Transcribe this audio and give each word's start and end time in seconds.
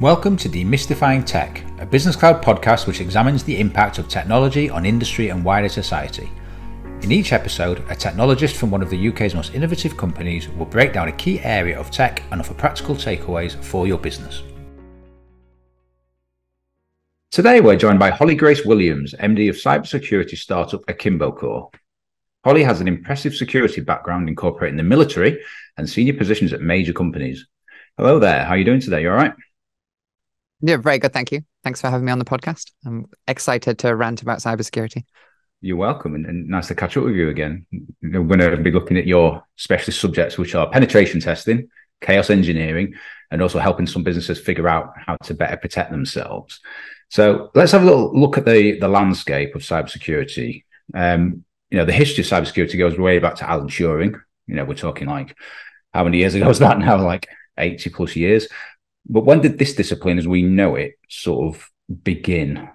Welcome 0.00 0.36
to 0.36 0.48
Demystifying 0.48 1.26
Tech, 1.26 1.64
a 1.80 1.84
business 1.84 2.14
cloud 2.14 2.40
podcast 2.40 2.86
which 2.86 3.00
examines 3.00 3.42
the 3.42 3.58
impact 3.58 3.98
of 3.98 4.08
technology 4.08 4.70
on 4.70 4.86
industry 4.86 5.30
and 5.30 5.44
wider 5.44 5.68
society. 5.68 6.30
In 7.02 7.10
each 7.10 7.32
episode, 7.32 7.80
a 7.90 7.96
technologist 7.96 8.54
from 8.54 8.70
one 8.70 8.80
of 8.80 8.90
the 8.90 9.08
UK's 9.08 9.34
most 9.34 9.54
innovative 9.54 9.96
companies 9.96 10.48
will 10.50 10.66
break 10.66 10.92
down 10.92 11.08
a 11.08 11.12
key 11.12 11.40
area 11.40 11.76
of 11.76 11.90
tech 11.90 12.22
and 12.30 12.40
offer 12.40 12.54
practical 12.54 12.94
takeaways 12.94 13.56
for 13.64 13.88
your 13.88 13.98
business. 13.98 14.44
Today, 17.32 17.60
we're 17.60 17.74
joined 17.74 17.98
by 17.98 18.10
Holly 18.10 18.36
Grace 18.36 18.64
Williams, 18.64 19.14
MD 19.14 19.50
of 19.50 19.56
cybersecurity 19.56 20.38
startup 20.38 20.82
Akimbo 20.86 21.32
Core. 21.32 21.70
Holly 22.44 22.62
has 22.62 22.80
an 22.80 22.86
impressive 22.86 23.34
security 23.34 23.80
background 23.80 24.28
incorporating 24.28 24.76
the 24.76 24.84
military 24.84 25.40
and 25.76 25.90
senior 25.90 26.14
positions 26.14 26.52
at 26.52 26.60
major 26.60 26.92
companies. 26.92 27.48
Hello 27.96 28.20
there. 28.20 28.44
How 28.44 28.50
are 28.50 28.58
you 28.58 28.64
doing 28.64 28.78
today? 28.78 29.02
You 29.02 29.10
all 29.10 29.16
right? 29.16 29.34
Yeah, 30.60 30.76
very 30.76 30.98
good. 30.98 31.12
Thank 31.12 31.32
you. 31.32 31.42
Thanks 31.62 31.80
for 31.80 31.88
having 31.88 32.04
me 32.04 32.12
on 32.12 32.18
the 32.18 32.24
podcast. 32.24 32.72
I'm 32.84 33.06
excited 33.26 33.78
to 33.80 33.94
rant 33.94 34.22
about 34.22 34.38
cybersecurity. 34.38 35.04
You're 35.60 35.76
welcome, 35.76 36.14
and, 36.14 36.26
and 36.26 36.48
nice 36.48 36.68
to 36.68 36.74
catch 36.74 36.96
up 36.96 37.04
with 37.04 37.14
you 37.14 37.28
again. 37.28 37.66
We're 38.02 38.22
going 38.22 38.38
to 38.38 38.56
be 38.56 38.70
looking 38.70 38.96
at 38.96 39.06
your 39.06 39.42
specialist 39.56 40.00
subjects, 40.00 40.38
which 40.38 40.54
are 40.54 40.70
penetration 40.70 41.20
testing, 41.20 41.68
chaos 42.00 42.30
engineering, 42.30 42.94
and 43.30 43.42
also 43.42 43.58
helping 43.58 43.86
some 43.86 44.02
businesses 44.02 44.38
figure 44.40 44.68
out 44.68 44.92
how 44.96 45.16
to 45.24 45.34
better 45.34 45.56
protect 45.56 45.90
themselves. 45.90 46.60
So 47.10 47.50
let's 47.54 47.72
have 47.72 47.82
a 47.82 47.86
little 47.86 48.18
look 48.18 48.38
at 48.38 48.44
the 48.44 48.78
the 48.78 48.88
landscape 48.88 49.54
of 49.54 49.62
cybersecurity. 49.62 50.64
Um, 50.94 51.44
you 51.70 51.78
know, 51.78 51.84
the 51.84 51.92
history 51.92 52.22
of 52.22 52.30
cybersecurity 52.30 52.78
goes 52.78 52.98
way 52.98 53.18
back 53.18 53.36
to 53.36 53.48
Alan 53.48 53.68
Turing. 53.68 54.20
You 54.46 54.54
know, 54.54 54.64
we're 54.64 54.74
talking 54.74 55.08
like 55.08 55.36
how 55.92 56.04
many 56.04 56.18
years 56.18 56.34
ago 56.34 56.46
was 56.48 56.58
that 56.60 56.78
now? 56.78 57.02
Like 57.02 57.28
80 57.58 57.90
plus 57.90 58.16
years. 58.16 58.48
But 59.06 59.24
when 59.24 59.40
did 59.40 59.58
this 59.58 59.74
discipline, 59.74 60.18
as 60.18 60.28
we 60.28 60.42
know 60.42 60.74
it, 60.74 60.92
sort 61.08 61.54
of 61.54 61.70
begin? 62.02 62.68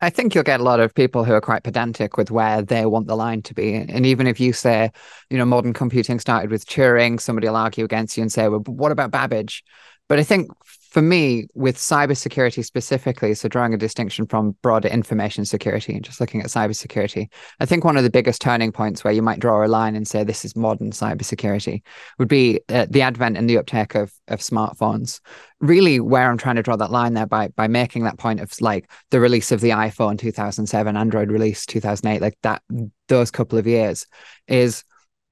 I 0.00 0.10
think 0.10 0.34
you'll 0.34 0.42
get 0.42 0.60
a 0.60 0.64
lot 0.64 0.80
of 0.80 0.94
people 0.94 1.24
who 1.24 1.32
are 1.32 1.40
quite 1.40 1.62
pedantic 1.62 2.16
with 2.16 2.30
where 2.30 2.60
they 2.60 2.86
want 2.86 3.06
the 3.06 3.16
line 3.16 3.40
to 3.42 3.54
be. 3.54 3.74
And 3.74 4.04
even 4.04 4.26
if 4.26 4.40
you 4.40 4.52
say, 4.52 4.90
you 5.30 5.38
know, 5.38 5.44
modern 5.44 5.72
computing 5.72 6.18
started 6.18 6.50
with 6.50 6.66
Turing, 6.66 7.20
somebody 7.20 7.46
will 7.46 7.56
argue 7.56 7.84
against 7.84 8.16
you 8.16 8.22
and 8.22 8.32
say, 8.32 8.48
well, 8.48 8.60
what 8.66 8.90
about 8.90 9.12
Babbage? 9.12 9.62
But 10.08 10.18
I 10.18 10.24
think 10.24 10.50
for 10.92 11.00
me, 11.00 11.46
with 11.54 11.78
cybersecurity 11.78 12.62
specifically, 12.62 13.32
so 13.32 13.48
drawing 13.48 13.72
a 13.72 13.78
distinction 13.78 14.26
from 14.26 14.54
broader 14.60 14.88
information 14.88 15.46
security 15.46 15.94
and 15.94 16.04
just 16.04 16.20
looking 16.20 16.42
at 16.42 16.48
cybersecurity, 16.48 17.32
I 17.60 17.64
think 17.64 17.82
one 17.82 17.96
of 17.96 18.02
the 18.02 18.10
biggest 18.10 18.42
turning 18.42 18.72
points 18.72 19.02
where 19.02 19.14
you 19.14 19.22
might 19.22 19.40
draw 19.40 19.64
a 19.64 19.68
line 19.68 19.96
and 19.96 20.06
say 20.06 20.22
this 20.22 20.44
is 20.44 20.54
modern 20.54 20.90
cybersecurity 20.90 21.80
would 22.18 22.28
be 22.28 22.60
uh, 22.68 22.84
the 22.90 23.00
advent 23.00 23.38
and 23.38 23.48
the 23.48 23.56
uptake 23.56 23.94
of 23.94 24.12
of 24.28 24.40
smartphones. 24.40 25.20
Really, 25.60 25.98
where 25.98 26.30
I'm 26.30 26.36
trying 26.36 26.56
to 26.56 26.62
draw 26.62 26.76
that 26.76 26.90
line 26.90 27.14
there 27.14 27.24
by 27.24 27.48
by 27.48 27.68
making 27.68 28.04
that 28.04 28.18
point 28.18 28.40
of 28.40 28.52
like 28.60 28.90
the 29.10 29.18
release 29.18 29.50
of 29.50 29.62
the 29.62 29.70
iPhone 29.70 30.18
2007, 30.18 30.94
Android 30.94 31.30
release 31.30 31.64
2008, 31.64 32.20
like 32.20 32.36
that 32.42 32.60
those 33.08 33.30
couple 33.30 33.58
of 33.58 33.66
years 33.66 34.06
is 34.46 34.84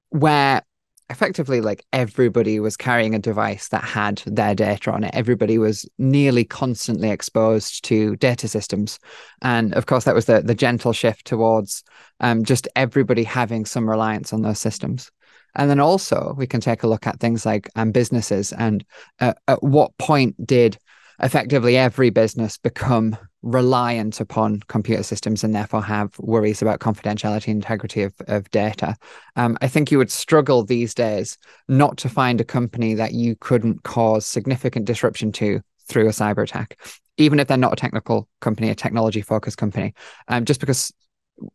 where 0.09 0.63
effectively 1.11 1.61
like 1.61 1.85
everybody 1.93 2.59
was 2.59 2.77
carrying 2.77 3.13
a 3.13 3.19
device 3.19 3.67
that 3.67 3.83
had 3.83 4.23
their 4.25 4.55
data 4.55 4.91
on 4.91 5.03
it. 5.03 5.11
Everybody 5.13 5.57
was 5.57 5.87
nearly 5.97 6.43
constantly 6.43 7.09
exposed 7.09 7.83
to 7.85 8.15
data 8.15 8.47
systems. 8.47 8.97
And 9.41 9.73
of 9.73 9.85
course 9.85 10.05
that 10.05 10.15
was 10.15 10.25
the 10.25 10.41
the 10.41 10.55
gentle 10.55 10.93
shift 10.93 11.25
towards 11.25 11.83
um, 12.19 12.43
just 12.43 12.67
everybody 12.75 13.23
having 13.23 13.65
some 13.65 13.89
reliance 13.89 14.33
on 14.33 14.41
those 14.41 14.59
systems. 14.59 15.11
And 15.55 15.69
then 15.69 15.79
also 15.79 16.33
we 16.37 16.47
can 16.47 16.61
take 16.61 16.83
a 16.83 16.87
look 16.87 17.05
at 17.05 17.19
things 17.19 17.45
like 17.45 17.69
um, 17.75 17.91
businesses 17.91 18.53
and 18.53 18.85
uh, 19.19 19.33
at 19.47 19.61
what 19.61 19.97
point 19.97 20.35
did 20.47 20.77
effectively 21.21 21.77
every 21.77 22.09
business 22.09 22.57
become 22.57 23.17
reliant 23.43 24.19
upon 24.19 24.59
computer 24.67 25.03
systems 25.03 25.43
and 25.43 25.55
therefore 25.55 25.81
have 25.81 26.17
worries 26.19 26.61
about 26.61 26.79
confidentiality 26.79 27.47
and 27.47 27.55
integrity 27.55 28.03
of, 28.03 28.13
of 28.27 28.49
data. 28.51 28.95
Um, 29.35 29.57
I 29.61 29.67
think 29.67 29.91
you 29.91 29.97
would 29.97 30.11
struggle 30.11 30.63
these 30.63 30.93
days 30.93 31.37
not 31.67 31.97
to 31.97 32.09
find 32.09 32.39
a 32.39 32.45
company 32.45 32.93
that 32.93 33.13
you 33.13 33.35
couldn't 33.35 33.83
cause 33.83 34.25
significant 34.25 34.85
disruption 34.85 35.31
to 35.33 35.61
through 35.87 36.07
a 36.07 36.11
cyber 36.11 36.43
attack, 36.43 36.79
even 37.17 37.39
if 37.39 37.47
they're 37.47 37.57
not 37.57 37.73
a 37.73 37.77
technical 37.77 38.27
company, 38.39 38.69
a 38.69 38.75
technology 38.75 39.21
focused 39.21 39.57
company, 39.57 39.93
um, 40.27 40.45
just 40.45 40.59
because 40.59 40.93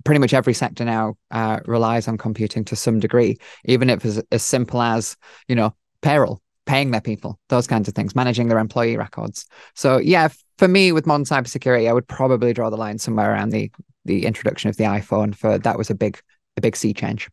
pretty 0.05 0.19
much 0.19 0.35
every 0.35 0.55
sector 0.55 0.85
now 0.85 1.17
uh, 1.31 1.61
relies 1.67 2.09
on 2.09 2.19
computing 2.19 2.65
to 2.65 2.77
some 2.77 2.99
degree, 2.99 3.39
even 3.65 3.89
if 3.89 4.05
it's 4.05 4.21
as 4.33 4.43
simple 4.43 4.83
as, 4.83 5.17
you 5.49 5.55
know, 5.55 5.75
payroll 6.03 6.41
paying 6.67 6.91
their 6.91 7.01
people, 7.01 7.39
those 7.49 7.67
kinds 7.67 7.89
of 7.89 7.95
things, 7.95 8.15
managing 8.15 8.49
their 8.49 8.59
employee 8.59 8.97
records. 8.97 9.47
So 9.75 9.99
yeah, 9.99 10.29
for 10.59 10.69
me 10.69 10.93
with 10.93 11.07
modern 11.07 11.25
cybersecurity, 11.25 11.89
I 11.89 11.93
would 11.93 12.09
probably 12.09 12.53
draw 12.53 12.71
the 12.71 12.77
line 12.77 12.99
somewhere 12.99 13.33
around 13.33 13.51
the 13.51 13.71
the 14.05 14.27
introduction 14.27 14.71
of 14.71 14.77
the 14.77 14.85
iPhone. 14.85 15.35
For 15.35 15.59
that 15.59 15.79
was 15.79 15.91
a 15.91 15.95
big 15.95 16.21
a 16.57 16.61
big 16.61 16.77
sea 16.77 16.93
change. 16.93 17.29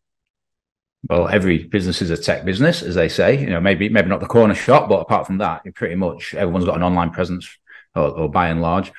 Well, 1.08 1.28
every 1.28 1.64
business 1.64 2.00
is 2.00 2.10
a 2.10 2.16
tech 2.16 2.44
business, 2.46 2.82
as 2.82 2.94
they 2.94 3.08
say. 3.08 3.38
You 3.38 3.50
know, 3.50 3.60
maybe 3.60 3.88
maybe 3.88 4.08
not 4.08 4.20
the 4.20 4.26
corner 4.26 4.54
shop, 4.54 4.88
but 4.88 5.00
apart 5.00 5.26
from 5.26 5.38
that, 5.38 5.62
pretty 5.74 5.96
much 5.96 6.34
everyone's 6.34 6.64
got 6.64 6.76
an 6.76 6.82
online 6.82 7.10
presence, 7.10 7.48
or, 7.94 8.08
or 8.10 8.30
by 8.30 8.48
and 8.48 8.62
large. 8.62 8.92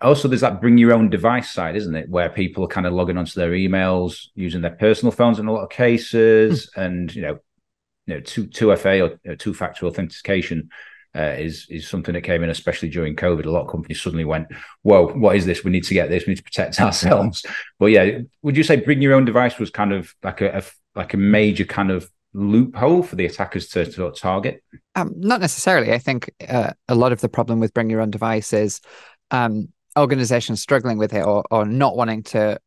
Also, 0.00 0.28
there's 0.28 0.40
that 0.42 0.60
bring 0.60 0.78
your 0.78 0.94
own 0.94 1.10
device 1.10 1.50
side, 1.50 1.76
isn't 1.76 1.94
it? 1.94 2.08
Where 2.08 2.30
people 2.30 2.64
are 2.64 2.68
kind 2.68 2.86
of 2.86 2.92
logging 2.92 3.18
onto 3.18 3.38
their 3.38 3.50
emails 3.50 4.28
using 4.34 4.60
their 4.60 4.70
personal 4.76 5.12
phones 5.12 5.38
in 5.38 5.46
a 5.46 5.52
lot 5.52 5.64
of 5.64 5.70
cases, 5.70 6.70
mm. 6.76 6.82
and 6.82 7.14
you 7.14 7.22
know, 7.22 7.38
you 8.06 8.14
know, 8.14 8.20
two 8.20 8.46
two 8.46 8.74
FA 8.76 9.18
or 9.26 9.36
two 9.36 9.54
factor 9.54 9.86
authentication 9.86 10.70
uh, 11.14 11.34
is 11.38 11.66
is 11.68 11.88
something 11.88 12.14
that 12.14 12.22
came 12.22 12.42
in, 12.42 12.50
especially 12.50 12.88
during 12.88 13.14
COVID. 13.16 13.46
A 13.46 13.50
lot 13.50 13.62
of 13.62 13.70
companies 13.70 14.02
suddenly 14.02 14.24
went, 14.24 14.48
"Whoa, 14.82 15.08
what 15.08 15.36
is 15.36 15.46
this? 15.46 15.64
We 15.64 15.70
need 15.70 15.84
to 15.84 15.94
get 15.94 16.08
this. 16.08 16.26
We 16.26 16.32
need 16.32 16.38
to 16.38 16.42
protect 16.42 16.80
ourselves." 16.80 17.44
But 17.78 17.86
yeah, 17.86 18.20
would 18.42 18.56
you 18.56 18.64
say 18.64 18.76
bring 18.76 19.02
your 19.02 19.14
own 19.14 19.24
device 19.24 19.58
was 19.58 19.70
kind 19.70 19.92
of 19.92 20.14
like 20.22 20.40
a, 20.40 20.58
a 20.58 20.62
like 20.94 21.14
a 21.14 21.18
major 21.18 21.64
kind 21.64 21.90
of 21.90 22.10
loophole 22.34 23.02
for 23.02 23.16
the 23.16 23.26
attackers 23.26 23.68
to, 23.68 23.84
to 23.84 24.10
target? 24.12 24.62
Um, 24.94 25.12
not 25.16 25.40
necessarily. 25.40 25.92
I 25.92 25.98
think 25.98 26.30
uh, 26.48 26.72
a 26.88 26.94
lot 26.94 27.12
of 27.12 27.20
the 27.20 27.28
problem 27.28 27.60
with 27.60 27.74
bring 27.74 27.90
your 27.90 28.00
own 28.00 28.10
device 28.10 28.52
is 28.52 28.80
um, 29.30 29.68
organizations 29.98 30.62
struggling 30.62 30.98
with 30.98 31.12
it 31.12 31.24
or, 31.24 31.44
or 31.50 31.64
not 31.64 31.96
wanting 31.96 32.22
to 32.22 32.58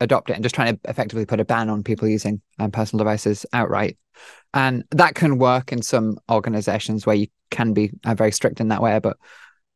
adopt 0.00 0.30
it 0.30 0.34
and 0.34 0.42
just 0.42 0.54
trying 0.54 0.74
to 0.74 0.90
effectively 0.90 1.26
put 1.26 1.40
a 1.40 1.44
ban 1.44 1.68
on 1.68 1.82
people 1.82 2.08
using 2.08 2.40
um, 2.58 2.70
personal 2.70 3.04
devices 3.04 3.44
outright. 3.52 3.98
And 4.52 4.84
that 4.90 5.14
can 5.14 5.38
work 5.38 5.72
in 5.72 5.82
some 5.82 6.18
organizations 6.30 7.06
where 7.06 7.16
you 7.16 7.28
can 7.50 7.72
be 7.72 7.92
uh, 8.04 8.14
very 8.14 8.32
strict 8.32 8.60
in 8.60 8.68
that 8.68 8.82
way. 8.82 8.98
But 8.98 9.16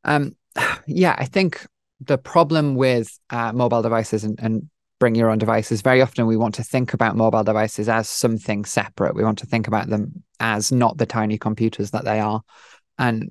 um, 0.04 0.32
yeah, 0.86 1.14
I 1.16 1.26
think 1.26 1.66
the 2.00 2.18
problem 2.18 2.74
with 2.74 3.18
uh, 3.30 3.52
mobile 3.52 3.82
devices 3.82 4.24
and, 4.24 4.38
and 4.40 4.68
bring 4.98 5.14
your 5.14 5.30
own 5.30 5.38
devices, 5.38 5.82
very 5.82 6.00
often 6.00 6.26
we 6.26 6.36
want 6.36 6.54
to 6.56 6.64
think 6.64 6.94
about 6.94 7.16
mobile 7.16 7.44
devices 7.44 7.88
as 7.88 8.08
something 8.08 8.64
separate. 8.64 9.14
We 9.14 9.24
want 9.24 9.38
to 9.38 9.46
think 9.46 9.68
about 9.68 9.88
them 9.88 10.22
as 10.40 10.72
not 10.72 10.98
the 10.98 11.06
tiny 11.06 11.38
computers 11.38 11.90
that 11.92 12.04
they 12.04 12.20
are. 12.20 12.42
And, 12.98 13.30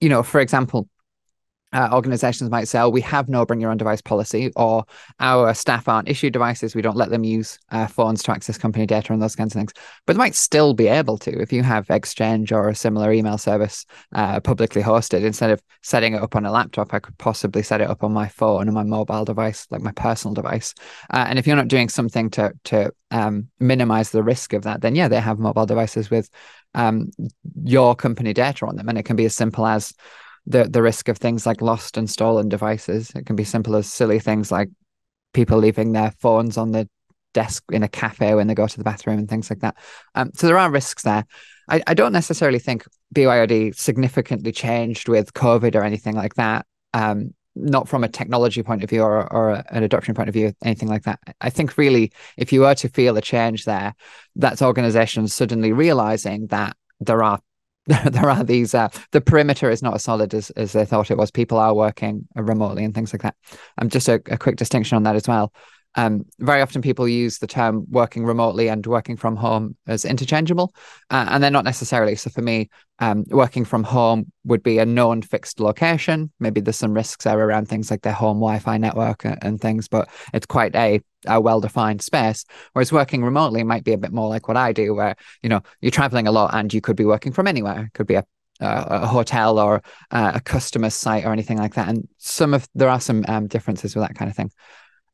you 0.00 0.08
know, 0.08 0.22
for 0.22 0.40
example, 0.40 0.88
uh, 1.72 1.88
organizations 1.92 2.50
might 2.50 2.68
say, 2.68 2.80
oh, 2.80 2.88
we 2.88 3.00
have 3.00 3.28
no 3.28 3.46
bring 3.46 3.60
your 3.60 3.70
own 3.70 3.76
device 3.76 4.00
policy, 4.00 4.52
or 4.56 4.84
our 5.20 5.54
staff 5.54 5.88
aren't 5.88 6.08
issued 6.08 6.32
devices. 6.32 6.74
We 6.74 6.82
don't 6.82 6.96
let 6.96 7.10
them 7.10 7.24
use 7.24 7.58
uh, 7.70 7.86
phones 7.86 8.22
to 8.24 8.32
access 8.32 8.58
company 8.58 8.86
data 8.86 9.12
and 9.12 9.22
those 9.22 9.36
kinds 9.36 9.54
of 9.54 9.60
things. 9.60 9.72
But 10.06 10.14
they 10.14 10.18
might 10.18 10.34
still 10.34 10.74
be 10.74 10.88
able 10.88 11.18
to 11.18 11.40
if 11.40 11.52
you 11.52 11.62
have 11.62 11.88
Exchange 11.90 12.52
or 12.52 12.68
a 12.68 12.74
similar 12.74 13.12
email 13.12 13.38
service 13.38 13.86
uh, 14.14 14.40
publicly 14.40 14.82
hosted. 14.82 15.22
Instead 15.22 15.50
of 15.50 15.62
setting 15.82 16.14
it 16.14 16.22
up 16.22 16.34
on 16.36 16.46
a 16.46 16.52
laptop, 16.52 16.92
I 16.92 16.98
could 16.98 17.16
possibly 17.18 17.62
set 17.62 17.80
it 17.80 17.88
up 17.88 18.02
on 18.02 18.12
my 18.12 18.28
phone 18.28 18.62
and 18.62 18.74
my 18.74 18.84
mobile 18.84 19.24
device, 19.24 19.66
like 19.70 19.82
my 19.82 19.92
personal 19.92 20.34
device. 20.34 20.74
Uh, 21.12 21.26
and 21.28 21.38
if 21.38 21.46
you're 21.46 21.56
not 21.56 21.68
doing 21.68 21.88
something 21.88 22.30
to 22.30 22.52
to 22.64 22.92
um, 23.10 23.48
minimize 23.58 24.10
the 24.10 24.22
risk 24.22 24.52
of 24.52 24.62
that, 24.62 24.80
then 24.80 24.94
yeah, 24.94 25.08
they 25.08 25.20
have 25.20 25.38
mobile 25.38 25.66
devices 25.66 26.10
with 26.10 26.30
um, 26.74 27.10
your 27.64 27.94
company 27.94 28.32
data 28.32 28.66
on 28.66 28.76
them, 28.76 28.88
and 28.88 28.98
it 28.98 29.04
can 29.04 29.16
be 29.16 29.24
as 29.24 29.36
simple 29.36 29.66
as 29.66 29.92
the 30.46 30.64
the 30.64 30.82
risk 30.82 31.08
of 31.08 31.18
things 31.18 31.46
like 31.46 31.60
lost 31.62 31.96
and 31.96 32.08
stolen 32.08 32.48
devices. 32.48 33.10
It 33.14 33.26
can 33.26 33.36
be 33.36 33.44
simple 33.44 33.76
as 33.76 33.92
silly 33.92 34.18
things 34.18 34.50
like 34.50 34.68
people 35.32 35.58
leaving 35.58 35.92
their 35.92 36.12
phones 36.18 36.56
on 36.56 36.72
the 36.72 36.88
desk 37.32 37.62
in 37.70 37.82
a 37.82 37.88
cafe 37.88 38.34
when 38.34 38.46
they 38.46 38.54
go 38.54 38.66
to 38.66 38.78
the 38.78 38.84
bathroom 38.84 39.18
and 39.18 39.28
things 39.28 39.50
like 39.50 39.60
that. 39.60 39.76
Um, 40.14 40.30
so 40.34 40.46
there 40.46 40.58
are 40.58 40.70
risks 40.70 41.02
there. 41.02 41.24
I, 41.68 41.82
I 41.86 41.94
don't 41.94 42.12
necessarily 42.12 42.58
think 42.58 42.84
BYOD 43.14 43.74
significantly 43.76 44.52
changed 44.52 45.08
with 45.08 45.32
COVID 45.34 45.74
or 45.76 45.84
anything 45.84 46.16
like 46.16 46.34
that. 46.34 46.66
Um, 46.92 47.34
not 47.56 47.88
from 47.88 48.04
a 48.04 48.08
technology 48.08 48.62
point 48.62 48.82
of 48.82 48.90
view 48.90 49.02
or, 49.02 49.30
or 49.32 49.62
an 49.70 49.82
adoption 49.82 50.14
point 50.14 50.28
of 50.28 50.32
view, 50.32 50.52
anything 50.64 50.88
like 50.88 51.02
that. 51.02 51.18
I 51.40 51.50
think 51.50 51.76
really, 51.76 52.12
if 52.36 52.52
you 52.52 52.60
were 52.60 52.74
to 52.76 52.88
feel 52.88 53.16
a 53.16 53.20
change 53.20 53.64
there, 53.64 53.94
that's 54.36 54.62
organizations 54.62 55.34
suddenly 55.34 55.72
realizing 55.72 56.46
that 56.48 56.76
there 57.00 57.22
are 57.22 57.40
there 57.86 58.30
are 58.30 58.44
these 58.44 58.74
uh, 58.74 58.88
the 59.12 59.20
perimeter 59.20 59.70
is 59.70 59.82
not 59.82 59.94
as 59.94 60.04
solid 60.04 60.34
as, 60.34 60.50
as 60.50 60.72
they 60.72 60.84
thought 60.84 61.10
it 61.10 61.16
was. 61.16 61.30
People 61.30 61.58
are 61.58 61.74
working 61.74 62.28
remotely 62.34 62.84
and 62.84 62.94
things 62.94 63.12
like 63.12 63.22
that. 63.22 63.34
Um 63.78 63.88
just 63.88 64.08
a, 64.08 64.20
a 64.26 64.38
quick 64.38 64.56
distinction 64.56 64.96
on 64.96 65.02
that 65.04 65.16
as 65.16 65.26
well 65.26 65.52
um, 65.96 66.24
very 66.38 66.62
often 66.62 66.82
people 66.82 67.08
use 67.08 67.38
the 67.38 67.46
term 67.46 67.84
working 67.90 68.24
remotely 68.24 68.68
and 68.68 68.86
working 68.86 69.16
from 69.16 69.36
home 69.36 69.76
as 69.86 70.04
interchangeable, 70.04 70.72
uh, 71.10 71.26
and 71.30 71.42
they're 71.42 71.50
not 71.50 71.64
necessarily. 71.64 72.14
So 72.14 72.30
for 72.30 72.42
me, 72.42 72.70
um, 73.00 73.24
working 73.28 73.64
from 73.64 73.82
home 73.82 74.30
would 74.44 74.62
be 74.62 74.78
a 74.78 74.86
known 74.86 75.22
fixed 75.22 75.58
location. 75.58 76.30
Maybe 76.38 76.60
there's 76.60 76.76
some 76.76 76.94
risks 76.94 77.24
there 77.24 77.38
around 77.38 77.68
things 77.68 77.90
like 77.90 78.02
their 78.02 78.12
home 78.12 78.38
Wi-Fi 78.38 78.78
network 78.78 79.24
and, 79.24 79.60
things, 79.60 79.88
but 79.88 80.08
it's 80.32 80.46
quite 80.46 80.74
a, 80.76 81.00
a 81.26 81.40
well-defined 81.40 82.02
space. 82.02 82.44
Whereas 82.72 82.92
working 82.92 83.24
remotely 83.24 83.64
might 83.64 83.84
be 83.84 83.92
a 83.92 83.98
bit 83.98 84.12
more 84.12 84.28
like 84.28 84.46
what 84.46 84.56
I 84.56 84.72
do, 84.72 84.94
where 84.94 85.16
you 85.42 85.48
know 85.48 85.62
you're 85.80 85.90
traveling 85.90 86.28
a 86.28 86.32
lot 86.32 86.54
and 86.54 86.72
you 86.72 86.80
could 86.80 86.96
be 86.96 87.04
working 87.04 87.32
from 87.32 87.48
anywhere. 87.48 87.84
It 87.84 87.94
could 87.94 88.06
be 88.06 88.14
a 88.14 88.24
a 88.62 89.06
hotel 89.06 89.58
or 89.58 89.82
uh, 90.10 90.32
a 90.34 90.40
customer 90.40 90.90
site 90.90 91.24
or 91.24 91.32
anything 91.32 91.56
like 91.56 91.74
that. 91.74 91.88
And 91.88 92.06
some 92.18 92.52
of 92.52 92.68
there 92.74 92.90
are 92.90 93.00
some 93.00 93.24
um, 93.26 93.46
differences 93.46 93.96
with 93.96 94.06
that 94.06 94.14
kind 94.14 94.30
of 94.30 94.36
thing. 94.36 94.50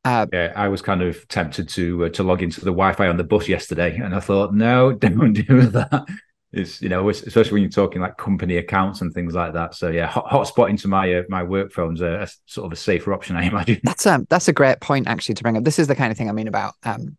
Uh, 0.07 0.25
yeah, 0.31 0.53
I 0.55 0.69
was 0.69 0.81
kind 0.81 1.01
of 1.01 1.27
tempted 1.27 1.67
to 1.69 2.05
uh, 2.05 2.09
to 2.09 2.23
log 2.23 2.41
into 2.41 2.61
the 2.61 2.71
Wi-Fi 2.71 3.07
on 3.07 3.17
the 3.17 3.25
bus 3.25 3.49
yesterday, 3.49 3.97
and 3.97 4.15
I 4.15 4.21
thought, 4.21 4.53
no, 4.53 4.93
don't 4.93 5.33
do 5.33 5.63
that. 5.63 6.05
It's 6.53 6.81
you 6.81 6.87
know, 6.87 7.09
especially 7.09 7.51
when 7.51 7.61
you're 7.63 7.69
talking 7.69 8.01
like 8.01 8.15
company 8.15 8.55
accounts 8.55 9.01
and 9.01 9.13
things 9.13 9.35
like 9.35 9.51
that. 9.53 9.75
So 9.75 9.89
yeah, 9.89 10.07
hot, 10.07 10.27
hotspot 10.27 10.69
into 10.69 10.87
my 10.87 11.13
uh, 11.13 11.23
my 11.27 11.43
work 11.43 11.73
phone's 11.73 11.99
a, 11.99 12.21
a, 12.21 12.27
sort 12.45 12.67
of 12.67 12.71
a 12.71 12.77
safer 12.77 13.13
option, 13.13 13.35
I 13.35 13.43
imagine. 13.49 13.81
That's 13.83 14.05
a 14.05 14.25
that's 14.29 14.47
a 14.47 14.53
great 14.53 14.79
point 14.79 15.07
actually 15.07 15.35
to 15.35 15.43
bring 15.43 15.57
up. 15.57 15.65
This 15.65 15.77
is 15.77 15.87
the 15.87 15.95
kind 15.95 16.09
of 16.09 16.17
thing 16.17 16.29
I 16.29 16.31
mean 16.31 16.47
about 16.47 16.75
um, 16.83 17.17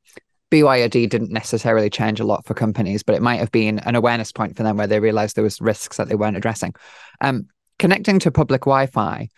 BYOD 0.51 1.11
didn't 1.11 1.31
necessarily 1.31 1.91
change 1.91 2.21
a 2.21 2.25
lot 2.25 2.47
for 2.47 2.55
companies, 2.55 3.03
but 3.03 3.15
it 3.15 3.21
might 3.21 3.41
have 3.41 3.53
been 3.53 3.81
an 3.81 3.97
awareness 3.97 4.33
point 4.33 4.57
for 4.57 4.63
them 4.63 4.79
where 4.79 4.87
they 4.87 4.99
realized 4.99 5.37
there 5.37 5.45
was 5.45 5.61
risks 5.61 5.99
that 5.99 6.09
they 6.09 6.15
weren't 6.15 6.39
addressing. 6.39 6.75
Um, 7.21 7.49
connecting 7.79 8.19
to 8.21 8.31
public 8.31 8.63
Wi-Fi 8.63 9.29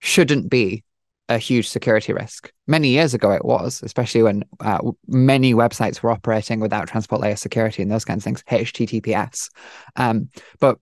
shouldn't 0.00 0.48
be 0.48 0.84
a 1.28 1.38
huge 1.38 1.68
security 1.68 2.12
risk. 2.12 2.52
Many 2.66 2.88
years 2.88 3.14
ago, 3.14 3.30
it 3.32 3.44
was, 3.44 3.82
especially 3.82 4.22
when 4.22 4.44
uh, 4.60 4.78
many 5.06 5.54
websites 5.54 6.02
were 6.02 6.10
operating 6.10 6.60
without 6.60 6.88
transport 6.88 7.22
layer 7.22 7.36
security 7.36 7.82
and 7.82 7.90
those 7.90 8.04
kinds 8.04 8.18
of 8.20 8.24
things, 8.24 8.42
HTTPS. 8.44 9.50
Um, 9.96 10.28
but 10.60 10.78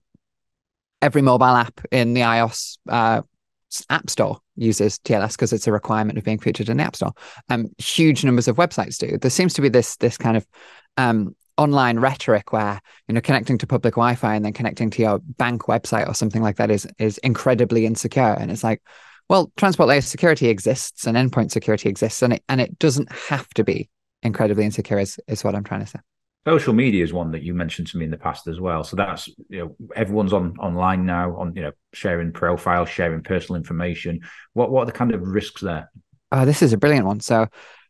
every 1.01 1.21
mobile 1.21 1.45
app 1.45 1.81
in 1.91 2.13
the 2.13 2.21
iOS 2.21 2.77
uh, 2.89 3.21
app 3.89 4.09
store 4.09 4.39
uses 4.55 4.99
TLS 4.99 5.31
because 5.31 5.53
it's 5.53 5.67
a 5.67 5.71
requirement 5.71 6.17
of 6.17 6.23
being 6.23 6.39
featured 6.39 6.69
in 6.69 6.77
the 6.77 6.83
app 6.83 6.95
store. 6.95 7.13
Um, 7.49 7.67
huge 7.77 8.23
numbers 8.23 8.47
of 8.47 8.57
websites 8.57 8.97
do. 8.97 9.17
There 9.17 9.31
seems 9.31 9.53
to 9.55 9.61
be 9.61 9.69
this 9.69 9.95
this 9.97 10.17
kind 10.17 10.37
of 10.37 10.45
um, 10.97 11.35
online 11.57 11.99
rhetoric 11.99 12.51
where 12.51 12.81
you 13.07 13.15
know 13.15 13.21
connecting 13.21 13.57
to 13.59 13.67
public 13.67 13.95
Wi-Fi 13.95 14.35
and 14.35 14.45
then 14.45 14.53
connecting 14.53 14.89
to 14.91 15.01
your 15.01 15.19
bank 15.19 15.63
website 15.63 16.07
or 16.07 16.13
something 16.13 16.41
like 16.41 16.57
that 16.57 16.69
is 16.69 16.87
is 16.99 17.17
incredibly 17.19 17.85
insecure. 17.85 18.35
And 18.39 18.51
it's 18.51 18.63
like 18.63 18.81
well, 19.29 19.51
transport 19.57 19.89
layer 19.89 20.01
security 20.01 20.49
exists 20.49 21.07
and 21.07 21.17
endpoint 21.17 21.51
security 21.51 21.89
exists, 21.89 22.21
and 22.21 22.33
it 22.33 22.43
and 22.49 22.61
it 22.61 22.77
doesn't 22.79 23.11
have 23.11 23.47
to 23.49 23.63
be 23.63 23.89
incredibly 24.21 24.65
insecure. 24.65 24.99
Is 24.99 25.19
is 25.27 25.43
what 25.43 25.55
I'm 25.55 25.63
trying 25.63 25.81
to 25.81 25.87
say. 25.87 25.99
Social 26.45 26.73
media 26.73 27.03
is 27.03 27.13
one 27.13 27.31
that 27.31 27.43
you 27.43 27.53
mentioned 27.53 27.87
to 27.87 27.97
me 27.97 28.03
in 28.03 28.11
the 28.11 28.17
past 28.17 28.47
as 28.47 28.59
well. 28.59 28.83
So 28.83 28.97
that's 28.97 29.27
you 29.49 29.59
know 29.59 29.75
everyone's 29.95 30.33
on 30.33 30.57
online 30.57 31.05
now 31.05 31.37
on 31.37 31.55
you 31.55 31.61
know 31.61 31.71
sharing 31.93 32.33
profiles, 32.33 32.89
sharing 32.89 33.23
personal 33.23 33.57
information. 33.57 34.21
What 34.53 34.71
what 34.71 34.83
are 34.83 34.85
the 34.87 34.91
kind 34.91 35.13
of 35.13 35.21
risks 35.21 35.61
there? 35.61 35.89
Oh, 36.31 36.45
this 36.45 36.61
is 36.61 36.73
a 36.73 36.77
brilliant 36.77 37.05
one. 37.05 37.19
So 37.19 37.47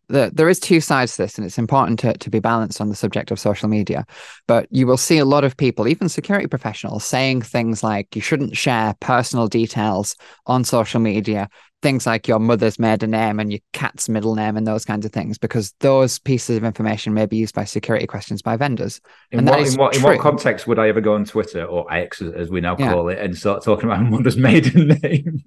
the, 0.10 0.32
there 0.34 0.50
is 0.50 0.60
two 0.60 0.82
sides 0.82 1.16
to 1.16 1.24
this, 1.24 1.38
and 1.38 1.46
it's 1.46 1.58
important 1.58 2.00
to, 2.00 2.14
to 2.14 2.30
be 2.30 2.40
balanced 2.40 2.82
on 2.82 2.90
the 2.90 2.96
subject 2.96 3.32
of 3.32 3.40
social 3.40 3.70
media. 3.70 4.06
But 4.48 4.68
you 4.70 4.86
will 4.86 4.98
see 4.98 5.18
a 5.18 5.26
lot 5.26 5.44
of 5.44 5.58
people, 5.58 5.88
even 5.88 6.10
security 6.10 6.48
professionals, 6.48 7.04
saying 7.06 7.42
things 7.42 7.84
like 7.84 8.16
you 8.16 8.22
shouldn't 8.22 8.58
share 8.58 8.96
personal 9.00 9.48
details 9.48 10.16
on 10.46 10.64
social 10.64 11.00
media, 11.00 11.50
things 11.82 12.06
like 12.06 12.28
your 12.28 12.40
mother's 12.40 12.80
maiden 12.80 13.12
name 13.12 13.40
and 13.40 13.52
your 13.52 13.60
cat's 13.74 14.08
middle 14.10 14.36
name 14.36 14.58
and 14.58 14.68
those 14.68 14.86
kinds 14.86 15.06
of 15.06 15.12
things, 15.12 15.38
because 15.38 15.74
those 15.80 16.20
pieces 16.20 16.58
of 16.58 16.64
information 16.64 17.14
may 17.14 17.26
be 17.26 17.38
used 17.38 17.56
by 17.56 17.64
security 17.64 18.08
questions 18.08 18.42
by 18.42 18.58
vendors. 18.58 19.02
In, 19.32 19.40
and 19.40 19.50
what, 19.50 19.60
in, 19.60 19.74
what, 19.76 19.96
in 19.96 20.02
what, 20.02 20.20
context 20.20 20.68
would 20.68 20.80
I 20.80 20.90
ever 20.90 21.02
go 21.02 21.14
on 21.14 21.26
Twitter 21.26 21.64
or 21.64 21.92
X, 21.92 22.22
as 22.22 22.50
we 22.50 22.62
now 22.62 22.76
call 22.76 23.10
yeah. 23.10 23.18
it, 23.18 23.26
and 23.26 23.38
start 23.38 23.64
talking 23.64 23.86
about 23.86 24.02
my 24.02 24.10
mother's 24.10 24.38
maiden 24.50 25.00
name? 25.02 25.44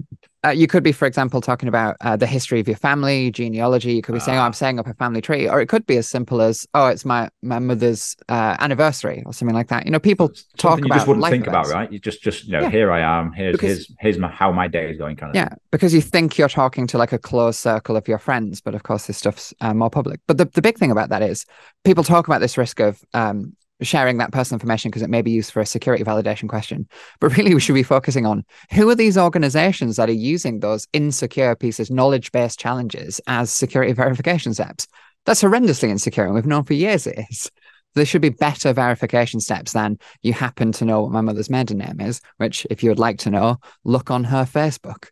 Uh, 0.46 0.50
you 0.50 0.68
could 0.68 0.84
be, 0.84 0.92
for 0.92 1.06
example, 1.06 1.40
talking 1.40 1.68
about 1.68 1.96
uh, 2.02 2.16
the 2.16 2.26
history 2.26 2.60
of 2.60 2.68
your 2.68 2.76
family, 2.76 3.32
genealogy. 3.32 3.94
You 3.94 4.02
could 4.02 4.12
be 4.12 4.20
saying, 4.20 4.38
"Oh, 4.38 4.42
I'm 4.42 4.50
ah. 4.50 4.52
setting 4.52 4.78
up 4.78 4.86
a 4.86 4.94
family 4.94 5.20
tree," 5.20 5.48
or 5.48 5.60
it 5.60 5.68
could 5.68 5.84
be 5.86 5.96
as 5.96 6.08
simple 6.08 6.40
as, 6.40 6.66
"Oh, 6.72 6.86
it's 6.86 7.04
my 7.04 7.28
my 7.42 7.58
mother's 7.58 8.16
uh, 8.28 8.56
anniversary," 8.60 9.24
or 9.26 9.32
something 9.32 9.56
like 9.56 9.68
that. 9.68 9.86
You 9.86 9.90
know, 9.90 9.98
people 9.98 10.30
talk 10.56 10.78
you 10.78 10.84
about. 10.86 10.94
You 10.94 10.98
just 10.98 11.08
wouldn't 11.08 11.26
think 11.26 11.46
events. 11.48 11.70
about, 11.70 11.76
right? 11.76 11.90
You 11.90 11.98
just, 11.98 12.22
just 12.22 12.44
you 12.44 12.52
know, 12.52 12.60
yeah. 12.60 12.70
here 12.70 12.92
I 12.92 13.00
am. 13.00 13.32
Here's 13.32 13.52
because, 13.52 13.68
here's 13.70 13.96
here's 13.98 14.18
my, 14.18 14.28
how 14.28 14.52
my 14.52 14.68
day 14.68 14.90
is 14.90 14.98
going, 14.98 15.16
kind 15.16 15.30
of. 15.30 15.36
Yeah, 15.36 15.48
thing. 15.48 15.58
because 15.72 15.92
you 15.92 16.00
think 16.00 16.38
you're 16.38 16.48
talking 16.48 16.86
to 16.88 16.98
like 16.98 17.12
a 17.12 17.18
close 17.18 17.58
circle 17.58 17.96
of 17.96 18.06
your 18.06 18.18
friends, 18.18 18.60
but 18.60 18.76
of 18.76 18.84
course, 18.84 19.08
this 19.08 19.18
stuff's 19.18 19.52
uh, 19.60 19.74
more 19.74 19.90
public. 19.90 20.20
But 20.28 20.38
the 20.38 20.44
the 20.44 20.62
big 20.62 20.78
thing 20.78 20.92
about 20.92 21.08
that 21.08 21.22
is 21.22 21.44
people 21.84 22.04
talk 22.04 22.28
about 22.28 22.40
this 22.40 22.56
risk 22.56 22.78
of 22.78 23.04
um, 23.14 23.56
sharing 23.82 24.18
that 24.18 24.32
personal 24.32 24.56
information 24.56 24.90
because 24.90 25.02
it 25.02 25.10
may 25.10 25.22
be 25.22 25.30
used 25.30 25.50
for 25.50 25.60
a 25.60 25.66
security 25.66 26.04
validation 26.04 26.48
question. 26.48 26.88
But 27.20 27.36
really, 27.36 27.54
we 27.54 27.60
should 27.60 27.74
be 27.74 27.82
focusing 27.82 28.26
on 28.26 28.44
who 28.72 28.88
are 28.88 28.94
these 28.94 29.18
organizations 29.18 29.96
that 29.96 30.08
are 30.08 30.12
using 30.12 30.60
those 30.60 30.88
insecure 30.92 31.54
pieces, 31.54 31.90
knowledge 31.90 32.32
based 32.32 32.58
challenges 32.58 33.20
as 33.26 33.52
security 33.52 33.92
verification 33.92 34.54
steps? 34.54 34.86
That's 35.26 35.42
horrendously 35.42 35.88
insecure. 35.88 36.24
And 36.24 36.34
we've 36.34 36.46
known 36.46 36.64
for 36.64 36.74
years 36.74 37.06
it 37.06 37.18
is. 37.30 37.50
There 37.94 38.06
should 38.06 38.22
be 38.22 38.28
better 38.28 38.72
verification 38.72 39.40
steps 39.40 39.72
than 39.72 39.98
you 40.22 40.32
happen 40.32 40.70
to 40.72 40.84
know 40.84 41.02
what 41.02 41.12
my 41.12 41.22
mother's 41.22 41.48
maiden 41.48 41.78
name 41.78 42.00
is, 42.00 42.20
which, 42.36 42.66
if 42.70 42.82
you 42.82 42.90
would 42.90 42.98
like 42.98 43.18
to 43.20 43.30
know, 43.30 43.56
look 43.84 44.10
on 44.10 44.24
her 44.24 44.44
Facebook. 44.44 45.08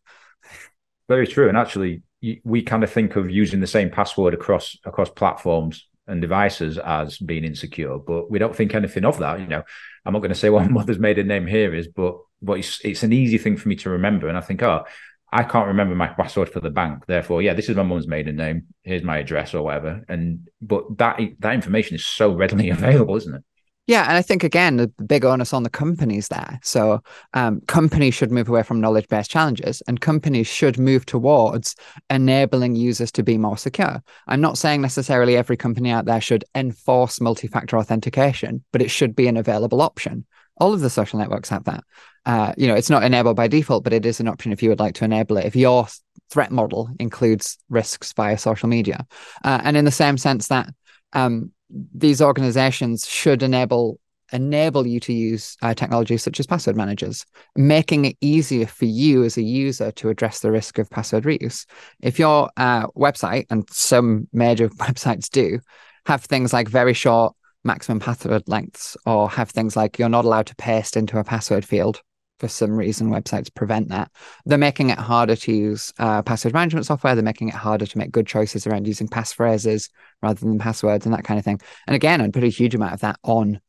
Very 1.08 1.26
true. 1.26 1.48
And 1.48 1.56
actually, 1.56 2.02
we 2.44 2.62
kind 2.62 2.84
of 2.84 2.90
think 2.90 3.16
of 3.16 3.30
using 3.30 3.60
the 3.60 3.66
same 3.66 3.90
password 3.90 4.34
across 4.34 4.76
across 4.84 5.10
platforms 5.10 5.86
and 6.06 6.20
devices 6.20 6.78
as 6.78 7.18
being 7.18 7.44
insecure, 7.44 7.98
but 7.98 8.30
we 8.30 8.38
don't 8.38 8.54
think 8.54 8.74
anything 8.74 9.04
of 9.04 9.18
that. 9.18 9.40
You 9.40 9.46
know, 9.46 9.62
I'm 10.04 10.12
not 10.12 10.20
going 10.20 10.30
to 10.30 10.38
say 10.38 10.50
what 10.50 10.70
mother's 10.70 10.98
maiden 10.98 11.26
name 11.26 11.46
here 11.46 11.74
is, 11.74 11.88
but 11.88 12.16
but 12.42 12.58
it's 12.58 12.80
it's 12.84 13.02
an 13.02 13.12
easy 13.12 13.38
thing 13.38 13.56
for 13.56 13.68
me 13.68 13.76
to 13.76 13.90
remember, 13.90 14.28
and 14.28 14.36
I 14.36 14.40
think, 14.40 14.62
oh, 14.62 14.84
I 15.32 15.42
can't 15.42 15.68
remember 15.68 15.94
my 15.94 16.08
password 16.08 16.48
for 16.48 16.60
the 16.60 16.70
bank, 16.70 17.06
therefore, 17.06 17.42
yeah, 17.42 17.54
this 17.54 17.68
is 17.68 17.76
my 17.76 17.82
mum's 17.82 18.06
maiden 18.06 18.36
name. 18.36 18.66
Here's 18.82 19.02
my 19.02 19.18
address 19.18 19.54
or 19.54 19.62
whatever, 19.62 20.04
and 20.08 20.48
but 20.60 20.98
that 20.98 21.20
that 21.40 21.54
information 21.54 21.96
is 21.96 22.04
so 22.04 22.32
readily 22.34 22.70
available, 22.70 23.16
isn't 23.16 23.34
it? 23.34 23.44
Yeah, 23.86 24.04
and 24.04 24.16
I 24.16 24.22
think 24.22 24.42
again 24.42 24.76
the 24.78 24.88
big 25.06 25.26
onus 25.26 25.52
on 25.52 25.62
the 25.62 25.70
companies 25.70 26.28
there. 26.28 26.58
So 26.62 27.02
um, 27.34 27.60
companies 27.66 28.14
should 28.14 28.32
move 28.32 28.48
away 28.48 28.62
from 28.62 28.80
knowledge-based 28.80 29.30
challenges, 29.30 29.82
and 29.86 30.00
companies 30.00 30.46
should 30.46 30.78
move 30.78 31.04
towards 31.04 31.76
enabling 32.08 32.76
users 32.76 33.12
to 33.12 33.22
be 33.22 33.36
more 33.36 33.58
secure. 33.58 34.02
I'm 34.26 34.40
not 34.40 34.56
saying 34.56 34.80
necessarily 34.80 35.36
every 35.36 35.58
company 35.58 35.90
out 35.90 36.06
there 36.06 36.20
should 36.20 36.44
enforce 36.54 37.20
multi-factor 37.20 37.76
authentication, 37.76 38.64
but 38.72 38.80
it 38.80 38.90
should 38.90 39.14
be 39.14 39.26
an 39.26 39.36
available 39.36 39.82
option. 39.82 40.24
All 40.56 40.72
of 40.72 40.80
the 40.80 40.88
social 40.88 41.18
networks 41.18 41.50
have 41.50 41.64
that. 41.64 41.84
Uh, 42.24 42.54
you 42.56 42.66
know, 42.66 42.74
it's 42.74 42.88
not 42.88 43.02
enabled 43.02 43.36
by 43.36 43.48
default, 43.48 43.84
but 43.84 43.92
it 43.92 44.06
is 44.06 44.18
an 44.18 44.28
option 44.28 44.50
if 44.50 44.62
you 44.62 44.70
would 44.70 44.80
like 44.80 44.94
to 44.94 45.04
enable 45.04 45.36
it. 45.36 45.44
If 45.44 45.56
your 45.56 45.88
threat 46.30 46.50
model 46.50 46.88
includes 46.98 47.58
risks 47.68 48.14
via 48.14 48.38
social 48.38 48.68
media, 48.68 49.06
uh, 49.44 49.60
and 49.62 49.76
in 49.76 49.84
the 49.84 49.90
same 49.90 50.16
sense 50.16 50.48
that 50.48 50.72
um, 51.12 51.52
these 51.70 52.20
organizations 52.20 53.06
should 53.06 53.42
enable 53.42 54.00
enable 54.32 54.86
you 54.86 54.98
to 54.98 55.12
use 55.12 55.56
uh, 55.62 55.74
technologies 55.74 56.22
such 56.22 56.40
as 56.40 56.46
password 56.46 56.76
managers, 56.76 57.24
making 57.56 58.06
it 58.06 58.16
easier 58.20 58.66
for 58.66 58.86
you 58.86 59.22
as 59.22 59.36
a 59.36 59.42
user 59.42 59.92
to 59.92 60.08
address 60.08 60.40
the 60.40 60.50
risk 60.50 60.78
of 60.78 60.90
password 60.90 61.24
reuse. 61.24 61.66
If 62.00 62.18
your 62.18 62.50
uh, 62.56 62.86
website, 62.88 63.46
and 63.50 63.68
some 63.70 64.26
major 64.32 64.68
websites 64.86 65.28
do, 65.28 65.60
have 66.06 66.24
things 66.24 66.52
like 66.52 66.68
very 66.68 66.94
short 66.94 67.34
maximum 67.64 68.00
password 68.00 68.42
lengths, 68.46 68.96
or 69.06 69.30
have 69.30 69.50
things 69.50 69.76
like 69.76 69.98
you're 69.98 70.08
not 70.08 70.24
allowed 70.24 70.46
to 70.46 70.56
paste 70.56 70.96
into 70.96 71.18
a 71.18 71.24
password 71.24 71.64
field 71.64 72.02
for 72.38 72.48
some 72.48 72.72
reason 72.72 73.10
websites 73.10 73.54
prevent 73.54 73.88
that. 73.88 74.10
They're 74.44 74.58
making 74.58 74.90
it 74.90 74.98
harder 74.98 75.36
to 75.36 75.52
use 75.52 75.92
uh, 75.98 76.22
password 76.22 76.52
management 76.52 76.86
software. 76.86 77.14
They're 77.14 77.24
making 77.24 77.48
it 77.48 77.54
harder 77.54 77.86
to 77.86 77.98
make 77.98 78.10
good 78.10 78.26
choices 78.26 78.66
around 78.66 78.86
using 78.86 79.08
passphrases 79.08 79.90
rather 80.22 80.40
than 80.40 80.58
passwords 80.58 81.06
and 81.06 81.14
that 81.14 81.24
kind 81.24 81.38
of 81.38 81.44
thing. 81.44 81.60
And 81.86 81.94
again 81.94 82.20
i'd 82.20 82.32
put 82.32 82.44
a 82.44 82.48
huge 82.48 82.74
amount 82.74 82.94
of 82.94 83.00
that 83.00 83.18
on 83.22 83.60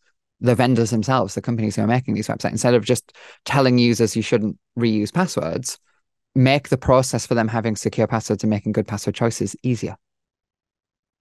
the 0.41 0.55
vendors 0.55 0.89
themselves 0.89 1.36
the 1.36 1.41
companies 1.41 1.75
who 1.75 1.84
are 1.84 1.88
making 1.88 2.13
these 2.13 2.27
websites. 2.27 2.51
Instead 2.51 2.74
of 2.74 2.84
just 2.84 3.13
telling 3.45 3.77
users 3.77 4.15
you 4.15 4.22
shouldn't 4.22 4.57
reuse 4.77 5.13
passwords 5.13 5.79
make 6.36 6.67
the 6.69 6.77
process 6.77 7.25
for 7.25 7.34
them 7.34 7.48
having 7.48 7.75
secure 7.75 8.07
passwords 8.07 8.43
and 8.43 8.50
making 8.50 8.74
good 8.74 8.88
password 8.88 9.15
choices 9.15 9.55
easier. 9.63 9.95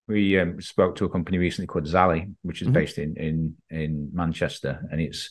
We 0.08 0.38
um, 0.38 0.60
spoke 0.60 0.96
to 0.96 1.06
a 1.06 1.08
company 1.08 1.38
recently 1.38 1.66
called 1.66 1.86
Zally, 1.86 2.34
which 2.42 2.60
is 2.60 2.66
mm-hmm. 2.66 2.74
based 2.74 2.98
in 2.98 3.16
in 3.16 3.56
in 3.70 4.10
Manchester, 4.12 4.86
and 4.90 5.00
it's 5.00 5.30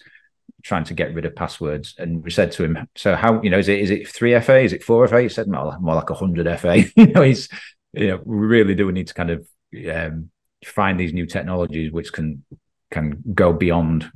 trying 0.63 0.85
to 0.85 0.93
get 0.93 1.13
rid 1.13 1.25
of 1.25 1.35
passwords. 1.35 1.95
And 1.97 2.23
we 2.23 2.31
said 2.31 2.51
to 2.53 2.63
him, 2.63 2.87
"So 2.95 3.15
how 3.15 3.41
you 3.41 3.49
know 3.49 3.59
is 3.59 3.67
it 3.67 3.79
is 3.79 3.91
it 3.91 4.07
three 4.07 4.37
FA? 4.39 4.59
Is 4.59 4.73
it 4.73 4.83
four 4.83 5.07
FA?" 5.07 5.21
He 5.21 5.29
said, 5.29 5.47
"More, 5.47 5.77
more 5.79 5.95
like 5.95 6.09
hundred 6.09 6.47
FA." 6.59 6.83
you 6.95 7.07
know, 7.07 7.21
he's 7.21 7.49
you 7.93 8.07
know 8.07 8.21
we 8.23 8.37
really 8.37 8.75
do 8.75 8.91
need 8.91 9.07
to 9.07 9.13
kind 9.13 9.31
of 9.31 9.47
um, 9.91 10.29
find 10.65 10.99
these 10.99 11.13
new 11.13 11.25
technologies 11.25 11.91
which 11.91 12.13
can 12.13 12.43
can 12.91 13.21
go 13.33 13.51
beyond 13.53 14.11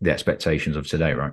the 0.00 0.10
expectations 0.10 0.76
of 0.76 0.86
today, 0.86 1.12
right? 1.12 1.32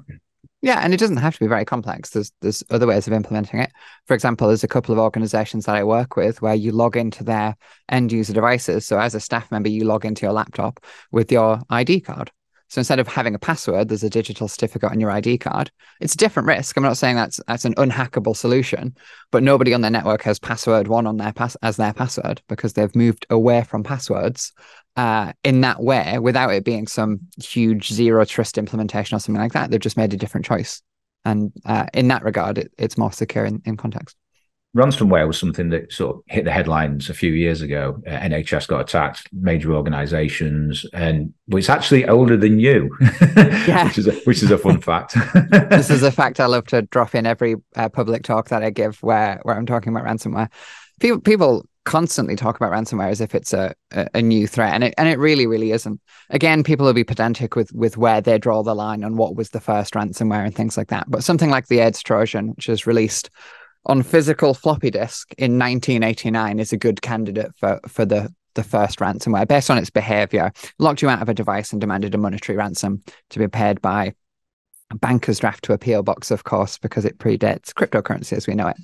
Yeah, 0.62 0.80
and 0.82 0.94
it 0.96 1.00
doesn't 1.00 1.18
have 1.18 1.36
to 1.36 1.39
be 1.39 1.48
very 1.48 1.65
complex. 1.65 2.10
There's 2.10 2.32
there's 2.42 2.63
other 2.72 2.88
ways 2.88 3.06
of 3.06 3.13
implementing 3.13 3.60
it. 3.60 3.72
For 4.08 4.15
example, 4.15 4.48
there's 4.48 4.63
a 4.63 4.68
couple 4.68 4.94
of 4.94 5.00
organizations 5.00 5.65
that 5.65 5.75
I 5.75 5.84
work 5.84 6.15
with 6.15 6.42
where 6.42 6.56
you 6.56 6.72
log 6.72 6.98
into 6.98 7.24
their 7.24 7.56
end 7.89 8.12
user 8.12 8.34
devices. 8.34 8.86
So 8.86 9.00
as 9.00 9.13
a 9.13 9.20
staff 9.20 9.51
member, 9.51 9.70
you 9.70 9.84
log 9.84 10.06
into 10.06 10.25
your 10.25 10.34
laptop 10.34 10.84
with 11.12 11.32
your 11.32 11.60
ID 11.70 12.01
card. 12.01 12.32
So 12.75 12.82
instead 12.82 13.00
of 13.00 13.08
having 13.08 13.34
a 13.34 13.39
password, 13.39 13.88
there's 13.88 14.03
a 14.03 14.10
digital 14.10 14.50
certificate 14.50 14.91
on 14.91 15.00
your 15.00 15.10
ID 15.10 15.38
card. 15.38 15.72
It's 16.01 16.13
a 16.13 16.17
different 16.17 16.46
risk. 16.46 16.75
I'm 16.75 16.84
not 16.84 16.98
saying 16.98 17.15
that's 17.15 17.39
that's 17.48 17.63
an 17.63 17.74
unhackable 17.75 18.36
solution, 18.36 18.98
but 19.32 19.44
nobody 19.44 19.74
on 19.74 19.79
their 19.79 19.89
network 19.89 20.24
has 20.24 20.39
password 20.39 20.89
one 20.89 21.08
on 21.08 21.15
their 21.15 21.32
pass 21.32 21.55
as 21.62 21.77
their 21.77 21.94
password 21.94 22.41
because 22.50 22.74
they've 22.74 22.94
moved 22.94 23.25
away 23.29 23.63
from 23.63 23.84
passwords 23.84 24.51
uh, 24.98 25.32
in 25.46 25.62
that 25.62 25.82
way 25.82 26.20
without 26.20 26.50
it 26.50 26.65
being 26.65 26.86
some 26.86 27.22
huge 27.41 27.94
zero 27.94 28.25
trust 28.25 28.58
implementation 28.58 29.15
or 29.15 29.20
something 29.20 29.41
like 29.41 29.53
that. 29.53 29.72
They've 29.72 29.79
just 29.79 29.96
made 29.96 30.13
a 30.13 30.17
different 30.17 30.46
choice. 30.46 30.82
And 31.24 31.53
uh, 31.65 31.86
in 31.94 32.10
that 32.10 32.25
regard, 32.25 32.58
it, 32.58 32.74
it's 32.77 32.98
more 32.98 33.13
secure 33.13 33.46
in, 33.46 33.62
in 33.63 33.77
context 33.77 34.17
ransomware 34.75 35.25
was 35.25 35.39
something 35.39 35.70
that 35.70 35.91
sort 35.91 36.17
of 36.17 36.24
hit 36.27 36.44
the 36.44 36.51
headlines 36.51 37.10
a 37.10 37.13
few 37.13 37.32
years 37.32 37.62
ago. 37.62 38.01
Uh, 38.05 38.12
NHS 38.12 38.67
got 38.67 38.82
attacked, 38.82 39.29
major 39.32 39.74
organisations, 39.74 40.86
and 40.94 41.34
but 41.48 41.58
it's 41.58 41.70
actually 41.70 42.08
older 42.08 42.36
than 42.36 42.60
you, 42.60 42.96
yeah. 43.38 43.86
which 43.86 43.98
is 43.98 44.08
a, 44.08 44.13
which 44.25 44.44
is 44.44 44.51
a 44.51 44.58
fun 44.58 44.82
fact. 44.82 45.15
this 45.70 45.89
is 45.89 46.03
a 46.03 46.12
fact 46.12 46.39
I 46.39 46.46
love 46.48 46.67
to 46.67 46.82
drop 46.84 47.15
in 47.15 47.25
every 47.25 47.55
uh, 47.75 47.89
public 47.89 48.24
talk 48.24 48.50
that 48.50 48.63
I 48.63 48.70
give, 48.70 49.01
where 49.01 49.39
where 49.44 49.55
I'm 49.55 49.65
talking 49.65 49.96
about 49.96 50.08
ransomware. 50.08 50.51
People 51.00 51.22
people 51.22 51.65
constantly 51.86 52.36
talk 52.36 52.58
about 52.58 52.72
ransomware 52.72 53.12
as 53.12 53.22
if 53.22 53.36
it's 53.36 53.53
a, 53.53 53.74
a, 53.91 54.08
a 54.15 54.22
new 54.22 54.46
threat, 54.46 54.74
and 54.74 54.84
it 54.84 54.94
and 54.98 55.08
it 55.08 55.20
really 55.20 55.48
really 55.48 55.72
isn't. 55.72 56.01
Again, 56.29 56.63
people 56.63 56.86
will 56.86 56.94
be 56.94 57.05
pedantic 57.05 57.55
with 57.55 57.72
with 57.72 57.96
where 57.96 58.20
they 58.20 58.38
draw 58.38 58.62
the 58.62 58.75
line 58.75 59.05
on 59.05 59.15
what 59.15 59.38
was 59.38 59.51
the 59.51 59.62
first 59.62 59.94
ransomware 59.94 60.46
and 60.46 60.53
things 60.53 60.75
like 60.75 60.89
that. 60.89 61.10
But 61.10 61.24
something 61.24 61.50
like 61.50 61.67
the 61.67 61.79
AIDS 61.79 62.03
Trojan, 62.03 62.50
which 62.50 62.67
is 62.67 62.86
released 62.86 63.29
on 63.86 64.04
physical 64.04 64.54
floppy 64.54 64.89
disk 64.89 65.34
in 65.38 65.60
1989 65.60 66.60
is 66.60 66.74
a 66.74 66.77
good 66.77 67.01
candidate 67.01 67.51
for 67.58 67.80
for 67.88 68.06
the 68.06 68.34
the 68.56 68.63
first 68.63 69.00
ransomware 69.00 69.48
based 69.48 69.70
on 69.70 69.77
its 69.77 69.89
behavior 69.89 70.51
locked 70.80 71.01
you 71.01 71.10
out 71.10 71.22
of 71.22 71.27
a 71.27 71.34
device 71.34 71.72
and 71.72 71.82
demanded 71.82 72.15
a 72.15 72.18
monetary 72.18 72.58
ransom 72.58 73.04
to 73.30 73.38
be 73.38 73.48
paid 73.48 73.82
by 73.82 74.13
a 74.92 74.96
banker's 74.96 75.39
draft 75.39 75.63
to 75.63 75.74
a 75.74 75.77
PO 75.77 76.04
box, 76.04 76.32
of 76.32 76.44
course, 76.44 76.77
because 76.77 77.06
it 77.06 77.18
predates 77.18 77.74
cryptocurrency 77.74 78.34
as 78.34 78.48
we 78.48 78.56
know 78.56 78.68
it. 78.68 78.77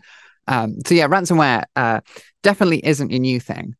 Um, 0.48 0.77
so 0.86 0.96
yeah, 0.96 1.08
ransomware 1.08 1.63
uh, 1.75 2.01
definitely 2.43 2.86
isn't 2.86 3.13
a 3.13 3.20
new 3.20 3.39
thing, 3.39 3.75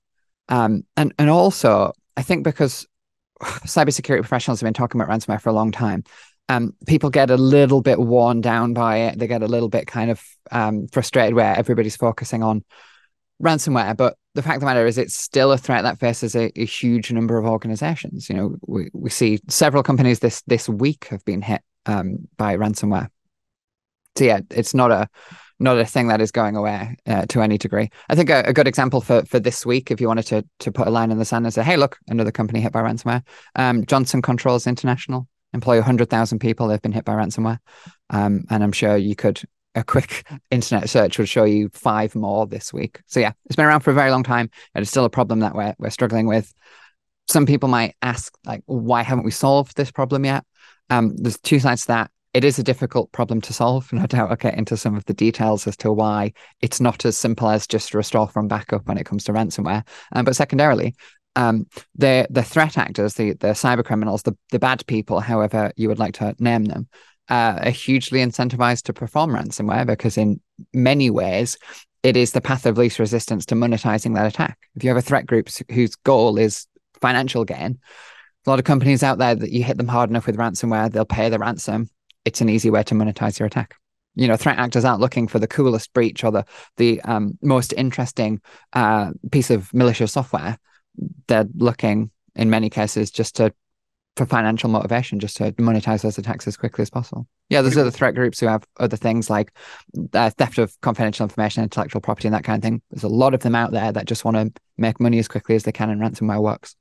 um, 0.50 0.84
and 0.96 1.13
and 1.18 1.30
also 1.30 1.94
I 2.16 2.22
think 2.22 2.44
because 2.44 2.88
cybersecurity 3.42 4.20
professionals 4.20 4.62
have 4.62 4.68
been 4.68 4.74
talking 4.74 5.01
about 5.01 5.12
ransomware 5.12 5.42
for 5.42 5.50
a 5.50 5.54
long 5.54 5.72
time, 5.72 6.04
um, 6.51 6.75
people 6.86 7.10
get 7.10 7.29
a 7.29 7.38
little 7.38 7.81
bit 7.81 8.00
worn 8.00 8.41
down 8.41 8.74
by 8.74 8.98
it. 8.98 9.17
They 9.17 9.27
get 9.27 9.41
a 9.41 9.48
little 9.48 9.70
bit 9.70 9.88
kind 9.88 10.12
of 10.12 10.22
um, 10.51 10.88
frustrated 10.88 11.34
where 11.34 11.55
everybody's 11.55 11.96
focusing 11.96 12.43
on 12.43 12.65
ransomware. 13.41 13.96
But 13.96 14.17
the 14.36 14.41
fact 14.41 14.55
of 14.55 14.62
the 14.62 14.65
matter 14.65 14.86
is, 14.86 14.98
it's 14.98 15.15
still 15.15 15.51
a 15.53 15.58
threat 15.58 15.84
that 15.84 16.00
faces 16.00 16.36
a, 16.36 16.51
a, 16.60 16.65
huge 16.65 17.12
number 17.12 17.38
of 17.38 17.46
organizations. 17.46 18.29
You 18.29 18.36
know, 18.36 18.55
we, 18.67 18.89
we 18.93 19.10
see 19.10 19.39
several 19.48 19.84
companies 19.84 20.20
this 20.20 20.41
this 20.48 20.67
week 20.67 21.08
have 21.10 21.24
been 21.24 21.41
hit 21.41 21.62
um, 21.86 22.27
by 22.38 22.58
ransomware. 22.58 23.08
So 24.17 24.25
yeah, 24.25 24.41
it's 24.50 24.74
not 24.74 24.91
a 24.91 25.08
not 25.60 25.77
a 25.77 25.86
thing 25.86 26.08
that 26.08 26.20
is 26.20 26.31
going 26.31 26.58
away 26.58 26.98
uh, 27.05 27.25
to 27.27 27.41
any 27.41 27.58
degree. 27.58 27.89
I 28.10 28.15
think 28.15 28.29
a, 28.29 28.43
a, 28.48 28.53
good 28.53 28.67
example 28.67 29.00
for 29.00 29.24
for 29.24 29.39
this 29.39 29.65
week, 29.65 29.89
if 29.89 30.01
you 30.01 30.08
wanted 30.10 30.27
to 30.27 30.46
to 30.60 30.72
put 30.72 30.88
a 30.88 30.91
line 30.91 31.12
in 31.12 31.17
the 31.17 31.25
sand 31.25 31.46
and 31.46 31.53
say, 31.53 31.63
"Hey, 31.63 31.77
look, 31.77 31.98
another 32.08 32.31
company 32.31 32.60
hit 32.60 32.74
by 32.74 32.81
ransomware," 32.81 33.24
um, 33.55 33.86
Johnson 33.86 34.22
Controls 34.22 34.67
International 34.67 35.27
employ 35.53 35.77
100,000 35.77 36.39
people. 36.39 36.67
They've 36.67 36.81
been 36.81 36.91
hit 36.91 37.05
by 37.05 37.13
ransomware. 37.13 37.60
Um, 38.10 38.46
and 38.50 38.63
I'm 38.63 38.72
sure 38.72 38.98
you 38.98 39.15
could, 39.15 39.41
a 39.75 39.84
quick 39.84 40.25
internet 40.51 40.89
search 40.89 41.17
would 41.17 41.29
show 41.29 41.43
you 41.43 41.70
five 41.74 42.15
more 42.15 42.48
this 42.48 42.74
week. 42.74 43.01
So 43.08 43.20
yeah, 43.20 43.31
it's 43.46 43.55
been 43.55 43.65
around 43.65 43.81
for 43.81 43.91
a 43.91 43.96
very 43.96 44.12
long 44.12 44.24
time 44.24 44.50
and 44.74 44.81
it's 44.81 44.91
still 44.91 45.05
a 45.05 45.10
problem 45.10 45.39
that 45.39 45.55
we're, 45.55 45.75
we're 45.77 45.89
struggling 45.89 46.27
with. 46.27 46.53
Some 47.27 47.46
people 47.46 47.70
might 47.70 47.96
ask, 48.01 48.34
like, 48.46 48.62
why 48.65 49.03
haven't 49.03 49.24
we 49.24 49.31
solved 49.31 49.77
this 49.77 49.91
problem 49.91 50.25
yet? 50.25 50.43
Um, 50.89 51.15
there's 51.15 51.39
two 51.39 51.60
sides 51.60 51.84
to 51.84 51.88
that. 51.89 52.12
It 52.34 52.46
is 52.46 52.60
a 52.60 52.63
difficult 52.63 53.12
problem 53.12 53.41
to 53.41 53.53
solve. 53.53 53.91
No 53.91 54.05
doubt 54.05 54.29
I'll 54.29 54.38
get 54.38 54.58
into 54.58 54.77
some 54.77 54.96
of 54.96 55.03
the 55.05 55.13
details 55.13 55.67
as 55.67 55.75
to 55.77 55.91
why 55.91 56.34
it's 56.62 56.79
not 56.79 57.05
as 57.05 57.17
simple 57.17 57.50
as 57.50 57.67
just 57.67 57.93
restore 57.93 58.27
from 58.27 58.48
backup 58.48 58.88
when 58.88 58.98
it 58.98 59.05
comes 59.05 59.25
to 59.25 59.34
ransomware. 59.34 59.86
Um, 60.13 60.24
but 60.24 60.36
secondarily, 60.36 60.96
um, 61.36 61.68
the 61.96 62.28
the 62.30 62.44
threat 62.44 62.78
actors, 62.78 63.16
the 63.16 63.34
the 63.34 63.48
cyber 63.48 63.84
criminals, 63.84 64.24
the 64.24 64.36
the 64.52 64.60
bad 64.60 64.86
people, 64.88 65.20
however 65.20 65.72
you 65.76 65.88
would 65.88 66.00
like 66.00 66.14
to 66.16 66.36
name 66.40 66.66
them, 66.66 66.88
uh, 67.30 67.60
are 67.64 67.72
hugely 67.72 68.20
incentivized 68.20 68.84
to 68.84 68.94
perform 68.94 69.32
ransomware 69.32 69.86
because 69.86 70.18
in 70.18 70.42
many 70.74 71.10
ways 71.10 71.58
it 72.04 72.18
is 72.18 72.32
the 72.32 72.42
path 72.42 72.66
of 72.66 72.78
least 72.78 73.00
resistance 73.00 73.46
to 73.46 73.56
monetizing 73.56 74.16
that 74.16 74.26
attack. 74.26 74.58
If 74.76 74.84
you 74.84 74.90
have 74.90 74.98
a 74.98 75.02
threat 75.02 75.26
group 75.26 75.50
whose 75.70 75.96
goal 75.96 76.38
is 76.38 76.68
financial 77.00 77.46
gain, 77.46 77.80
a 78.46 78.50
lot 78.50 78.60
of 78.60 78.66
companies 78.66 79.04
out 79.04 79.20
there 79.20 79.36
that 79.36 79.52
you 79.52 79.64
hit 79.64 79.78
them 79.78 79.88
hard 79.88 80.10
enough 80.10 80.26
with 80.26 80.38
ransomware, 80.38 80.92
they'll 80.92 81.06
pay 81.06 81.30
the 81.30 81.40
ransom. 81.40 81.90
It's 82.26 82.42
an 82.42 82.50
easy 82.50 82.70
way 82.70 82.84
to 82.84 82.96
monetize 82.96 83.40
your 83.40 83.48
attack 83.48 83.76
you 84.16 84.28
know 84.28 84.36
threat 84.36 84.58
actors 84.58 84.84
aren't 84.84 85.00
looking 85.00 85.26
for 85.26 85.40
the 85.40 85.48
coolest 85.48 85.94
breach 85.94 86.24
or 86.24 86.32
the 86.32 86.46
the 86.78 87.02
um, 87.04 87.38
most 87.42 87.74
interesting 87.74 88.42
uh, 88.74 89.12
piece 89.32 89.50
of 89.50 89.74
malicious 89.74 90.12
software 90.12 90.58
they're 91.27 91.48
looking 91.55 92.12
in 92.36 92.50
many 92.50 92.69
cases 92.69 93.12
just 93.12 93.36
to 93.38 93.53
for 94.17 94.25
financial 94.25 94.69
motivation, 94.69 95.19
just 95.19 95.38
to 95.38 95.51
monetize 95.53 96.01
those 96.01 96.17
attacks 96.17 96.45
as 96.45 96.57
quickly 96.57 96.81
as 96.81 96.89
possible. 96.89 97.27
Yeah, 97.50 97.62
there's 97.62 97.77
other 97.77 97.91
threat 97.91 98.13
groups 98.13 98.39
who 98.39 98.48
have 98.48 98.65
other 98.77 98.98
things 98.98 99.29
like 99.29 99.55
uh, 100.13 100.29
theft 100.31 100.57
of 100.57 100.79
confidential 100.81 101.24
information, 101.24 101.63
intellectual 101.63 102.01
property, 102.01 102.27
and 102.27 102.36
that 102.36 102.43
kind 102.43 102.57
of 102.57 102.63
thing. 102.63 102.81
There's 102.91 103.03
a 103.03 103.10
lot 103.10 103.33
of 103.33 103.39
them 103.39 103.55
out 103.55 103.71
there 103.71 103.91
that 103.91 104.05
just 104.05 104.25
want 104.25 104.38
to 104.38 104.62
make 104.77 105.00
money 105.00 105.17
as 105.19 105.27
quickly 105.27 105.55
as 105.55 105.63
they 105.63 105.71
can, 105.71 105.89
and 105.89 106.01
ransomware 106.01 106.41
works. 106.41 106.75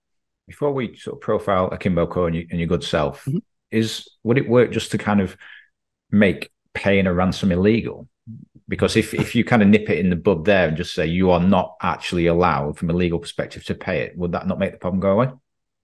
Before 0.48 0.72
we 0.72 0.96
sort 0.96 1.16
of 1.16 1.20
profile 1.20 1.68
Akimbo 1.68 2.08
Core 2.08 2.26
and, 2.26 2.36
you, 2.36 2.46
and 2.50 2.58
your 2.58 2.66
good 2.66 2.82
self, 2.82 3.24
mm-hmm. 3.24 3.38
is 3.70 4.08
would 4.24 4.38
it 4.38 4.48
work 4.48 4.72
just 4.72 4.90
to 4.90 4.98
kind 4.98 5.20
of 5.20 5.36
make 6.10 6.50
paying 6.74 7.06
a 7.06 7.14
ransom 7.14 7.52
illegal? 7.52 8.08
Because 8.70 8.96
if, 8.96 9.12
if 9.12 9.34
you 9.34 9.44
kind 9.44 9.62
of 9.62 9.68
nip 9.68 9.90
it 9.90 9.98
in 9.98 10.10
the 10.10 10.16
bud 10.16 10.44
there 10.44 10.68
and 10.68 10.76
just 10.76 10.94
say 10.94 11.04
you 11.04 11.32
are 11.32 11.40
not 11.40 11.74
actually 11.82 12.28
allowed 12.28 12.78
from 12.78 12.88
a 12.88 12.92
legal 12.92 13.18
perspective 13.18 13.64
to 13.64 13.74
pay 13.74 14.02
it, 14.02 14.16
would 14.16 14.30
that 14.32 14.46
not 14.46 14.60
make 14.60 14.70
the 14.70 14.78
problem 14.78 15.00
go 15.00 15.10
away? 15.10 15.28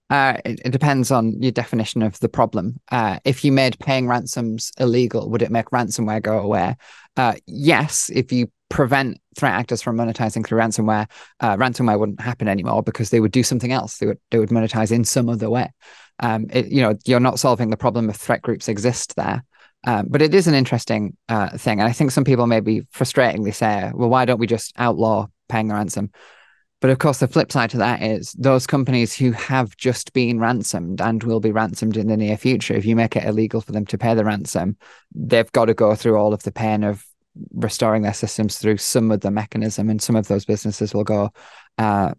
Uh, 0.09 0.37
it, 0.45 0.61
it, 0.63 0.71
depends 0.71 1.11
on 1.11 1.39
your 1.41 1.51
definition 1.51 2.01
of 2.01 2.17
the 2.21 2.29
problem. 2.29 2.79
Uh, 2.89 3.19
if 3.25 3.43
you 3.43 3.51
made 3.51 3.77
paying 3.79 4.07
ransoms 4.07 4.71
illegal, 4.79 5.29
would 5.29 5.41
it 5.41 5.51
make 5.51 5.65
ransomware 5.65 6.21
go 6.21 6.39
away? 6.39 6.77
Uh, 7.17 7.33
yes, 7.45 8.09
if 8.15 8.31
you 8.31 8.49
prevent 8.69 9.19
threat 9.37 9.51
actors 9.51 9.81
from 9.81 9.97
monetizing 9.97 10.47
through 10.47 10.59
ransomware, 10.59 11.11
uh, 11.41 11.57
ransomware 11.57 11.99
wouldn't 11.99 12.21
happen 12.21 12.47
anymore 12.47 12.81
because 12.81 13.09
they 13.09 13.19
would 13.19 13.33
do 13.33 13.43
something 13.43 13.73
else. 13.73 13.97
They 13.97 14.05
would 14.05 14.19
they 14.31 14.39
would 14.39 14.49
monetize 14.49 14.93
in 14.93 15.03
some 15.03 15.27
other 15.27 15.49
way. 15.49 15.73
Um, 16.19 16.47
it, 16.51 16.67
you 16.67 16.81
know, 16.81 16.95
you're 17.05 17.19
not 17.19 17.37
solving 17.37 17.69
the 17.69 17.77
problem 17.77 18.09
if 18.09 18.15
threat 18.15 18.41
groups 18.41 18.69
exist 18.69 19.17
there. 19.17 19.43
Um, 19.87 20.07
but 20.09 20.21
it 20.21 20.35
is 20.35 20.47
an 20.47 20.53
interesting 20.53 21.15
uh, 21.29 21.57
thing. 21.57 21.79
And 21.79 21.87
I 21.87 21.93
think 21.93 22.11
some 22.11 22.25
people 22.25 22.45
maybe 22.45 22.81
frustratingly 22.93 23.55
say, 23.55 23.89
well, 23.93 24.09
why 24.09 24.25
don't 24.25 24.39
we 24.39 24.45
just 24.45 24.73
outlaw 24.77 25.27
paying 25.47 25.71
a 25.71 25.75
ransom? 25.75 26.11
But 26.81 26.89
of 26.89 26.99
course, 26.99 27.19
the 27.19 27.27
flip 27.27 27.53
side 27.53 27.69
to 27.69 27.77
that 27.77 28.01
is 28.03 28.33
those 28.33 28.67
companies 28.67 29.15
who 29.15 29.31
have 29.31 29.77
just 29.77 30.11
been 30.11 30.41
ransomed 30.41 30.99
and 30.99 31.23
will 31.23 31.39
be 31.39 31.53
ransomed 31.53 31.95
in 31.95 32.07
the 32.07 32.17
near 32.17 32.35
future, 32.35 32.75
if 32.75 32.85
you 32.85 32.97
make 32.97 33.15
it 33.15 33.23
illegal 33.23 33.61
for 33.61 33.71
them 33.71 33.85
to 33.85 33.97
pay 33.97 34.13
the 34.13 34.25
ransom, 34.25 34.75
they've 35.15 35.51
got 35.53 35.65
to 35.65 35.73
go 35.73 35.95
through 35.95 36.17
all 36.17 36.33
of 36.33 36.43
the 36.43 36.51
pain 36.51 36.83
of 36.83 37.05
restoring 37.53 38.01
their 38.01 38.13
systems 38.13 38.57
through 38.57 38.77
some 38.77 39.09
of 39.09 39.21
the 39.21 39.31
mechanism. 39.31 39.89
And 39.89 40.01
some 40.01 40.17
of 40.17 40.27
those 40.27 40.43
businesses 40.43 40.93
will 40.93 41.05
go, 41.05 41.31
uh, 41.77 42.13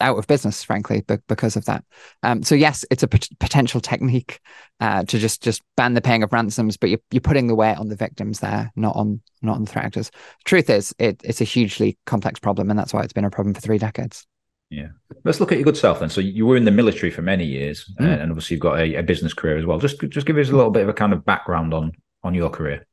out 0.00 0.18
of 0.18 0.26
business, 0.26 0.62
frankly, 0.62 1.04
because 1.28 1.56
of 1.56 1.64
that. 1.66 1.84
Um, 2.22 2.42
so 2.42 2.54
yes, 2.54 2.84
it's 2.90 3.02
a 3.02 3.08
p- 3.08 3.34
potential 3.38 3.80
technique 3.80 4.40
uh, 4.80 5.04
to 5.04 5.18
just 5.18 5.42
just 5.42 5.62
ban 5.76 5.94
the 5.94 6.00
paying 6.00 6.22
of 6.22 6.32
ransoms, 6.32 6.76
but 6.76 6.90
you're, 6.90 7.00
you're 7.10 7.20
putting 7.20 7.46
the 7.46 7.54
weight 7.54 7.76
on 7.76 7.88
the 7.88 7.96
victims 7.96 8.40
there, 8.40 8.72
not 8.76 8.96
on 8.96 9.20
not 9.42 9.56
on 9.56 9.64
the 9.64 9.70
threat 9.70 9.84
actors. 9.84 10.10
Truth 10.44 10.70
is, 10.70 10.94
it, 10.98 11.20
it's 11.24 11.40
a 11.40 11.44
hugely 11.44 11.98
complex 12.06 12.38
problem, 12.38 12.70
and 12.70 12.78
that's 12.78 12.92
why 12.92 13.02
it's 13.02 13.12
been 13.12 13.24
a 13.24 13.30
problem 13.30 13.54
for 13.54 13.60
three 13.60 13.78
decades. 13.78 14.26
Yeah, 14.68 14.88
let's 15.24 15.38
look 15.40 15.52
at 15.52 15.58
your 15.58 15.64
good 15.64 15.76
self 15.76 16.00
then. 16.00 16.10
So 16.10 16.20
you 16.20 16.44
were 16.44 16.56
in 16.56 16.64
the 16.64 16.72
military 16.72 17.10
for 17.10 17.22
many 17.22 17.44
years, 17.44 17.90
mm. 18.00 18.20
and 18.20 18.30
obviously 18.30 18.56
you've 18.56 18.62
got 18.62 18.80
a, 18.80 18.96
a 18.96 19.02
business 19.02 19.32
career 19.32 19.56
as 19.56 19.64
well. 19.64 19.78
Just 19.78 20.00
just 20.08 20.26
give 20.26 20.36
us 20.38 20.50
a 20.50 20.56
little 20.56 20.72
bit 20.72 20.82
of 20.82 20.88
a 20.88 20.94
kind 20.94 21.12
of 21.12 21.24
background 21.24 21.72
on 21.72 21.92
on 22.22 22.34
your 22.34 22.50
career 22.50 22.86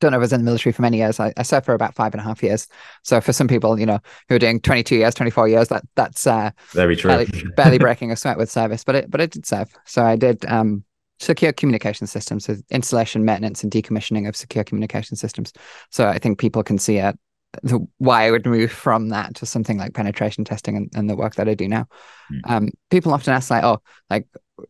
don't 0.00 0.10
know 0.10 0.16
if 0.16 0.20
I 0.20 0.24
was 0.24 0.32
in 0.32 0.40
the 0.40 0.44
military 0.44 0.72
for 0.72 0.82
many 0.82 0.98
years. 0.98 1.20
I, 1.20 1.32
I, 1.36 1.42
served 1.42 1.66
for 1.66 1.74
about 1.74 1.94
five 1.94 2.12
and 2.12 2.20
a 2.20 2.24
half 2.24 2.42
years. 2.42 2.66
So 3.02 3.20
for 3.20 3.32
some 3.32 3.48
people, 3.48 3.78
you 3.78 3.86
know, 3.86 4.00
who 4.28 4.34
are 4.34 4.40
doing 4.40 4.60
22 4.60 4.96
years, 4.96 5.14
24 5.14 5.48
years, 5.48 5.68
that 5.68 5.84
that's 5.94 6.26
uh, 6.26 6.50
very 6.70 6.96
true. 6.96 7.10
Barely, 7.10 7.44
barely 7.56 7.78
breaking 7.78 8.10
a 8.10 8.16
sweat 8.16 8.38
with 8.38 8.50
service, 8.50 8.84
but 8.84 8.96
it 8.96 9.10
but 9.10 9.20
it 9.20 9.30
did 9.30 9.46
serve. 9.46 9.72
So 9.84 10.04
I 10.04 10.16
did 10.16 10.44
um, 10.46 10.84
secure 11.20 11.52
communication 11.52 12.06
systems, 12.06 12.44
so 12.44 12.56
installation, 12.70 13.24
maintenance, 13.24 13.62
and 13.62 13.72
decommissioning 13.72 14.28
of 14.28 14.36
secure 14.36 14.64
communication 14.64 15.16
systems. 15.16 15.52
So 15.90 16.08
I 16.08 16.18
think 16.18 16.38
people 16.38 16.62
can 16.62 16.78
see 16.78 16.98
a 16.98 17.14
the 17.62 17.86
why 17.98 18.26
I 18.26 18.30
would 18.30 18.46
move 18.46 18.72
from 18.72 19.08
that 19.08 19.34
to 19.36 19.46
something 19.46 19.78
like 19.78 19.94
penetration 19.94 20.44
testing 20.44 20.76
and, 20.76 20.90
and 20.94 21.08
the 21.08 21.16
work 21.16 21.36
that 21.36 21.48
I 21.48 21.54
do 21.54 21.68
now. 21.68 21.86
Mm. 22.32 22.40
Um, 22.50 22.68
people 22.90 23.12
often 23.12 23.32
ask 23.32 23.50
like, 23.50 23.64
oh, 23.64 23.80
like, 24.10 24.26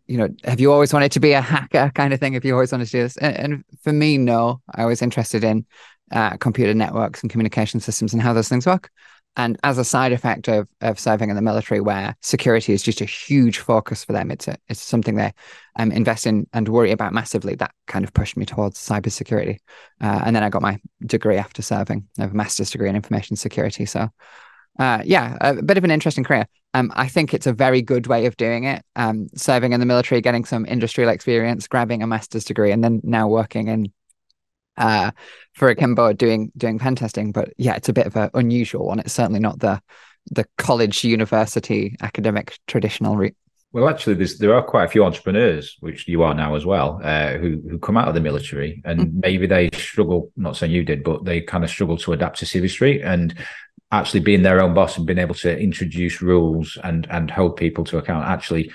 you 0.07 0.19
know, 0.19 0.29
have 0.45 0.61
you 0.61 0.73
always 0.73 0.93
wanted 0.93 1.13
to 1.13 1.21
be 1.21 1.33
a 1.33 1.41
hacker 1.41 1.91
kind 1.95 2.13
of 2.13 2.21
thing? 2.21 2.35
Have 2.35 2.45
you 2.45 2.55
always 2.55 2.73
wanted 2.73 2.87
to 2.87 2.93
do 2.93 3.03
this? 3.03 3.17
And, 3.17 3.37
and 3.37 3.65
for 3.83 3.93
me, 3.93 4.19
no, 4.19 4.61
I 4.75 4.87
was 4.87 5.03
interested 5.03 5.45
in 5.45 5.67
uh, 6.13 6.37
computer 6.37 6.75
networks 6.75 7.23
and 7.23 7.31
communication 7.31 7.81
systems 7.81 8.13
and 8.13 8.23
how 8.23 8.33
those 8.33 8.49
things 8.49 8.67
work. 8.67 8.91
And 9.37 9.59
as 9.65 9.79
a 9.79 9.85
side 9.85 10.13
effect 10.13 10.49
of, 10.49 10.69
of 10.81 10.99
serving 10.99 11.31
in 11.31 11.37
the 11.37 11.43
military, 11.43 11.81
where 11.81 12.15
security 12.23 12.73
is 12.73 12.83
just 12.83 13.01
a 13.01 13.05
huge 13.05 13.59
focus 13.59 14.05
for 14.05 14.13
them, 14.13 14.31
it's 14.31 14.47
a, 14.47 14.57
it's 14.69 14.81
something 14.81 15.17
they 15.17 15.33
um, 15.77 15.91
invest 15.91 16.27
in 16.27 16.47
and 16.53 16.69
worry 16.69 16.93
about 16.93 17.13
massively. 17.13 17.55
That 17.57 17.73
kind 17.87 18.05
of 18.05 18.13
pushed 18.13 18.37
me 18.37 18.47
towards 18.47 18.79
cybersecurity. 18.79 19.59
Uh, 20.01 20.23
and 20.25 20.37
then 20.37 20.43
I 20.43 20.51
got 20.51 20.63
my 20.63 20.79
degree 21.05 21.37
after 21.37 21.63
serving. 21.63 22.07
I 22.19 22.23
have 22.23 22.33
a 22.33 22.37
master's 22.37 22.71
degree 22.71 22.89
in 22.89 22.97
information 22.97 23.37
security. 23.37 23.87
So, 23.87 24.09
uh, 24.79 25.03
yeah, 25.05 25.37
a 25.41 25.63
bit 25.63 25.79
of 25.79 25.85
an 25.85 25.91
interesting 25.91 26.25
career. 26.25 26.47
Um, 26.73 26.93
I 26.95 27.09
think 27.09 27.33
it's 27.33 27.47
a 27.47 27.53
very 27.53 27.83
good 27.83 28.07
way 28.07 28.27
of 28.27 28.37
doing 28.37 28.65
it. 28.65 28.85
Um, 28.97 29.29
serving 29.37 29.73
in 29.73 29.81
the 29.81 29.87
military, 29.87 30.21
getting 30.21 30.45
some 30.45 30.65
industrial 30.65 31.11
experience, 31.11 31.69
grabbing 31.69 32.03
a 32.03 32.07
master's 32.07 32.45
degree, 32.45 32.73
and 32.73 32.83
then 32.83 33.01
now 33.05 33.29
working 33.29 33.69
in 33.69 33.93
uh, 34.77 35.11
for 35.53 35.69
Akimbo 35.69 36.13
doing 36.13 36.53
doing 36.57 36.79
pen 36.79 36.97
testing. 36.97 37.33
But 37.33 37.53
yeah, 37.57 37.75
it's 37.75 37.89
a 37.89 37.93
bit 37.93 38.07
of 38.07 38.17
an 38.17 38.31
unusual 38.35 38.87
one. 38.87 38.99
It's 39.01 39.13
certainly 39.13 39.41
not 39.41 39.61
the 39.61 39.81
the 40.31 40.47
college, 40.57 41.05
university, 41.05 41.97
academic 42.01 42.59
traditional 42.67 43.17
route. 43.17 43.37
Well, 43.73 43.89
actually, 43.89 44.25
there 44.39 44.55
are 44.55 44.63
quite 44.63 44.85
a 44.85 44.89
few 44.89 45.05
entrepreneurs, 45.05 45.77
which 45.81 46.07
you 46.07 46.23
are 46.23 46.33
now 46.33 46.55
as 46.55 46.65
well, 46.65 47.01
uh, 47.03 47.33
who 47.39 47.61
who 47.69 47.79
come 47.79 47.97
out 47.97 48.09
of 48.09 48.15
the 48.15 48.21
military 48.21 48.81
and 48.85 49.01
mm-hmm. 49.01 49.21
maybe 49.21 49.47
they 49.47 49.71
struggle. 49.75 50.31
Not 50.37 50.57
saying 50.57 50.73
you 50.73 50.85
did, 50.85 51.03
but 51.03 51.25
they 51.25 51.41
kind 51.41 51.65
of 51.65 51.71
struggle 51.71 51.97
to 51.99 52.13
adapt 52.13 52.39
to 52.39 52.45
Civvy 52.45 52.71
Street 52.71 53.03
and 53.03 53.35
actually 53.91 54.21
being 54.21 54.43
their 54.43 54.61
own 54.61 54.75
boss 54.75 54.97
and 54.97 55.07
being 55.07 55.19
able 55.19 55.35
to 55.37 55.59
introduce 55.59 56.23
rules 56.23 56.79
and 56.85 57.07
and 57.11 57.31
hold 57.31 57.57
people 57.57 57.85
to 57.85 57.99
account 57.99 58.27
actually 58.27 58.73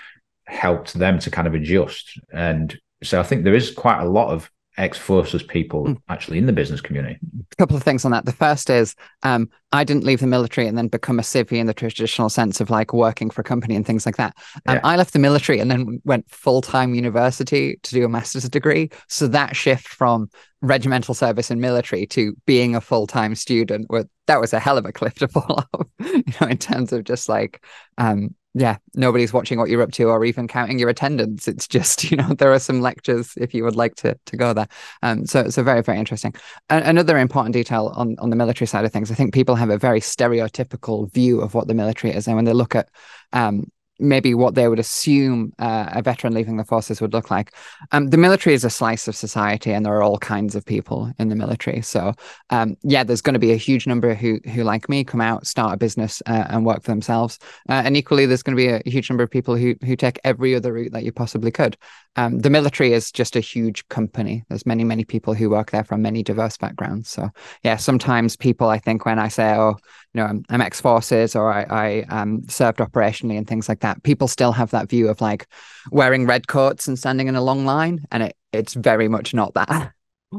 helped 0.47 0.93
them 0.95 1.19
to 1.19 1.31
kind 1.31 1.47
of 1.47 1.53
adjust. 1.53 2.19
And 2.33 2.77
so 3.03 3.19
I 3.19 3.23
think 3.23 3.43
there 3.43 3.55
is 3.55 3.71
quite 3.71 4.01
a 4.01 4.09
lot 4.09 4.31
of 4.31 4.51
ex 4.79 4.97
forces 4.97 5.43
people 5.43 5.85
mm. 5.85 6.01
actually 6.09 6.37
in 6.37 6.45
the 6.45 6.53
business 6.53 6.81
community? 6.81 7.19
A 7.51 7.55
couple 7.57 7.75
of 7.75 7.83
things 7.83 8.05
on 8.05 8.11
that. 8.11 8.25
The 8.25 8.31
first 8.31 8.69
is 8.69 8.95
um, 9.23 9.49
I 9.71 9.83
didn't 9.83 10.05
leave 10.05 10.21
the 10.21 10.27
military 10.27 10.67
and 10.67 10.77
then 10.77 10.87
become 10.87 11.19
a 11.19 11.21
civvy 11.21 11.57
in 11.57 11.67
the 11.67 11.73
traditional 11.73 12.29
sense 12.29 12.59
of 12.61 12.69
like 12.69 12.93
working 12.93 13.29
for 13.29 13.41
a 13.41 13.43
company 13.43 13.75
and 13.75 13.85
things 13.85 14.05
like 14.05 14.17
that. 14.17 14.35
Um, 14.65 14.75
yeah. 14.75 14.81
I 14.83 14.95
left 14.95 15.13
the 15.13 15.19
military 15.19 15.59
and 15.59 15.69
then 15.69 16.01
went 16.05 16.29
full 16.29 16.61
time 16.61 16.95
university 16.95 17.77
to 17.83 17.93
do 17.93 18.05
a 18.05 18.09
master's 18.09 18.49
degree. 18.49 18.89
So 19.07 19.27
that 19.27 19.55
shift 19.55 19.87
from 19.87 20.29
regimental 20.61 21.13
service 21.13 21.51
and 21.51 21.61
military 21.61 22.05
to 22.07 22.35
being 22.45 22.75
a 22.75 22.81
full 22.81 23.05
time 23.05 23.35
student, 23.35 23.87
well, 23.89 24.05
that 24.27 24.41
was 24.41 24.53
a 24.53 24.59
hell 24.59 24.77
of 24.77 24.85
a 24.85 24.91
cliff 24.91 25.15
to 25.15 25.27
fall 25.27 25.65
off, 25.73 25.87
you 25.99 26.23
know, 26.39 26.47
in 26.47 26.57
terms 26.57 26.93
of 26.93 27.03
just 27.03 27.27
like 27.29 27.63
um, 27.97 28.33
yeah, 28.55 28.77
nobody's 28.95 29.31
watching 29.31 29.59
what 29.59 29.69
you're 29.69 29.81
up 29.81 29.91
to 29.91 30.05
or 30.05 30.25
even 30.25 30.47
counting 30.47 30.79
your 30.79 30.89
attendance. 30.89 31.47
It's 31.47 31.67
just, 31.67 32.03
you 32.11 32.17
know, 32.17 32.33
there 32.33 32.51
are 32.51 32.59
some 32.59 32.81
lectures 32.81 33.33
if 33.37 33.53
you 33.53 33.63
would 33.63 33.75
like 33.75 33.95
to 33.95 34.17
to 34.25 34.37
go 34.37 34.53
there. 34.53 34.67
Um, 35.03 35.25
so 35.25 35.49
so 35.49 35.63
very, 35.63 35.81
very 35.81 35.99
interesting. 35.99 36.33
another 36.69 37.17
important 37.17 37.53
detail 37.53 37.93
on, 37.95 38.15
on 38.19 38.29
the 38.29 38.35
military 38.35 38.67
side 38.67 38.85
of 38.85 38.91
things, 38.91 39.11
I 39.11 39.15
think 39.15 39.33
people 39.33 39.55
have 39.55 39.69
a 39.69 39.77
very 39.77 39.99
stereotypical 39.99 41.11
view 41.13 41.41
of 41.41 41.53
what 41.53 41.67
the 41.67 41.73
military 41.73 42.13
is. 42.13 42.27
And 42.27 42.35
when 42.35 42.45
they 42.45 42.53
look 42.53 42.75
at 42.75 42.89
um, 43.33 43.71
maybe 43.99 44.33
what 44.33 44.55
they 44.55 44.67
would 44.67 44.79
assume 44.79 45.53
uh, 45.59 45.89
a 45.91 46.01
veteran 46.01 46.33
leaving 46.33 46.57
the 46.57 46.63
forces 46.63 47.01
would 47.01 47.13
look 47.13 47.29
like. 47.29 47.53
Um, 47.91 48.09
the 48.09 48.17
military 48.17 48.53
is 48.53 48.63
a 48.63 48.69
slice 48.69 49.07
of 49.07 49.15
society, 49.15 49.71
and 49.71 49.85
there 49.85 49.93
are 49.93 50.03
all 50.03 50.17
kinds 50.17 50.55
of 50.55 50.65
people 50.65 51.11
in 51.19 51.29
the 51.29 51.35
military. 51.35 51.81
So, 51.81 52.13
um, 52.49 52.75
yeah, 52.83 53.03
there's 53.03 53.21
going 53.21 53.33
to 53.33 53.39
be 53.39 53.51
a 53.51 53.57
huge 53.57 53.87
number 53.87 54.13
who 54.13 54.39
who, 54.53 54.63
like 54.63 54.89
me, 54.89 55.03
come 55.03 55.21
out, 55.21 55.47
start 55.47 55.73
a 55.73 55.77
business, 55.77 56.21
uh, 56.25 56.45
and 56.49 56.65
work 56.65 56.83
for 56.83 56.91
themselves. 56.91 57.39
Uh, 57.67 57.81
and 57.85 57.97
equally, 57.97 58.25
there's 58.25 58.43
going 58.43 58.57
to 58.57 58.63
be 58.63 58.69
a 58.69 58.81
huge 58.85 59.09
number 59.09 59.23
of 59.23 59.31
people 59.31 59.55
who 59.55 59.75
who 59.85 59.95
take 59.95 60.19
every 60.23 60.55
other 60.55 60.73
route 60.73 60.91
that 60.93 61.03
you 61.03 61.11
possibly 61.11 61.51
could. 61.51 61.77
Um, 62.15 62.39
the 62.39 62.49
military 62.49 62.93
is 62.93 63.11
just 63.11 63.35
a 63.35 63.39
huge 63.39 63.87
company. 63.89 64.43
There's 64.49 64.65
many 64.65 64.83
many 64.83 65.05
people 65.05 65.33
who 65.33 65.49
work 65.49 65.71
there 65.71 65.83
from 65.83 66.01
many 66.01 66.23
diverse 66.23 66.57
backgrounds. 66.57 67.09
So, 67.09 67.29
yeah, 67.63 67.77
sometimes 67.77 68.35
people, 68.35 68.69
I 68.69 68.79
think, 68.79 69.05
when 69.05 69.19
I 69.19 69.27
say, 69.27 69.55
"Oh, 69.55 69.75
you 70.13 70.21
know, 70.21 70.25
I'm, 70.25 70.43
I'm 70.49 70.61
ex 70.61 70.81
forces," 70.81 71.35
or 71.35 71.51
I, 71.51 71.63
I 71.69 72.21
um, 72.21 72.43
served 72.47 72.79
operationally 72.79 73.37
and 73.37 73.47
things 73.47 73.69
like 73.69 73.81
that 73.81 74.03
people 74.03 74.27
still 74.27 74.51
have 74.51 74.71
that 74.71 74.89
view 74.89 75.09
of 75.09 75.21
like 75.21 75.47
wearing 75.91 76.25
red 76.25 76.47
coats 76.47 76.87
and 76.87 76.97
standing 76.97 77.27
in 77.27 77.35
a 77.35 77.41
long 77.41 77.65
line 77.65 78.05
and 78.11 78.23
it, 78.23 78.35
it's 78.51 78.73
very 78.73 79.07
much 79.07 79.33
not 79.33 79.53
that 79.53 79.93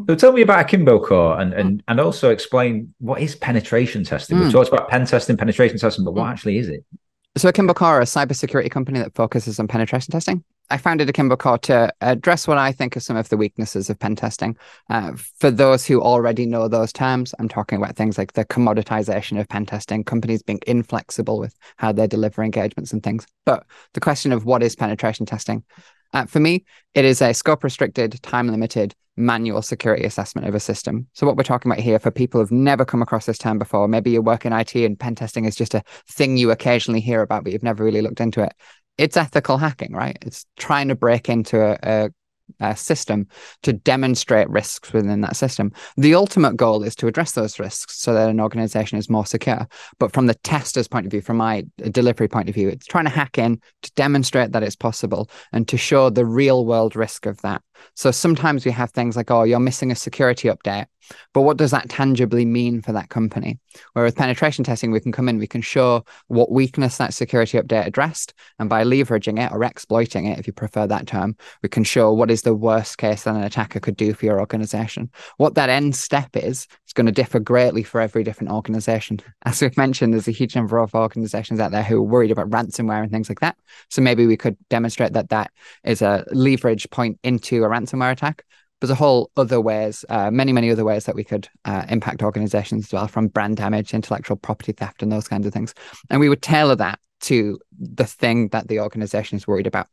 so 0.07 0.15
tell 0.15 0.33
me 0.33 0.43
about 0.43 0.61
Akimbo 0.61 1.05
Core 1.05 1.41
and, 1.41 1.53
and 1.53 1.83
and 1.89 1.99
also 1.99 2.31
explain 2.31 2.95
what 3.01 3.21
is 3.21 3.35
penetration 3.35 4.05
testing. 4.05 4.39
Mm. 4.39 4.43
We've 4.43 4.53
talked 4.53 4.69
about 4.69 4.89
pen 4.89 5.05
testing, 5.05 5.37
penetration 5.37 5.79
testing, 5.79 6.05
but 6.05 6.15
what 6.15 6.27
mm. 6.27 6.31
actually 6.31 6.59
is 6.59 6.69
it? 6.69 6.85
So 7.37 7.49
Akimbo 7.49 7.75
Core, 7.75 8.01
a 8.01 8.05
cybersecurity 8.05 8.71
company 8.71 9.01
that 9.01 9.15
focuses 9.15 9.59
on 9.59 9.67
penetration 9.67 10.13
testing. 10.13 10.45
I 10.71 10.79
founded 10.79 11.09
Akimbo 11.09 11.37
Core 11.37 11.59
to 11.59 11.93
address 12.01 12.47
what 12.47 12.57
I 12.57 12.71
think 12.71 12.97
are 12.97 13.01
some 13.01 13.17
of 13.17 13.29
the 13.29 13.37
weaknesses 13.37 13.91
of 13.91 13.99
pen 13.99 14.15
testing. 14.15 14.57
Uh, 14.89 15.13
for 15.39 15.51
those 15.51 15.85
who 15.85 16.01
already 16.01 16.47
know 16.47 16.69
those 16.69 16.93
terms, 16.93 17.35
I'm 17.39 17.49
talking 17.49 17.77
about 17.77 17.97
things 17.97 18.17
like 18.17 18.35
the 18.35 18.45
commoditization 18.45 19.41
of 19.41 19.49
pen 19.49 19.67
testing, 19.67 20.05
companies 20.05 20.43
being 20.43 20.61
inflexible 20.69 21.41
with 21.41 21.55
how 21.77 21.91
they 21.91 22.07
deliver 22.07 22.43
engagements 22.43 22.93
and 22.93 23.03
things. 23.03 23.27
But 23.45 23.67
the 23.95 24.01
question 24.01 24.31
of 24.31 24.45
what 24.45 24.63
is 24.63 24.77
penetration 24.77 25.27
testing? 25.27 25.65
Uh, 26.13 26.27
for 26.27 26.41
me, 26.41 26.65
it 26.95 27.05
is 27.05 27.21
a 27.21 27.35
scope 27.35 27.65
restricted, 27.65 28.23
time 28.23 28.49
limited 28.49 28.95
manual 29.17 29.63
security 29.63 30.05
assessment 30.05 30.49
of 30.49 30.55
a 30.55 30.61
system. 30.61 31.07
So, 31.13 31.27
what 31.27 31.37
we're 31.37 31.43
talking 31.43 31.71
about 31.71 31.83
here 31.83 31.99
for 31.99 32.11
people 32.11 32.41
who've 32.41 32.51
never 32.51 32.85
come 32.85 33.03
across 33.03 33.27
this 33.27 33.39
term 33.39 33.59
before, 33.59 33.87
maybe 33.87 34.11
you 34.11 34.23
work 34.23 34.47
in 34.47 34.53
IT 34.53 34.75
and 34.75 34.99
pen 34.99 35.15
testing 35.15 35.45
is 35.45 35.55
just 35.55 35.75
a 35.75 35.83
thing 36.09 36.37
you 36.37 36.51
occasionally 36.51 37.01
hear 37.01 37.23
about, 37.23 37.45
but 37.45 37.53
you've 37.53 37.63
never 37.63 37.85
really 37.85 38.03
looked 38.03 38.21
into 38.21 38.43
it 38.43 38.53
it's 39.01 39.17
ethical 39.17 39.57
hacking, 39.57 39.95
right? 39.95 40.19
It's 40.21 40.45
trying 40.59 40.89
to 40.89 40.95
break 40.95 41.31
into 41.31 41.79
a, 41.83 42.11
a 42.61 42.77
system 42.77 43.29
to 43.63 43.73
demonstrate 43.73 44.51
risks 44.51 44.93
within 44.93 45.23
that 45.23 45.37
system. 45.37 45.73
The 45.97 46.15
ultimate 46.15 46.59
goal 46.59 46.83
is 46.83 46.95
to 46.97 47.07
address 47.07 47.33
those 47.33 47.59
risks 47.59 47.97
so 47.97 48.13
that 48.13 48.29
an 48.29 48.41
organization 48.41 48.99
is 48.99 49.09
more 49.09 49.25
secure. 49.25 49.67
But 49.99 50.13
from 50.13 50.27
the 50.27 50.35
tester's 50.35 50.87
point 50.87 51.07
of 51.07 51.13
view, 51.13 51.23
from 51.23 51.39
my 51.39 51.65
delivery 51.79 52.29
point 52.29 52.51
of 52.51 52.55
view, 52.55 52.69
it's 52.69 52.85
trying 52.85 53.07
to 53.07 53.11
hack 53.11 53.39
in 53.39 53.63
to 53.81 53.93
demonstrate 53.93 54.53
that 54.53 54.63
it's 54.63 54.77
possible 54.77 55.31
and 55.51 55.67
to 55.69 55.79
show 55.79 56.11
the 56.11 56.27
real 56.27 56.67
world 56.67 56.95
risk 56.95 57.25
of 57.25 57.41
that. 57.41 57.63
So 57.97 58.11
sometimes 58.11 58.67
we 58.67 58.71
have 58.73 58.91
things 58.91 59.17
like, 59.17 59.31
oh, 59.31 59.45
you're 59.45 59.61
missing 59.61 59.91
a 59.91 59.97
security 59.97 60.49
update. 60.49 60.87
But 61.35 61.43
what 61.43 61.57
does 61.57 61.71
that 61.71 61.89
tangibly 61.89 62.45
mean 62.45 62.83
for 62.83 62.93
that 62.93 63.09
company? 63.09 63.59
Where 63.93 64.05
with 64.05 64.17
penetration 64.17 64.65
testing, 64.65 64.91
we 64.91 65.01
can 65.01 65.13
come 65.13 65.29
in, 65.29 65.39
we 65.39 65.47
can 65.47 65.63
show 65.63 66.05
what 66.29 66.51
weakness 66.51 66.97
that 66.99 67.15
security 67.15 67.59
update 67.59 67.87
addressed. 67.87 68.35
And 68.59 68.69
by 68.69 68.85
leveraging 68.85 69.45
it 69.45 69.53
or 69.53 69.65
exploiting 69.65 70.27
it, 70.27 70.39
if 70.39 70.47
you 70.47 70.53
prefer 70.53 70.87
that 70.87 71.07
term, 71.07 71.37
we 71.63 71.69
can 71.69 71.85
show 71.85 72.13
what 72.13 72.31
is 72.31 72.43
the 72.43 72.55
worst 72.55 72.99
case 72.99 73.25
that 73.25 73.35
an 73.35 73.43
attacker 73.43 73.81
could 73.81 73.97
do 73.97 74.15
for 74.15 74.27
your 74.27 74.41
organization. 74.41 75.11
What 75.37 75.55
that 75.55 75.71
end 75.71 75.95
step 75.97 76.37
is, 76.37 76.67
is 76.87 76.93
going 76.93 77.07
to 77.07 77.13
differ 77.13 77.41
greatly 77.41 77.83
for 77.83 78.01
every 78.01 78.25
different 78.25 78.53
organization. 78.53 79.21
As 79.45 79.61
we've 79.61 79.77
mentioned, 79.77 80.13
there's 80.13 80.29
a 80.29 80.33
huge 80.33 80.57
number 80.57 80.79
of 80.79 80.95
organizations 80.95 81.61
out 81.61 81.71
there 81.71 81.83
who 81.83 81.99
are 81.99 82.03
worried 82.03 82.31
about 82.31 82.51
ransomware 82.51 83.03
and 83.03 83.11
things 83.11 83.29
like 83.29 83.41
that. 83.41 83.57
So 83.89 84.03
maybe 84.03 84.27
we 84.27 84.37
could 84.37 84.57
demonstrate 84.69 85.13
that 85.15 85.31
that 85.31 85.51
is 85.85 86.03
a 86.03 86.25
leverage 86.33 86.89
point 86.91 87.19
into 87.23 87.65
a 87.65 87.69
ransomware 87.69 88.13
attack 88.13 88.45
there's 88.81 88.91
a 88.91 88.95
whole 88.95 89.31
other 89.37 89.61
ways, 89.61 90.05
uh, 90.09 90.31
many, 90.31 90.53
many 90.53 90.71
other 90.71 90.85
ways 90.85 91.05
that 91.05 91.15
we 91.15 91.25
could 91.25 91.49
uh, 91.65 91.85
impact 91.89 92.23
organizations 92.23 92.87
as 92.87 92.93
well, 92.93 93.09
from 93.09 93.29
brand 93.29 93.57
damage, 93.57 93.93
intellectual 93.95 94.37
property 94.37 94.73
theft, 94.73 95.03
and 95.03 95.13
those 95.13 95.29
kinds 95.29 95.47
of 95.47 95.53
things. 95.53 95.75
And 96.09 96.21
we 96.21 96.29
would 96.29 96.43
tailor 96.43 96.77
that 96.77 96.99
to 97.23 97.59
the 97.79 98.07
thing 98.07 98.49
that 98.49 98.69
the 98.69 98.81
organization 98.81 99.37
is 99.37 99.47
worried 99.47 99.67
about. 99.67 99.87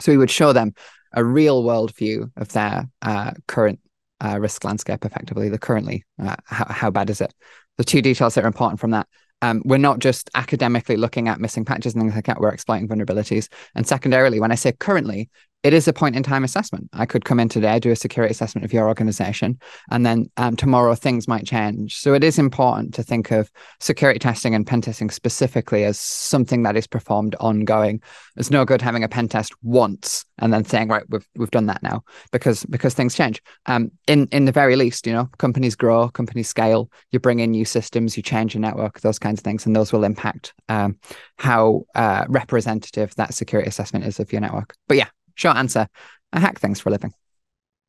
So 0.00 0.12
we 0.12 0.18
would 0.18 0.30
show 0.30 0.52
them 0.52 0.74
a 1.12 1.24
real 1.24 1.62
world 1.62 1.94
view 1.94 2.30
of 2.36 2.48
their 2.52 2.88
uh, 3.02 3.32
current 3.46 3.80
uh, 4.24 4.38
risk 4.40 4.64
landscape, 4.64 5.04
effectively, 5.04 5.48
the 5.48 5.58
currently, 5.58 6.04
uh, 6.20 6.36
how, 6.44 6.66
how 6.68 6.90
bad 6.90 7.10
is 7.10 7.20
it? 7.20 7.32
The 7.78 7.84
two 7.84 8.02
details 8.02 8.34
that 8.34 8.44
are 8.44 8.48
important 8.48 8.80
from 8.80 8.90
that 8.90 9.06
um, 9.42 9.62
we're 9.64 9.78
not 9.78 9.98
just 9.98 10.30
academically 10.34 10.96
looking 10.96 11.28
at 11.28 11.40
missing 11.40 11.64
patches 11.64 11.94
and 11.94 12.02
things 12.02 12.14
like 12.14 12.26
that. 12.26 12.40
We're 12.40 12.52
exploiting 12.52 12.88
vulnerabilities. 12.88 13.48
And 13.74 13.86
secondarily, 13.86 14.40
when 14.40 14.52
I 14.52 14.56
say 14.56 14.72
currently, 14.72 15.30
it 15.62 15.74
is 15.74 15.86
a 15.86 15.92
point 15.92 16.16
in 16.16 16.22
time 16.22 16.42
assessment. 16.42 16.88
I 16.92 17.04
could 17.04 17.24
come 17.24 17.38
in 17.38 17.48
today, 17.48 17.78
do 17.78 17.90
a 17.90 17.96
security 17.96 18.32
assessment 18.32 18.64
of 18.64 18.72
your 18.72 18.88
organization, 18.88 19.58
and 19.90 20.06
then 20.06 20.30
um, 20.38 20.56
tomorrow 20.56 20.94
things 20.94 21.28
might 21.28 21.46
change. 21.46 21.96
So 21.96 22.14
it 22.14 22.24
is 22.24 22.38
important 22.38 22.94
to 22.94 23.02
think 23.02 23.30
of 23.30 23.50
security 23.78 24.18
testing 24.18 24.54
and 24.54 24.66
pen 24.66 24.80
testing 24.80 25.10
specifically 25.10 25.84
as 25.84 25.98
something 25.98 26.62
that 26.62 26.76
is 26.76 26.86
performed 26.86 27.36
ongoing. 27.40 28.00
It's 28.36 28.50
no 28.50 28.64
good 28.64 28.80
having 28.80 29.04
a 29.04 29.08
pen 29.08 29.28
test 29.28 29.52
once 29.62 30.24
and 30.38 30.52
then 30.52 30.64
saying, 30.64 30.88
right, 30.88 31.04
we've 31.10 31.28
we've 31.36 31.50
done 31.50 31.66
that 31.66 31.82
now 31.82 32.04
because 32.32 32.64
because 32.66 32.94
things 32.94 33.14
change. 33.14 33.42
Um, 33.66 33.90
in 34.06 34.28
in 34.32 34.46
the 34.46 34.52
very 34.52 34.76
least, 34.76 35.06
you 35.06 35.12
know, 35.12 35.28
companies 35.36 35.76
grow, 35.76 36.08
companies 36.08 36.48
scale. 36.48 36.90
You 37.12 37.20
bring 37.20 37.40
in 37.40 37.50
new 37.50 37.66
systems, 37.66 38.16
you 38.16 38.22
change 38.22 38.54
your 38.54 38.62
network, 38.62 39.00
those 39.00 39.18
kinds 39.18 39.40
of 39.40 39.44
things, 39.44 39.66
and 39.66 39.76
those 39.76 39.92
will 39.92 40.04
impact 40.04 40.54
um, 40.70 40.96
how 41.38 41.84
uh, 41.94 42.24
representative 42.28 43.14
that 43.16 43.34
security 43.34 43.68
assessment 43.68 44.06
is 44.06 44.18
of 44.18 44.32
your 44.32 44.40
network. 44.40 44.74
But 44.88 44.96
yeah, 44.96 45.08
Short 45.40 45.56
answer 45.56 45.88
I 46.34 46.38
hack 46.38 46.60
things 46.60 46.80
for 46.80 46.90
a 46.90 46.92
living. 46.92 47.14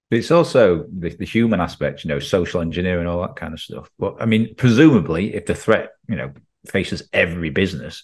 But 0.09 0.19
it's 0.19 0.31
also 0.31 0.85
the, 0.91 1.09
the 1.09 1.25
human 1.25 1.59
aspect, 1.59 2.03
you 2.03 2.07
know, 2.07 2.19
social 2.19 2.61
engineering, 2.61 3.07
all 3.07 3.21
that 3.21 3.35
kind 3.35 3.53
of 3.53 3.59
stuff. 3.59 3.89
But 3.99 4.21
I 4.21 4.25
mean, 4.25 4.55
presumably, 4.55 5.35
if 5.35 5.45
the 5.45 5.53
threat, 5.53 5.89
you 6.07 6.15
know, 6.15 6.31
faces 6.67 7.09
every 7.11 7.49
business, 7.49 8.03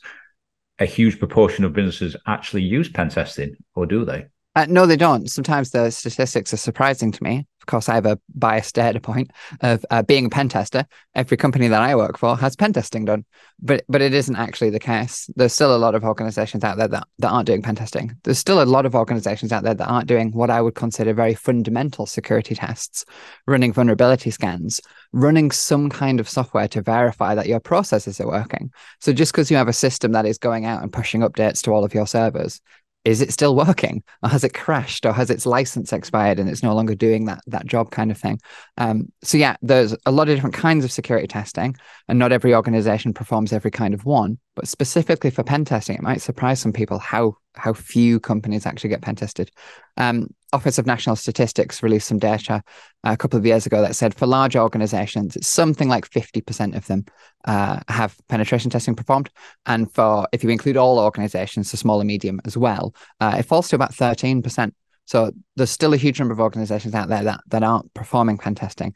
a 0.80 0.86
huge 0.86 1.18
proportion 1.18 1.64
of 1.64 1.72
businesses 1.72 2.16
actually 2.28 2.64
use 2.64 2.90
pen 2.90 3.10
testing, 3.10 3.56
or 3.74 3.86
do 3.86 4.04
they? 4.04 4.26
Uh, 4.58 4.66
no, 4.68 4.88
they 4.88 4.98
don't. 4.98 5.30
Sometimes 5.30 5.70
the 5.70 5.92
statistics 5.92 6.52
are 6.52 6.58
surprising 6.58 7.12
to 7.12 7.24
me. 7.24 7.46
Of 7.62 7.68
course, 7.68 7.88
I 7.90 7.94
have 7.94 8.08
a 8.08 8.20
biased 8.34 8.74
data 8.74 9.00
point 9.00 9.30
of 9.62 9.86
uh, 9.92 10.02
being 10.02 10.26
a 10.26 10.30
pen 10.30 10.50
tester. 10.50 10.88
Every 11.14 11.38
company 11.38 11.68
that 11.68 11.80
I 11.80 11.96
work 11.96 12.18
for 12.18 12.36
has 12.36 12.56
pen 12.56 12.74
testing 12.74 13.06
done, 13.06 13.24
but 13.62 13.84
but 13.88 14.02
it 14.02 14.16
isn't 14.16 14.36
actually 14.36 14.72
the 14.72 14.80
case. 14.80 15.30
There's 15.36 15.54
still 15.54 15.76
a 15.76 15.78
lot 15.78 15.94
of 15.94 16.04
organizations 16.04 16.64
out 16.64 16.78
there 16.78 16.88
that, 16.88 17.08
that 17.20 17.30
aren't 17.30 17.46
doing 17.46 17.62
pen 17.62 17.76
testing. 17.76 18.18
There's 18.24 18.40
still 18.40 18.60
a 18.60 18.66
lot 18.66 18.88
of 18.88 18.96
organizations 18.96 19.52
out 19.52 19.62
there 19.62 19.76
that 19.76 19.88
aren't 19.88 20.08
doing 20.08 20.32
what 20.32 20.50
I 20.50 20.60
would 20.60 20.74
consider 20.74 21.14
very 21.14 21.36
fundamental 21.36 22.08
security 22.08 22.56
tests, 22.56 23.06
running 23.46 23.74
vulnerability 23.74 24.32
scans, 24.32 24.82
running 25.14 25.52
some 25.52 25.88
kind 25.88 26.20
of 26.20 26.28
software 26.28 26.68
to 26.70 26.82
verify 26.82 27.36
that 27.36 27.46
your 27.46 27.60
processes 27.60 28.20
are 28.20 28.28
working. 28.28 28.72
So 29.02 29.14
just 29.14 29.34
because 29.34 29.52
you 29.52 29.58
have 29.58 29.68
a 29.68 29.74
system 29.74 30.14
that 30.14 30.26
is 30.26 30.40
going 30.40 30.66
out 30.66 30.82
and 30.82 30.92
pushing 30.92 31.22
updates 31.22 31.62
to 31.62 31.74
all 31.74 31.86
of 31.86 31.94
your 31.94 32.08
servers 32.08 32.60
is 33.08 33.22
it 33.22 33.32
still 33.32 33.56
working? 33.56 34.04
Or 34.24 34.30
has 34.30 34.44
it 34.44 34.54
crashed? 34.54 35.06
Or 35.06 35.14
has 35.14 35.30
its 35.30 35.46
license 35.46 35.94
expired 35.94 36.40
and 36.40 36.50
it's 36.50 36.64
no 36.64 36.74
longer 36.74 36.96
doing 36.96 37.26
that 37.26 37.42
that 37.48 37.66
job 37.66 37.92
kind 37.92 38.12
of 38.12 38.18
thing? 38.18 38.40
Um, 38.78 39.12
so 39.24 39.38
yeah 39.38 39.56
there's 39.62 39.96
a 40.06 40.12
lot 40.12 40.28
of 40.28 40.36
different 40.36 40.56
kinds 40.56 40.84
of 40.84 40.92
security 40.92 41.28
testing 41.28 41.76
and 42.08 42.18
not 42.20 42.32
every 42.32 42.54
organization 42.54 43.14
performs 43.14 43.54
every 43.54 43.72
kind 43.72 43.94
of 43.94 44.06
one 44.06 44.40
but 44.56 44.68
specifically 44.68 45.30
for 45.30 45.44
pen 45.44 45.66
testing 45.66 45.96
it 45.96 46.02
might 46.02 46.22
surprise 46.22 46.60
some 46.60 46.74
people 46.74 46.98
how 46.98 47.36
how 47.58 47.74
few 47.74 48.20
companies 48.20 48.66
actually 48.66 48.90
get 48.90 49.02
pen 49.02 49.16
tested. 49.16 49.52
Um, 49.98 50.28
Office 50.54 50.78
of 50.78 50.86
National 50.86 51.16
Statistics 51.16 51.84
released 51.84 52.08
some 52.08 52.20
data 52.20 52.64
a 53.04 53.18
couple 53.18 53.38
of 53.38 53.46
years 53.46 53.66
ago 53.66 53.82
that 53.82 53.96
said 53.96 54.14
for 54.14 54.26
large 54.26 54.56
organizations, 54.56 55.36
it's 55.36 55.48
something 55.48 55.90
like 55.90 56.10
50% 56.10 56.76
of 56.76 56.88
them 56.88 57.06
uh, 57.46 57.80
have 57.90 58.16
penetration 58.30 58.72
testing 58.72 58.96
performed. 58.96 59.30
And 59.66 59.92
for, 59.92 60.28
if 60.32 60.44
you 60.44 60.50
include 60.50 60.78
all 60.78 61.00
organizations, 61.00 61.70
so 61.70 61.78
small 61.78 62.00
and 62.00 62.08
medium 62.08 62.40
as 62.46 62.58
well, 62.58 62.96
uh, 63.20 63.36
it 63.38 63.44
falls 63.44 63.68
to 63.70 63.76
about 63.76 63.94
13%. 63.94 64.72
So 65.06 65.32
there's 65.56 65.70
still 65.70 65.94
a 65.94 65.98
huge 65.98 66.20
number 66.20 66.34
of 66.34 66.40
organizations 66.40 66.94
out 66.94 67.10
there 67.10 67.24
that, 67.24 67.42
that 67.48 67.64
aren't 67.64 67.94
performing 67.94 68.38
pen 68.38 68.56
testing. 68.56 68.94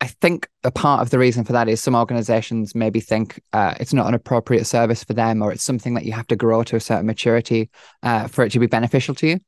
I 0.00 0.06
think 0.08 0.48
a 0.64 0.72
part 0.72 1.00
of 1.00 1.10
the 1.10 1.18
reason 1.18 1.44
for 1.44 1.52
that 1.52 1.68
is 1.68 1.80
some 1.80 1.94
organizations 1.94 2.74
maybe 2.74 2.98
think 2.98 3.40
uh, 3.52 3.74
it's 3.78 3.92
not 3.92 4.08
an 4.08 4.14
appropriate 4.14 4.64
service 4.64 5.04
for 5.04 5.12
them 5.12 5.42
or 5.42 5.52
it's 5.52 5.62
something 5.62 5.94
that 5.94 6.04
you 6.04 6.12
have 6.12 6.26
to 6.26 6.36
grow 6.36 6.64
to 6.64 6.76
a 6.76 6.80
certain 6.80 7.06
maturity 7.06 7.70
uh, 8.02 8.26
for 8.26 8.44
it 8.44 8.50
to 8.50 8.58
be 8.58 8.66
beneficial 8.66 9.14
to 9.14 9.28
you 9.28 9.40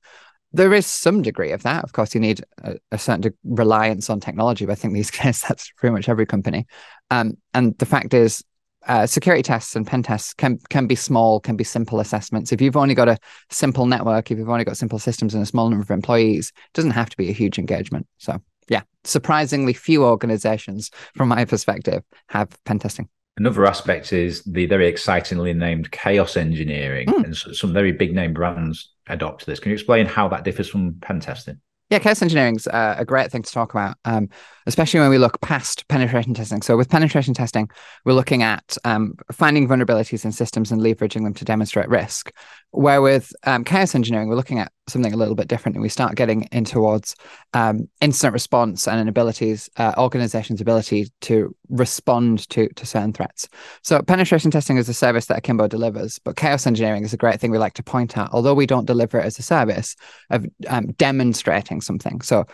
there 0.55 0.73
is 0.73 0.87
some 0.87 1.21
degree 1.21 1.51
of 1.51 1.65
that. 1.65 1.83
Of 1.83 1.93
course, 1.93 2.15
you 2.15 2.21
need 2.21 2.43
a, 2.63 2.77
a 2.93 2.99
certain 2.99 3.21
de- 3.23 3.33
reliance 3.43 4.09
on 4.09 4.21
technology, 4.21 4.65
but 4.65 4.73
I 4.73 4.75
think 4.77 4.95
these 4.95 5.11
days 5.23 5.43
that's 5.43 5.71
pretty 5.73 5.93
much 5.93 6.09
every 6.09 6.27
company. 6.27 6.67
Um, 7.11 7.37
and 7.53 7.77
the 7.79 7.87
fact 7.87 8.15
is, 8.15 8.43
uh, 8.87 9.07
security 9.07 9.43
tests 9.43 9.75
and 9.75 9.87
pen 9.87 10.03
tests 10.03 10.35
can 10.35 10.59
can 10.69 10.87
be 10.87 10.95
small, 10.95 11.41
can 11.41 11.57
be 11.57 11.65
simple 11.65 12.01
assessments. 12.01 12.53
If 12.53 12.61
you've 12.61 12.77
only 12.77 12.95
got 12.95 13.09
a 13.09 13.19
simple 13.51 13.87
network, 13.87 14.31
if 14.31 14.39
you've 14.39 14.51
only 14.51 14.65
got 14.65 14.77
simple 14.77 14.99
systems 14.99 15.35
and 15.35 15.43
a 15.43 15.47
small 15.47 15.69
number 15.71 15.83
of 15.83 15.91
employees, 15.91 16.53
it 16.55 16.73
doesn't 16.75 16.91
have 16.93 17.11
to 17.11 17.17
be 17.17 17.31
a 17.31 17.33
huge 17.33 17.59
engagement. 17.59 18.07
So, 18.19 18.41
yeah, 18.69 18.83
surprisingly 19.03 19.73
few 19.73 20.05
organizations, 20.05 20.91
from 21.17 21.31
my 21.31 21.47
perspective, 21.47 22.03
have 22.29 22.63
pen 22.65 22.79
testing. 22.79 23.09
Another 23.37 23.67
aspect 23.67 24.13
is 24.13 24.45
the 24.45 24.67
very 24.67 24.87
excitingly 24.87 25.53
named 25.55 25.91
chaos 25.91 26.37
engineering, 26.37 27.09
mm. 27.09 27.25
and 27.25 27.37
some 27.37 27.73
very 27.73 27.91
big 27.91 28.15
name 28.15 28.33
brands 28.33 28.91
adopt 29.09 29.45
this. 29.45 29.59
Can 29.59 29.71
you 29.71 29.75
explain 29.75 30.07
how 30.07 30.29
that 30.29 30.45
differs 30.45 30.69
from 30.69 30.95
pen 31.01 31.19
testing? 31.19 31.61
Yeah, 31.91 31.99
chaos 31.99 32.23
engineering 32.23 32.57
is 32.57 32.67
uh, 32.69 32.95
a 32.97 33.05
great 33.05 33.33
thing 33.33 33.43
to 33.43 33.51
talk 33.51 33.75
about, 33.75 33.97
um, 34.05 34.29
especially 34.67 35.01
when 35.01 35.11
we 35.11 35.19
look 35.19 35.41
past 35.41 35.87
penetration 35.89 36.35
testing. 36.35 36.63
So, 36.63 36.77
with 36.77 36.89
penetration 36.89 37.35
testing, 37.35 37.69
we're 38.05 38.15
looking 38.15 38.43
at 38.43 38.77
um, 38.85 39.15
finding 39.33 39.69
vulnerabilities 39.69 40.25
in 40.25 40.33
systems 40.33 40.71
and 40.71 40.81
leveraging 40.81 41.25
them 41.25 41.35
to 41.35 41.45
demonstrate 41.45 41.89
risk. 41.89 42.33
Where 42.71 43.01
with 43.01 43.33
um, 43.45 43.63
chaos 43.63 43.95
engineering, 43.95 44.29
we're 44.29 44.35
looking 44.35 44.59
at 44.59 44.73
something 44.89 45.13
a 45.13 45.17
little 45.17 45.35
bit 45.35 45.49
different, 45.49 45.77
and 45.77 45.83
we 45.83 45.89
start 45.89 46.17
getting 46.17 46.43
in 46.45 46.65
towards 46.65 47.15
um, 47.53 47.89
incident 48.01 48.33
response 48.33 48.89
and 48.89 49.01
an 49.01 49.09
abilities, 49.09 49.69
uh, 49.77 49.93
organization's 49.97 50.61
ability 50.61 51.09
to 51.23 51.55
respond 51.69 52.49
to 52.51 52.69
to 52.69 52.87
certain 52.87 53.13
threats. 53.13 53.49
So, 53.83 54.01
penetration 54.03 54.51
testing 54.51 54.77
is 54.77 54.89
a 54.89 54.95
service 54.95 55.27
that 55.27 55.39
Akimbo 55.39 55.69
delivers, 55.69 56.19
but 56.19 56.37
chaos 56.37 56.67
engineering 56.67 57.05
is 57.05 57.13
a 57.13 57.19
great 57.19 57.41
thing 57.41 57.51
we 57.51 57.59
like 57.59 57.75
to 57.75 57.83
point 57.83 58.17
out. 58.19 58.31
Although 58.33 58.55
we 58.55 58.67
don't 58.67 58.87
deliver 58.87 59.19
it 59.19 59.25
as 59.25 59.39
a 59.39 59.43
service 59.43 59.97
of 60.31 60.47
um, 60.69 60.87
demonstrating 60.93 61.81
something. 61.81 62.21
So, 62.23 62.47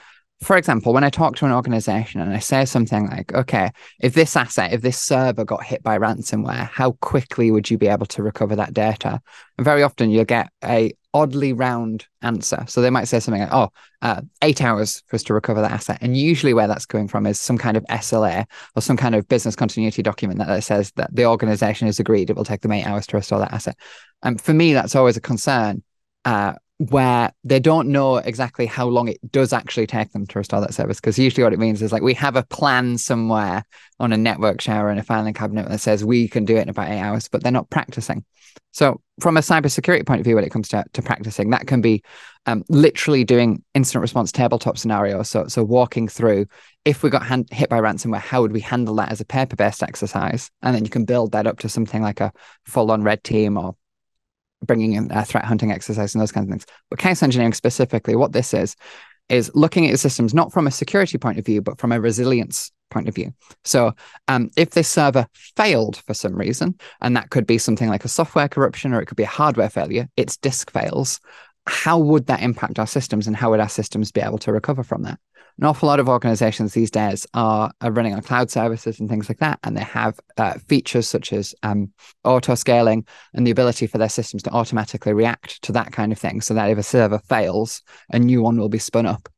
for 0.43 0.57
example, 0.57 0.95
when 0.95 1.05
I 1.05 1.11
talk 1.11 1.37
to 1.37 1.45
an 1.45 1.53
organization 1.53 2.21
and 2.21 2.33
I 2.33 2.39
say 2.39 2.65
something 2.65 3.09
like, 3.09 3.35
okay, 3.35 3.71
if 4.01 4.15
this 4.15 4.37
asset, 4.37 4.73
if 4.73 4.81
this 4.81 4.99
server 4.99 5.45
got 5.45 5.63
hit 5.63 5.83
by 5.83 5.99
ransomware, 5.99 6.69
how 6.69 6.93
quickly 6.93 7.51
would 7.51 7.71
you 7.71 7.77
be 7.77 7.89
able 7.89 8.07
to 8.07 8.23
recover 8.23 8.57
that 8.57 8.73
data? 8.73 9.21
And 9.59 9.65
very 9.65 9.83
often 9.83 10.11
you'll 10.11 10.25
get 10.25 10.51
a 10.65 10.93
oddly 11.13 11.53
round 11.53 12.07
answer. 12.23 12.65
So 12.69 12.81
they 12.81 12.89
might 12.89 13.05
say 13.05 13.21
something 13.21 13.43
like, 13.43 13.53
oh, 13.53 13.69
uh, 14.01 14.23
eight 14.41 14.63
hours 14.63 15.03
for 15.09 15.17
us 15.17 15.23
to 15.25 15.35
recover 15.35 15.61
that 15.61 15.73
asset. 15.73 15.99
And 16.01 16.17
usually 16.17 16.55
where 16.55 16.69
that's 16.69 16.87
coming 16.87 17.09
from 17.09 17.27
is 17.27 17.39
some 17.39 17.59
kind 17.59 17.77
of 17.77 17.85
SLA 17.91 18.47
or 18.75 18.81
some 18.81 18.97
kind 18.97 19.15
of 19.15 19.29
business 19.29 19.57
continuity 19.57 20.03
document 20.03 20.39
that 20.39 20.65
says 20.65 20.91
that 20.97 21.15
the 21.15 21.27
organization 21.27 21.87
has 21.87 22.01
agreed 22.01 22.31
it 22.31 22.37
will 22.37 22.45
take 22.45 22.63
them 22.63 22.73
eight 22.73 22.87
hours 22.87 23.07
to 23.09 23.17
restore 23.17 23.41
that 23.41 23.53
asset. 23.53 23.77
And 24.23 24.41
for 24.41 24.55
me, 24.55 24.73
that's 24.73 24.97
always 24.97 25.19
a 25.19 25.21
concern. 25.21 25.83
Uh, 26.25 26.55
where 26.89 27.31
they 27.45 27.61
don't 27.61 27.89
know 27.89 28.17
exactly 28.17 28.65
how 28.65 28.87
long 28.87 29.07
it 29.07 29.19
does 29.31 29.53
actually 29.53 29.87
take 29.87 30.11
them 30.13 30.27
to 30.27 30.39
restore 30.39 30.63
that 30.63 30.73
service. 30.73 30.99
Because 30.99 31.19
usually 31.19 31.45
what 31.45 31.53
it 31.53 31.59
means 31.59 31.83
is 31.83 31.93
like 31.93 32.03
we 32.03 32.15
have 32.15 32.37
a 32.37 32.43
plan 32.45 32.97
somewhere 32.97 33.65
on 33.99 34.15
a 34.15 34.17
network 34.17 34.63
share 34.63 34.89
and 34.89 34.99
a 34.99 35.03
filing 35.03 35.35
cabinet 35.35 35.69
that 35.69 35.81
says 35.81 36.03
we 36.07 36.27
can 36.27 36.47
do 36.47 36.57
it 36.57 36.63
in 36.63 36.71
about 36.71 36.89
eight 36.89 37.01
hours, 37.01 37.29
but 37.29 37.43
they're 37.43 37.53
not 37.53 37.69
practicing. 37.69 38.25
So 38.71 39.03
from 39.21 39.37
a 39.37 39.41
cybersecurity 39.41 40.07
point 40.07 40.21
of 40.21 40.25
view, 40.25 40.37
when 40.37 40.45
it 40.45 40.53
comes 40.53 40.69
to, 40.69 40.83
to 40.95 41.03
practicing, 41.03 41.51
that 41.51 41.67
can 41.67 41.83
be 41.83 42.03
um, 42.47 42.65
literally 42.71 43.25
doing 43.25 43.63
incident 43.75 44.01
response 44.01 44.33
tabletop 44.33 44.79
scenarios. 44.79 45.29
So, 45.29 45.49
so 45.49 45.63
walking 45.63 46.09
through 46.09 46.47
if 46.87 47.03
we 47.03 47.11
got 47.11 47.27
hand, 47.27 47.47
hit 47.53 47.69
by 47.69 47.79
ransomware, 47.79 48.21
how 48.21 48.41
would 48.41 48.53
we 48.53 48.61
handle 48.61 48.95
that 48.95 49.13
as 49.13 49.21
a 49.21 49.27
paper-based 49.27 49.83
exercise? 49.83 50.51
And 50.63 50.75
then 50.75 50.85
you 50.85 50.91
can 50.91 51.05
build 51.05 51.33
that 51.33 51.47
up 51.47 51.59
to 51.59 51.69
something 51.69 52.01
like 52.01 52.21
a 52.21 52.33
full-on 52.65 53.03
red 53.03 53.23
team 53.23 53.59
or 53.59 53.77
bringing 54.65 54.93
in 54.93 55.11
uh, 55.13 55.25
threat 55.25 55.45
hunting 55.45 55.73
exercise 55.73 56.15
and 56.15 56.21
those 56.21 56.33
kinds 56.33 56.47
of 56.47 56.51
things. 56.51 56.67
But 56.91 56.99
chaos 56.99 57.23
engineering 57.23 57.55
specifically, 57.55 58.17
what 58.17 58.33
this 58.33 58.55
is, 58.55 58.77
is 59.29 59.51
looking 59.55 59.85
at 59.85 59.89
your 59.89 59.97
systems 59.97 60.35
not 60.35 60.53
from 60.53 60.67
a 60.67 60.71
security 60.71 61.19
point 61.19 61.39
of 61.39 61.47
view, 61.47 61.63
but 61.63 61.79
from 61.79 61.93
a 61.93 62.01
resilience 62.01 62.73
point 62.91 63.09
of 63.09 63.15
view. 63.15 63.33
So, 63.65 63.93
um, 64.29 64.51
if 64.57 64.71
this 64.71 64.89
server 64.89 65.27
failed 65.57 65.97
for 66.07 66.15
some 66.15 66.35
reason, 66.35 66.79
and 67.01 67.17
that 67.17 67.31
could 67.31 67.47
be 67.47 67.59
something 67.59 67.89
like 67.89 68.05
a 68.05 68.09
software 68.09 68.49
corruption 68.49 68.93
or 68.93 69.01
it 69.01 69.07
could 69.07 69.17
be 69.17 69.23
a 69.23 69.29
hardware 69.29 69.71
failure, 69.71 70.09
its 70.17 70.37
disk 70.37 70.71
fails, 70.71 71.21
how 71.67 71.99
would 71.99 72.27
that 72.27 72.43
impact 72.43 72.79
our 72.79 72.87
systems 72.87 73.27
and 73.27 73.37
how 73.37 73.51
would 73.51 73.61
our 73.61 73.69
systems 73.69 74.11
be 74.11 74.21
able 74.21 74.39
to 74.39 74.53
recover 74.53 74.83
from 74.83 75.03
that? 75.03 75.21
An 75.61 75.67
awful 75.67 75.89
lot 75.89 76.01
of 76.01 76.09
organizations 76.09 76.73
these 76.73 76.91
days 76.91 77.27
are, 77.35 77.71
are 77.83 77.93
running 77.93 78.15
on 78.15 78.23
cloud 78.23 78.51
services 78.51 78.99
and 78.99 79.11
things 79.11 79.29
like 79.29 79.41
that. 79.41 79.59
And 79.63 79.77
they 79.77 79.83
have 79.83 80.19
uh, 80.39 80.55
features 80.69 81.07
such 81.07 81.35
as 81.35 81.55
um, 81.63 81.93
auto 82.25 82.55
scaling 82.55 83.07
and 83.35 83.47
the 83.47 83.51
ability 83.51 83.87
for 83.87 83.99
their 83.99 84.09
systems 84.09 84.43
to 84.45 84.51
automatically 84.51 85.13
react 85.13 85.61
to 85.63 85.73
that 85.73 85.93
kind 85.93 86.13
of 86.13 86.19
thing. 86.19 86.41
So 86.41 86.55
that 86.55 86.71
if 86.71 86.79
a 86.79 86.83
server 86.83 87.19
fails, 87.19 87.83
a 88.11 88.19
new 88.19 88.41
one 88.43 88.59
will 88.59 88.71
be 88.71 88.79
spun 88.79 89.05
up. 89.05 89.29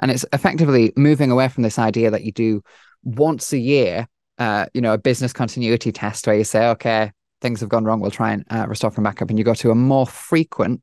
And 0.00 0.10
it's 0.10 0.26
effectively 0.34 0.92
moving 0.96 1.30
away 1.30 1.48
from 1.48 1.62
this 1.62 1.78
idea 1.78 2.10
that 2.10 2.24
you 2.24 2.32
do 2.32 2.62
once 3.02 3.50
a 3.54 3.58
year, 3.58 4.06
uh, 4.36 4.66
you 4.74 4.82
know, 4.82 4.92
a 4.92 4.98
business 4.98 5.32
continuity 5.32 5.92
test 5.92 6.26
where 6.26 6.36
you 6.36 6.44
say, 6.44 6.68
okay, 6.68 7.10
things 7.40 7.60
have 7.60 7.70
gone 7.70 7.84
wrong, 7.86 8.00
we'll 8.00 8.10
try 8.10 8.32
and 8.32 8.44
uh, 8.50 8.66
restore 8.68 8.90
from 8.90 9.04
backup. 9.04 9.30
And 9.30 9.38
you 9.38 9.46
go 9.46 9.54
to 9.54 9.70
a 9.70 9.74
more 9.74 10.06
frequent 10.06 10.82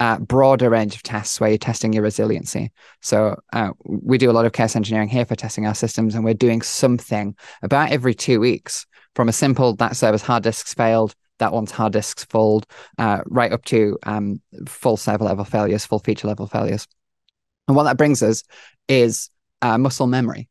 uh, 0.00 0.18
broader 0.18 0.70
range 0.70 0.94
of 0.94 1.02
tests 1.02 1.40
where 1.40 1.50
you're 1.50 1.58
testing 1.58 1.92
your 1.92 2.02
resiliency. 2.02 2.72
So 3.00 3.40
uh, 3.52 3.70
we 3.84 4.18
do 4.18 4.30
a 4.30 4.32
lot 4.32 4.46
of 4.46 4.52
chaos 4.52 4.76
engineering 4.76 5.08
here 5.08 5.24
for 5.24 5.36
testing 5.36 5.66
our 5.66 5.74
systems, 5.74 6.14
and 6.14 6.24
we're 6.24 6.34
doing 6.34 6.62
something 6.62 7.36
about 7.62 7.92
every 7.92 8.14
two 8.14 8.40
weeks 8.40 8.86
from 9.14 9.28
a 9.28 9.32
simple 9.32 9.74
that 9.76 9.96
service 9.96 10.22
hard 10.22 10.42
disks 10.42 10.74
failed, 10.74 11.14
that 11.38 11.52
one's 11.52 11.70
hard 11.70 11.92
disks 11.92 12.24
full, 12.24 12.62
uh, 12.98 13.20
right 13.26 13.52
up 13.52 13.64
to 13.66 13.98
um, 14.04 14.40
full 14.66 14.96
server 14.96 15.24
level 15.24 15.44
failures, 15.44 15.86
full 15.86 16.00
feature 16.00 16.28
level 16.28 16.46
failures. 16.46 16.86
And 17.68 17.76
what 17.76 17.84
that 17.84 17.96
brings 17.96 18.22
us 18.22 18.42
is 18.88 19.30
uh, 19.62 19.78
muscle 19.78 20.06
memory. 20.06 20.48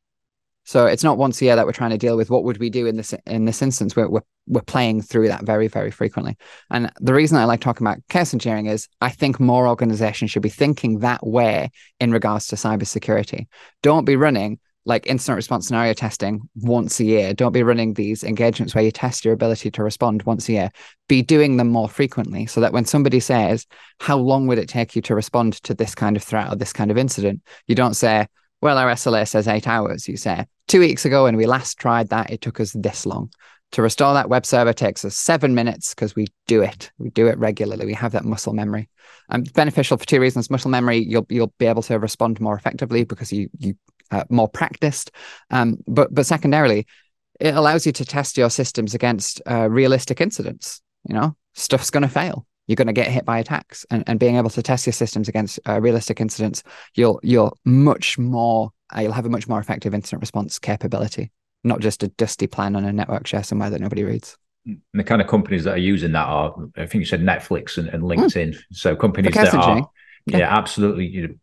So 0.65 0.85
it's 0.85 1.03
not 1.03 1.17
once 1.17 1.41
a 1.41 1.45
year 1.45 1.55
that 1.55 1.65
we're 1.65 1.73
trying 1.73 1.91
to 1.91 1.97
deal 1.97 2.15
with 2.15 2.29
what 2.29 2.43
would 2.43 2.57
we 2.57 2.69
do 2.69 2.85
in 2.85 2.95
this 2.95 3.13
in 3.25 3.45
this 3.45 3.61
instance. 3.61 3.95
We're, 3.95 4.09
we're 4.09 4.21
we're 4.47 4.61
playing 4.61 5.01
through 5.01 5.27
that 5.27 5.43
very 5.43 5.67
very 5.67 5.91
frequently. 5.91 6.37
And 6.69 6.91
the 6.99 7.13
reason 7.13 7.37
I 7.37 7.45
like 7.45 7.61
talking 7.61 7.85
about 7.85 7.99
chaos 8.09 8.33
engineering 8.33 8.67
is 8.67 8.87
I 9.01 9.09
think 9.09 9.39
more 9.39 9.67
organizations 9.67 10.31
should 10.31 10.41
be 10.41 10.49
thinking 10.49 10.99
that 10.99 11.25
way 11.25 11.71
in 11.99 12.11
regards 12.11 12.47
to 12.47 12.55
cybersecurity. 12.55 13.47
Don't 13.81 14.05
be 14.05 14.15
running 14.15 14.59
like 14.85 15.07
incident 15.07 15.37
response 15.37 15.67
scenario 15.67 15.93
testing 15.93 16.41
once 16.55 16.99
a 16.99 17.05
year. 17.05 17.33
Don't 17.33 17.53
be 17.53 17.63
running 17.63 17.93
these 17.93 18.23
engagements 18.23 18.75
where 18.75 18.83
you 18.83 18.91
test 18.91 19.23
your 19.23 19.33
ability 19.33 19.71
to 19.71 19.83
respond 19.83 20.23
once 20.23 20.49
a 20.49 20.53
year. 20.53 20.69
Be 21.07 21.21
doing 21.21 21.55
them 21.55 21.69
more 21.69 21.87
frequently 21.87 22.45
so 22.47 22.59
that 22.59 22.73
when 22.73 22.83
somebody 22.85 23.19
says, 23.21 23.65
How 24.01 24.17
long 24.17 24.47
would 24.47 24.57
it 24.57 24.67
take 24.67 24.95
you 24.95 25.01
to 25.03 25.15
respond 25.15 25.53
to 25.63 25.73
this 25.73 25.95
kind 25.95 26.17
of 26.17 26.23
threat 26.23 26.51
or 26.51 26.55
this 26.55 26.73
kind 26.73 26.91
of 26.91 26.97
incident? 26.97 27.41
You 27.67 27.75
don't 27.75 27.93
say, 27.93 28.27
well, 28.61 28.77
our 28.77 28.91
SLA 28.91 29.27
says 29.27 29.47
eight 29.47 29.67
hours. 29.67 30.07
You 30.07 30.17
say 30.17 30.45
two 30.73 30.79
weeks 30.79 31.05
ago 31.05 31.25
when 31.25 31.37
we 31.37 31.45
last 31.45 31.77
tried 31.77 32.09
that, 32.09 32.31
it 32.31 32.41
took 32.41 32.59
us 32.59 32.71
this 32.71 33.05
long. 33.05 33.31
To 33.73 33.83
restore 33.83 34.15
that 34.15 34.27
web 34.27 34.43
server 34.43 34.73
takes 34.73 35.05
us 35.05 35.15
seven 35.15 35.53
minutes 35.53 35.93
because 35.93 36.15
we 36.15 36.25
do 36.47 36.63
it. 36.63 36.91
We 36.97 37.11
do 37.11 37.27
it 37.27 37.37
regularly. 37.37 37.85
We 37.85 37.93
have 37.93 38.13
that 38.13 38.25
muscle 38.25 38.53
memory. 38.53 38.89
Um, 39.29 39.43
beneficial 39.53 39.97
for 39.97 40.05
two 40.07 40.19
reasons. 40.19 40.49
Muscle 40.49 40.71
memory, 40.71 40.97
you'll 40.97 41.27
you'll 41.29 41.53
be 41.59 41.67
able 41.67 41.83
to 41.83 41.99
respond 41.99 42.41
more 42.41 42.55
effectively 42.55 43.03
because 43.03 43.31
you 43.31 43.51
you 43.59 43.75
uh, 44.09 44.23
more 44.31 44.47
practiced. 44.47 45.11
Um, 45.51 45.77
but 45.85 46.11
but 46.11 46.25
secondarily, 46.25 46.87
it 47.39 47.53
allows 47.53 47.85
you 47.85 47.91
to 47.91 48.05
test 48.05 48.35
your 48.35 48.49
systems 48.49 48.95
against 48.95 49.43
uh, 49.47 49.69
realistic 49.69 50.21
incidents. 50.21 50.81
You 51.07 51.13
know, 51.13 51.35
stuff's 51.53 51.91
going 51.91 52.01
to 52.01 52.09
fail. 52.09 52.47
You're 52.65 52.77
going 52.77 52.87
to 52.87 52.93
get 52.93 53.11
hit 53.11 53.25
by 53.25 53.37
attacks, 53.37 53.85
and, 53.91 54.03
and 54.07 54.19
being 54.19 54.37
able 54.37 54.49
to 54.51 54.63
test 54.63 54.87
your 54.87 54.93
systems 54.93 55.29
against 55.29 55.59
uh, 55.67 55.79
realistic 55.79 56.19
incidents, 56.19 56.63
you'll 56.95 57.19
you'll 57.21 57.59
much 57.63 58.17
more 58.17 58.71
you'll 59.01 59.11
have 59.11 59.25
a 59.25 59.29
much 59.29 59.47
more 59.47 59.59
effective 59.59 59.93
incident 59.93 60.21
response 60.21 60.59
capability, 60.59 61.31
not 61.63 61.79
just 61.79 62.03
a 62.03 62.07
dusty 62.09 62.47
plan 62.47 62.75
on 62.75 62.85
a 62.85 62.93
network 62.93 63.27
share 63.27 63.43
somewhere 63.43 63.69
that 63.69 63.81
nobody 63.81 64.03
reads. 64.03 64.37
And 64.65 64.79
the 64.93 65.03
kind 65.03 65.21
of 65.21 65.27
companies 65.27 65.65
that 65.65 65.73
are 65.73 65.79
using 65.79 66.13
that 66.13 66.25
are, 66.25 66.55
I 66.77 66.85
think 66.85 67.01
you 67.01 67.05
said 67.05 67.21
Netflix 67.21 67.77
and, 67.77 67.89
and 67.89 68.03
LinkedIn. 68.03 68.49
Mm. 68.49 68.63
So 68.71 68.95
companies 68.95 69.33
that 69.33 69.53
are 69.53 69.89
yeah. 70.25 70.37
yeah, 70.37 70.57
absolutely. 70.57 71.07
You 71.07 71.27
know, 71.27 71.33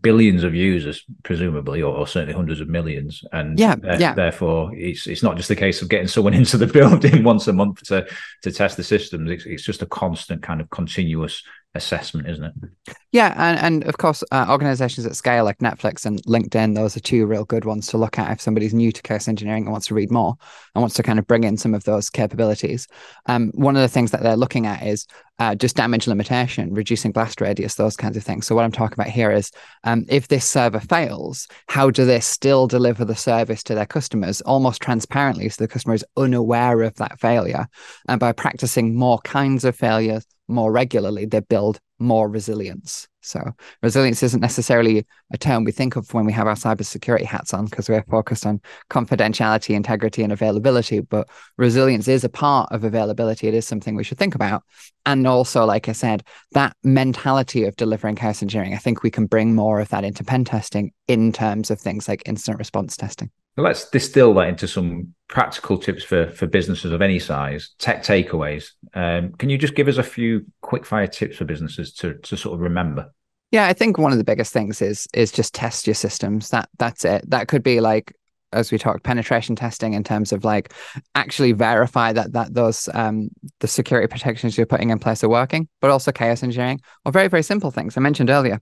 billions 0.00 0.42
of 0.44 0.54
users, 0.54 1.04
presumably, 1.22 1.82
or, 1.82 1.94
or, 1.94 2.06
certainly 2.06 2.34
hundreds 2.34 2.60
of 2.60 2.68
millions, 2.68 3.22
and 3.32 3.58
yeah, 3.58 3.76
th- 3.76 4.00
yeah. 4.00 4.14
therefore, 4.14 4.72
it's 4.74 5.06
it's 5.06 5.22
not 5.22 5.36
just 5.36 5.50
a 5.50 5.56
case 5.56 5.82
of 5.82 5.88
getting 5.88 6.08
someone 6.08 6.34
into 6.40 6.56
the 6.56 6.66
building 6.66 7.22
once 7.24 7.46
a 7.46 7.52
month 7.52 7.82
to 7.84 8.06
to 8.42 8.50
test 8.52 8.76
the 8.76 8.84
systems. 8.84 9.30
It's, 9.30 9.46
it's 9.46 9.62
just 9.62 9.82
a 9.82 9.86
constant 9.86 10.42
kind 10.42 10.60
of 10.60 10.70
continuous 10.70 11.42
assessment, 11.74 12.28
isn't 12.28 12.44
it? 12.44 12.96
Yeah, 13.12 13.34
and, 13.36 13.58
and 13.58 13.84
of 13.88 13.98
course, 13.98 14.22
uh, 14.30 14.46
organizations 14.48 15.06
at 15.06 15.16
scale 15.16 15.44
like 15.44 15.58
Netflix 15.58 16.04
and 16.04 16.22
LinkedIn, 16.24 16.74
those 16.74 16.96
are 16.96 17.00
two 17.00 17.26
real 17.26 17.44
good 17.44 17.64
ones 17.64 17.86
to 17.88 17.98
look 17.98 18.18
at 18.18 18.30
if 18.30 18.40
somebody's 18.40 18.74
new 18.74 18.92
to 18.92 19.02
chaos 19.02 19.28
engineering 19.28 19.64
and 19.64 19.72
wants 19.72 19.86
to 19.86 19.94
read 19.94 20.10
more 20.10 20.36
and 20.74 20.82
wants 20.82 20.96
to 20.96 21.02
kind 21.02 21.18
of 21.18 21.26
bring 21.26 21.44
in 21.44 21.56
some 21.56 21.74
of 21.74 21.84
those 21.84 22.10
capabilities. 22.10 22.88
Um, 23.26 23.52
one 23.54 23.76
of 23.76 23.82
the 23.82 23.88
things 23.88 24.10
that 24.10 24.22
they're 24.22 24.36
looking 24.36 24.66
at 24.66 24.82
is 24.82 25.06
uh, 25.38 25.54
just 25.54 25.76
damage 25.76 26.06
limitation, 26.06 26.74
reducing 26.74 27.12
blast 27.12 27.40
radius, 27.40 27.74
those 27.74 27.96
kinds 27.96 28.16
of 28.16 28.24
things. 28.24 28.46
So 28.46 28.54
what 28.54 28.64
I'm 28.64 28.72
talking 28.72 28.94
about 28.94 29.08
here 29.08 29.30
is 29.30 29.50
um, 29.84 30.04
if 30.08 30.28
this 30.28 30.46
server 30.46 30.80
fails, 30.80 31.48
how 31.68 31.90
do 31.90 32.04
they 32.04 32.20
still 32.20 32.66
deliver 32.66 33.04
the 33.04 33.16
service 33.16 33.62
to 33.64 33.74
their 33.74 33.86
customers 33.86 34.40
almost 34.42 34.82
transparently 34.82 35.48
so 35.48 35.64
the 35.64 35.68
customer 35.68 35.94
is 35.94 36.04
unaware 36.16 36.82
of 36.82 36.94
that 36.96 37.20
failure? 37.20 37.66
And 38.08 38.20
by 38.20 38.32
practicing 38.32 38.94
more 38.94 39.18
kinds 39.20 39.64
of 39.64 39.76
failures 39.76 40.24
more 40.48 40.72
regularly, 40.72 41.26
they 41.26 41.40
build 41.40 41.80
more 41.98 42.28
resilience. 42.28 43.08
So 43.22 43.40
resilience 43.82 44.22
isn't 44.22 44.40
necessarily 44.40 45.06
a 45.32 45.38
term 45.38 45.64
we 45.64 45.72
think 45.72 45.96
of 45.96 46.12
when 46.12 46.26
we 46.26 46.32
have 46.32 46.48
our 46.48 46.56
cybersecurity 46.56 47.24
hats 47.24 47.54
on 47.54 47.66
because 47.66 47.88
we're 47.88 48.02
focused 48.04 48.44
on 48.44 48.60
confidentiality, 48.90 49.74
integrity, 49.74 50.22
and 50.24 50.32
availability. 50.32 51.00
But 51.00 51.28
resilience 51.56 52.08
is 52.08 52.24
a 52.24 52.28
part 52.28 52.70
of 52.72 52.82
availability. 52.84 53.46
It 53.46 53.54
is 53.54 53.66
something 53.66 53.94
we 53.94 54.04
should 54.04 54.18
think 54.18 54.34
about. 54.34 54.64
And 55.04 55.26
also, 55.26 55.64
like 55.64 55.88
I 55.88 55.92
said, 55.92 56.22
that 56.52 56.76
mentality 56.84 57.64
of 57.64 57.76
delivering 57.76 58.16
chaos 58.16 58.42
engineering, 58.42 58.74
I 58.74 58.78
think 58.78 59.02
we 59.02 59.10
can 59.10 59.26
bring 59.26 59.54
more 59.54 59.80
of 59.80 59.88
that 59.88 60.04
into 60.04 60.24
pen 60.24 60.44
testing 60.44 60.92
in 61.08 61.32
terms 61.32 61.70
of 61.70 61.80
things 61.80 62.08
like 62.08 62.22
incident 62.26 62.58
response 62.58 62.96
testing. 62.96 63.30
Let's 63.56 63.90
distill 63.90 64.32
that 64.34 64.48
into 64.48 64.66
some 64.66 65.14
practical 65.28 65.76
tips 65.76 66.02
for 66.02 66.30
for 66.30 66.46
businesses 66.46 66.92
of 66.92 67.02
any 67.02 67.18
size, 67.18 67.74
tech 67.78 68.02
takeaways. 68.02 68.70
Um, 68.94 69.32
can 69.32 69.50
you 69.50 69.58
just 69.58 69.74
give 69.74 69.88
us 69.88 69.98
a 69.98 70.02
few 70.02 70.46
quick 70.62 70.86
fire 70.86 71.06
tips 71.06 71.36
for 71.36 71.44
businesses 71.44 71.92
to 71.94 72.14
to 72.14 72.36
sort 72.36 72.54
of 72.54 72.60
remember? 72.60 73.12
Yeah, 73.50 73.66
I 73.66 73.74
think 73.74 73.98
one 73.98 74.12
of 74.12 74.18
the 74.18 74.24
biggest 74.24 74.54
things 74.54 74.80
is 74.80 75.06
is 75.12 75.30
just 75.30 75.52
test 75.52 75.86
your 75.86 75.94
systems. 75.94 76.48
That 76.48 76.70
that's 76.78 77.04
it. 77.04 77.28
That 77.28 77.48
could 77.48 77.62
be 77.62 77.80
like 77.80 78.14
as 78.52 78.70
we 78.70 78.78
talked 78.78 79.02
penetration 79.02 79.56
testing 79.56 79.94
in 79.94 80.04
terms 80.04 80.32
of 80.32 80.44
like 80.44 80.72
actually 81.14 81.52
verify 81.52 82.12
that 82.12 82.32
that 82.32 82.54
those 82.54 82.88
um 82.94 83.28
the 83.60 83.68
security 83.68 84.08
protections 84.08 84.56
you're 84.56 84.66
putting 84.66 84.90
in 84.90 84.98
place 84.98 85.22
are 85.24 85.28
working, 85.28 85.68
but 85.80 85.90
also 85.90 86.12
chaos 86.12 86.42
engineering 86.42 86.80
or 87.04 87.12
very 87.12 87.28
very 87.28 87.42
simple 87.42 87.70
things 87.70 87.96
I 87.96 88.00
mentioned 88.00 88.30
earlier. 88.30 88.60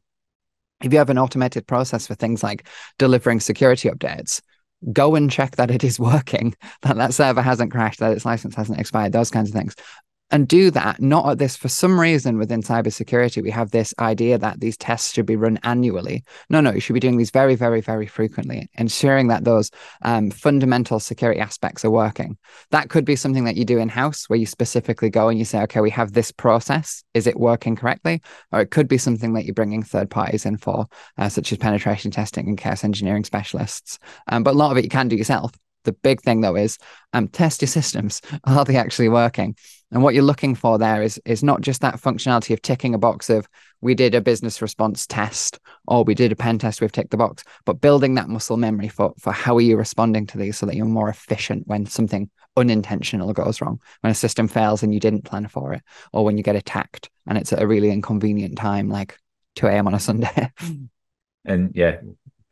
If 0.83 0.93
you 0.93 0.99
have 0.99 1.11
an 1.11 1.19
automated 1.19 1.67
process 1.67 2.07
for 2.07 2.15
things 2.15 2.43
like 2.43 2.67
delivering 2.99 3.41
security 3.41 3.91
updates, 3.91 4.41
go 4.93 5.15
and 5.15 5.31
check 5.31 5.57
that 5.57 5.71
it 5.71 5.85
is 5.85 6.01
working, 6.01 6.55
that 6.83 6.97
that 6.97 7.15
server 7.15 7.43
hasn't 7.43 7.71
crashed, 7.71 8.01
that 8.01 8.13
its 8.13 8.25
license 8.25 8.55
hasn't 8.55 8.81
expired, 8.81 9.13
those 9.13 9.31
kinds 9.31 9.51
of 9.51 9.55
things 9.55 9.77
and 10.31 10.47
do 10.47 10.71
that 10.71 11.01
not 11.01 11.29
at 11.29 11.39
this 11.39 11.57
for 11.57 11.69
some 11.69 11.99
reason 11.99 12.39
within 12.39 12.63
cybersecurity 12.63 13.43
we 13.43 13.51
have 13.51 13.71
this 13.71 13.95
idea 13.99 14.39
that 14.39 14.61
these 14.61 14.77
tests 14.77 15.13
should 15.13 15.27
be 15.27 15.37
run 15.37 15.59
annually. 15.63 16.25
No 16.49 16.61
no 16.61 16.73
you 16.73 16.81
should 16.81 16.95
be 16.95 17.01
doing 17.01 17.17
these 17.17 17.31
very 17.31 17.55
very 17.55 17.81
very 17.81 18.07
frequently 18.07 18.69
ensuring 18.79 19.29
that 19.29 19.45
those 19.45 19.71
um, 20.03 20.31
fundamental 20.31 21.01
security 21.01 21.41
aspects 21.41 21.85
are 21.85 21.91
working. 21.91 22.37
That 22.71 22.91
could 22.91 23.05
be 23.05 23.17
something 23.17 23.45
that 23.45 23.57
you 23.57 23.65
do 23.65 23.79
in 23.79 23.89
house 23.89 24.29
where 24.29 24.39
you 24.39 24.47
specifically 24.47 25.11
go 25.11 25.29
and 25.29 25.39
you 25.39 25.45
say 25.45 25.63
okay 25.63 25.81
we 25.81 25.91
have 25.91 26.13
this 26.13 26.33
process. 26.33 27.05
Is 27.15 27.27
it 27.27 27.39
working 27.39 27.77
correctly? 27.77 28.23
Or 28.53 28.61
it 28.61 28.71
could 28.71 28.89
be 28.89 28.99
something 28.99 29.33
that 29.35 29.45
you're 29.45 29.55
bringing 29.55 29.83
third 29.83 30.11
parties 30.11 30.47
in 30.47 30.57
for 30.59 30.87
uh, 31.19 31.29
such 31.29 31.53
as 31.53 31.59
penetration 31.59 32.11
testing 32.11 32.49
and 32.49 32.59
chaos 32.59 32.85
engineering 32.85 33.25
specialists. 33.25 33.99
Um, 34.29 34.43
but 34.43 34.55
a 34.55 34.59
lot 34.59 34.71
of 34.71 34.79
it 34.79 34.85
you 34.85 34.91
can 34.91 35.09
do 35.09 35.17
yourself. 35.17 35.53
The 35.85 35.93
big 35.93 36.21
thing 36.21 36.41
though 36.41 36.57
is 36.57 36.79
um, 37.13 37.29
test 37.29 37.63
your 37.63 37.69
systems. 37.69 38.21
Are 38.45 38.65
they 38.65 38.77
actually 38.77 39.09
working 39.09 39.57
and 39.93 40.03
what 40.03 40.15
you're 40.15 40.23
looking 40.23 40.55
for 40.55 40.79
there 40.79 41.03
is 41.03 41.21
is 41.25 41.43
not 41.43 41.61
just 41.61 41.81
that 41.81 42.01
functionality 42.01 42.53
of 42.53 42.63
ticking 42.63 42.95
a 42.95 42.99
box 42.99 43.29
of 43.31 43.49
we 43.81 43.95
did 43.95 44.15
a 44.15 44.21
business 44.21 44.61
response 44.61 45.07
test 45.07 45.59
or 45.87 46.05
we 46.05 46.15
did 46.15 46.33
a 46.33 46.37
pen 46.37 46.59
test, 46.59 46.81
we've 46.81 46.93
ticked 46.93 47.11
the 47.11 47.17
box, 47.17 47.43
but 47.65 47.81
building 47.81 48.15
that 48.15 48.29
muscle 48.29 48.57
memory 48.57 48.89
for 48.89 49.15
for 49.19 49.33
how 49.33 49.57
are 49.57 49.61
you 49.61 49.77
responding 49.77 50.27
to 50.27 50.39
these 50.39 50.59
so 50.59 50.67
that 50.67 50.77
you're 50.77 50.87
more 50.87 51.09
efficient 51.09 51.67
when 51.67 51.87
something 51.87 52.31
unintentional 52.57 53.33
goes 53.33 53.61
wrong, 53.61 53.81
when 54.01 54.11
a 54.11 54.15
system 54.15 54.49
fails 54.49 54.83
and 54.83 54.93
you 54.93 55.01
didn't 55.01 55.25
plan 55.25 55.49
for 55.49 55.73
it, 55.73 55.83
or 56.13 56.25
when 56.25 56.37
you 56.37 56.43
get 56.43 56.57
attacked 56.57 57.11
and 57.27 57.39
it's 57.39 57.53
at 57.53 57.63
a 57.63 57.67
really 57.67 57.91
inconvenient 57.91 58.59
time, 58.59 58.89
like 58.89 59.19
2 59.57 59.67
a.m. 59.67 59.87
on 59.87 59.95
a 59.95 60.01
Sunday. 60.01 60.53
and 61.45 61.73
yeah, 61.75 61.97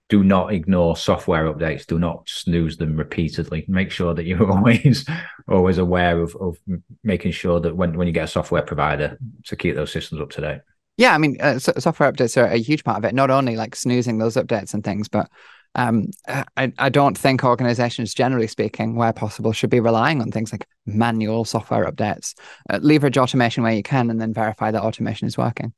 do 0.09 0.25
not 0.25 0.53
ignore 0.53 0.97
software 0.97 1.53
updates. 1.53 1.87
Do 1.87 1.99
not 1.99 2.29
snooze 2.29 2.77
them 2.77 2.97
repeatedly. 2.97 3.65
Make 3.69 3.91
sure 3.91 4.15
that 4.15 4.25
you're 4.25 4.51
always 4.53 5.07
always 5.49 5.79
aware 5.79 6.21
of, 6.21 6.35
of 6.37 6.59
making 7.05 7.33
sure 7.33 7.61
that 7.61 7.77
when, 7.77 7.97
when 7.97 8.07
you 8.07 8.13
get 8.13 8.25
a 8.25 8.29
software 8.29 8.63
provider 8.63 9.19
to 9.45 9.57
keep 9.57 9.75
those 9.75 9.93
systems 9.93 10.21
up 10.21 10.31
to 10.31 10.41
date. 10.41 10.61
Yeah, 10.97 11.15
I 11.15 11.19
mean, 11.19 11.37
uh, 11.41 11.59
so 11.59 11.73
software 11.79 12.11
updates 12.11 12.37
are 12.37 12.47
a 12.47 12.59
huge 12.59 12.85
part 12.85 12.99
of 12.99 13.05
it. 13.05 13.15
Not 13.15 13.31
only 13.31 13.57
like 13.57 13.77
snoozing 13.77 14.19
those 14.19 14.35
updates 14.35 14.75
and 14.75 14.83
things, 14.83 15.09
but 15.09 15.31
um, 15.75 16.11
I, 16.57 16.73
I 16.77 16.89
don't 16.89 17.17
think 17.17 17.45
organizations, 17.45 18.15
generally 18.15 18.49
speaking, 18.49 18.97
where 18.97 19.13
possible, 19.13 19.53
should 19.53 19.71
be 19.71 19.79
relying 19.79 20.21
on 20.21 20.33
things 20.33 20.51
like 20.51 20.67
manual 20.87 21.45
software 21.45 21.85
updates. 21.85 22.35
Uh, 22.69 22.81
leverage 22.83 23.17
automation 23.17 23.63
where 23.63 23.75
you 23.75 23.83
can, 23.85 24.11
and 24.11 24.21
then 24.21 24.33
verify 24.33 24.73
that 24.73 24.83
automation 24.83 25.29
is 25.29 25.39
working 25.39 25.73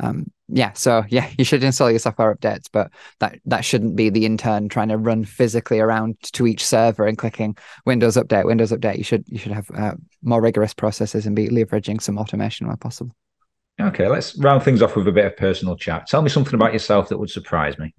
um, 0.00 0.30
yeah, 0.48 0.72
so 0.72 1.04
yeah, 1.08 1.30
you 1.38 1.44
should 1.44 1.62
install 1.62 1.90
your 1.90 1.98
software 1.98 2.34
updates, 2.34 2.66
but 2.72 2.90
that 3.20 3.38
that 3.44 3.64
shouldn't 3.64 3.96
be 3.96 4.10
the 4.10 4.26
intern 4.26 4.68
trying 4.68 4.88
to 4.88 4.96
run 4.96 5.24
physically 5.24 5.78
around 5.78 6.16
to 6.32 6.46
each 6.46 6.66
server 6.66 7.06
and 7.06 7.18
clicking 7.18 7.56
Windows 7.86 8.16
Update, 8.16 8.46
Windows 8.46 8.72
Update. 8.72 8.98
You 8.98 9.04
should 9.04 9.24
you 9.28 9.38
should 9.38 9.52
have 9.52 9.70
uh, 9.76 9.94
more 10.22 10.40
rigorous 10.40 10.74
processes 10.74 11.26
and 11.26 11.36
be 11.36 11.48
leveraging 11.48 12.00
some 12.02 12.18
automation 12.18 12.66
where 12.66 12.76
possible. 12.76 13.14
Okay, 13.80 14.08
let's 14.08 14.36
round 14.36 14.62
things 14.62 14.82
off 14.82 14.96
with 14.96 15.08
a 15.08 15.12
bit 15.12 15.24
of 15.24 15.36
personal 15.36 15.76
chat. 15.76 16.06
Tell 16.06 16.20
me 16.20 16.28
something 16.28 16.54
about 16.54 16.72
yourself 16.72 17.08
that 17.08 17.18
would 17.18 17.30
surprise 17.30 17.78
me. 17.78 17.94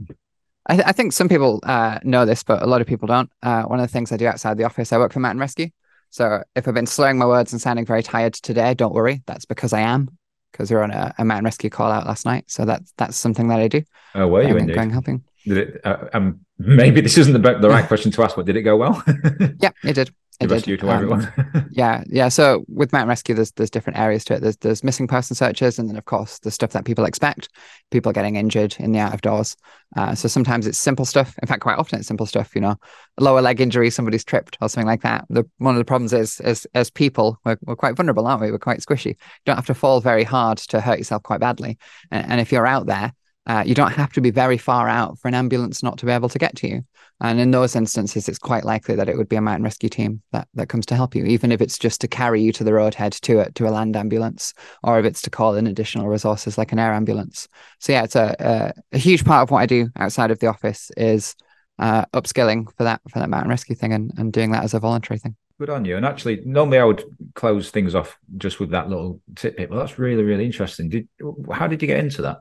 I, 0.67 0.75
th- 0.75 0.87
I 0.87 0.91
think 0.91 1.11
some 1.11 1.27
people 1.27 1.59
uh, 1.63 1.97
know 2.03 2.23
this, 2.25 2.43
but 2.43 2.61
a 2.61 2.67
lot 2.67 2.81
of 2.81 2.87
people 2.87 3.07
don't. 3.07 3.31
Uh, 3.41 3.63
one 3.63 3.79
of 3.79 3.83
the 3.87 3.91
things 3.91 4.11
I 4.11 4.17
do 4.17 4.27
outside 4.27 4.57
the 4.57 4.63
office, 4.63 4.93
I 4.93 4.99
work 4.99 5.11
for 5.11 5.19
Mountain 5.19 5.39
Rescue. 5.39 5.69
So 6.11 6.43
if 6.55 6.67
I've 6.67 6.75
been 6.75 6.85
slurring 6.85 7.17
my 7.17 7.25
words 7.25 7.51
and 7.51 7.59
sounding 7.59 7.85
very 7.85 8.03
tired 8.03 8.33
today, 8.33 8.75
don't 8.75 8.93
worry. 8.93 9.23
That's 9.25 9.45
because 9.45 9.73
I 9.73 9.79
am 9.79 10.09
because 10.51 10.69
we 10.69 10.75
were 10.75 10.83
on 10.83 10.91
a, 10.91 11.13
a 11.17 11.25
mountain 11.25 11.45
rescue 11.45 11.69
call 11.69 11.91
out 11.91 12.05
last 12.05 12.25
night. 12.25 12.45
So 12.47 12.65
that's 12.65 12.93
that's 12.97 13.17
something 13.17 13.47
that 13.49 13.59
I 13.59 13.67
do. 13.67 13.83
Oh, 14.15 14.27
were 14.27 14.43
you 14.43 14.57
indeed? 14.57 14.75
Going 14.75 14.89
helping. 14.89 15.23
Did 15.45 15.57
it? 15.57 15.81
Uh, 15.83 16.07
um, 16.13 16.39
maybe 16.59 17.01
this 17.01 17.17
isn't 17.17 17.33
the 17.33 17.57
the 17.59 17.69
right 17.69 17.87
question 17.87 18.11
to 18.11 18.23
ask, 18.23 18.35
but 18.35 18.45
did 18.45 18.55
it 18.55 18.61
go 18.61 18.77
well? 18.77 19.03
yeah, 19.59 19.71
it 19.83 19.93
did. 19.93 20.13
It 20.41 20.49
rescue 20.49 20.77
to 20.77 20.89
everyone. 20.89 21.31
Um, 21.37 21.69
yeah, 21.71 22.03
yeah. 22.07 22.29
So 22.29 22.65
with 22.67 22.91
Mountain 22.91 23.09
Rescue, 23.09 23.35
there's 23.35 23.51
there's 23.51 23.69
different 23.69 23.99
areas 23.99 24.25
to 24.25 24.35
it. 24.35 24.41
There's 24.41 24.57
there's 24.57 24.83
missing 24.83 25.07
person 25.07 25.35
searches, 25.35 25.77
and 25.77 25.87
then 25.87 25.97
of 25.97 26.05
course 26.05 26.39
the 26.39 26.49
stuff 26.49 26.71
that 26.71 26.85
people 26.85 27.05
expect, 27.05 27.49
people 27.91 28.11
getting 28.11 28.37
injured 28.37 28.75
in 28.79 28.91
the 28.91 28.99
out 28.99 29.13
of 29.13 29.21
doors. 29.21 29.55
Uh, 29.95 30.15
so 30.15 30.27
sometimes 30.27 30.65
it's 30.65 30.79
simple 30.79 31.05
stuff. 31.05 31.37
In 31.41 31.47
fact, 31.47 31.61
quite 31.61 31.77
often 31.77 31.99
it's 31.99 32.07
simple 32.07 32.25
stuff. 32.25 32.55
You 32.55 32.61
know, 32.61 32.75
lower 33.19 33.41
leg 33.41 33.61
injury, 33.61 33.91
somebody's 33.91 34.23
tripped 34.23 34.57
or 34.61 34.69
something 34.69 34.87
like 34.87 35.03
that. 35.03 35.25
The 35.29 35.47
one 35.57 35.75
of 35.75 35.79
the 35.79 35.85
problems 35.85 36.13
is 36.13 36.39
as 36.39 36.65
as 36.73 36.89
people, 36.89 37.39
we're, 37.45 37.57
we're 37.63 37.75
quite 37.75 37.95
vulnerable, 37.95 38.25
aren't 38.25 38.41
we? 38.41 38.51
We're 38.51 38.57
quite 38.57 38.79
squishy. 38.79 39.11
You 39.11 39.15
don't 39.45 39.57
have 39.57 39.67
to 39.67 39.75
fall 39.75 40.01
very 40.01 40.23
hard 40.23 40.57
to 40.69 40.81
hurt 40.81 40.97
yourself 40.97 41.21
quite 41.23 41.39
badly. 41.39 41.77
And, 42.09 42.31
and 42.31 42.41
if 42.41 42.51
you're 42.51 42.67
out 42.67 42.87
there 42.87 43.13
uh, 43.47 43.63
you 43.65 43.73
don't 43.73 43.93
have 43.93 44.13
to 44.13 44.21
be 44.21 44.31
very 44.31 44.57
far 44.57 44.87
out 44.87 45.17
for 45.19 45.27
an 45.27 45.33
ambulance 45.33 45.81
not 45.81 45.97
to 45.97 46.05
be 46.05 46.11
able 46.11 46.29
to 46.29 46.39
get 46.39 46.55
to 46.57 46.67
you. 46.67 46.85
And 47.21 47.39
in 47.39 47.51
those 47.51 47.75
instances, 47.75 48.27
it's 48.27 48.39
quite 48.39 48.63
likely 48.63 48.95
that 48.95 49.09
it 49.09 49.17
would 49.17 49.29
be 49.29 49.35
a 49.35 49.41
mountain 49.41 49.63
rescue 49.63 49.89
team 49.89 50.21
that, 50.31 50.47
that 50.55 50.69
comes 50.69 50.85
to 50.87 50.95
help 50.95 51.15
you, 51.15 51.25
even 51.25 51.51
if 51.51 51.61
it's 51.61 51.77
just 51.77 52.01
to 52.01 52.07
carry 52.07 52.41
you 52.41 52.51
to 52.53 52.63
the 52.63 52.71
roadhead 52.71 53.19
to 53.21 53.41
a, 53.41 53.51
to 53.51 53.67
a 53.67 53.69
land 53.69 53.95
ambulance, 53.95 54.53
or 54.83 54.99
if 54.99 55.05
it's 55.05 55.21
to 55.23 55.29
call 55.29 55.55
in 55.55 55.67
additional 55.67 56.07
resources 56.07 56.57
like 56.57 56.71
an 56.71 56.79
air 56.79 56.93
ambulance. 56.93 57.47
So 57.79 57.93
yeah, 57.93 58.03
it's 58.03 58.15
a, 58.15 58.35
a, 58.39 58.95
a 58.95 58.97
huge 58.97 59.23
part 59.23 59.43
of 59.43 59.51
what 59.51 59.59
I 59.59 59.65
do 59.65 59.89
outside 59.97 60.31
of 60.31 60.39
the 60.39 60.47
office 60.47 60.91
is 60.97 61.35
uh, 61.77 62.05
upskilling 62.13 62.67
for 62.75 62.83
that 62.83 63.01
for 63.09 63.19
that 63.19 63.29
mountain 63.29 63.49
rescue 63.49 63.75
thing 63.75 63.93
and, 63.93 64.11
and 64.17 64.31
doing 64.31 64.51
that 64.51 64.63
as 64.63 64.73
a 64.73 64.79
voluntary 64.79 65.19
thing. 65.19 65.35
Good 65.59 65.69
on 65.69 65.85
you. 65.85 65.97
And 65.97 66.07
actually, 66.07 66.41
normally 66.43 66.79
I 66.79 66.83
would 66.85 67.03
close 67.35 67.69
things 67.69 67.93
off 67.93 68.17
just 68.37 68.59
with 68.59 68.71
that 68.71 68.89
little 68.89 69.21
tidbit. 69.35 69.69
Well, 69.69 69.79
that's 69.79 69.99
really, 69.99 70.23
really 70.23 70.45
interesting. 70.45 70.89
Did 70.89 71.07
how 71.51 71.67
did 71.67 71.83
you 71.83 71.87
get 71.87 71.99
into 71.99 72.23
that? 72.23 72.39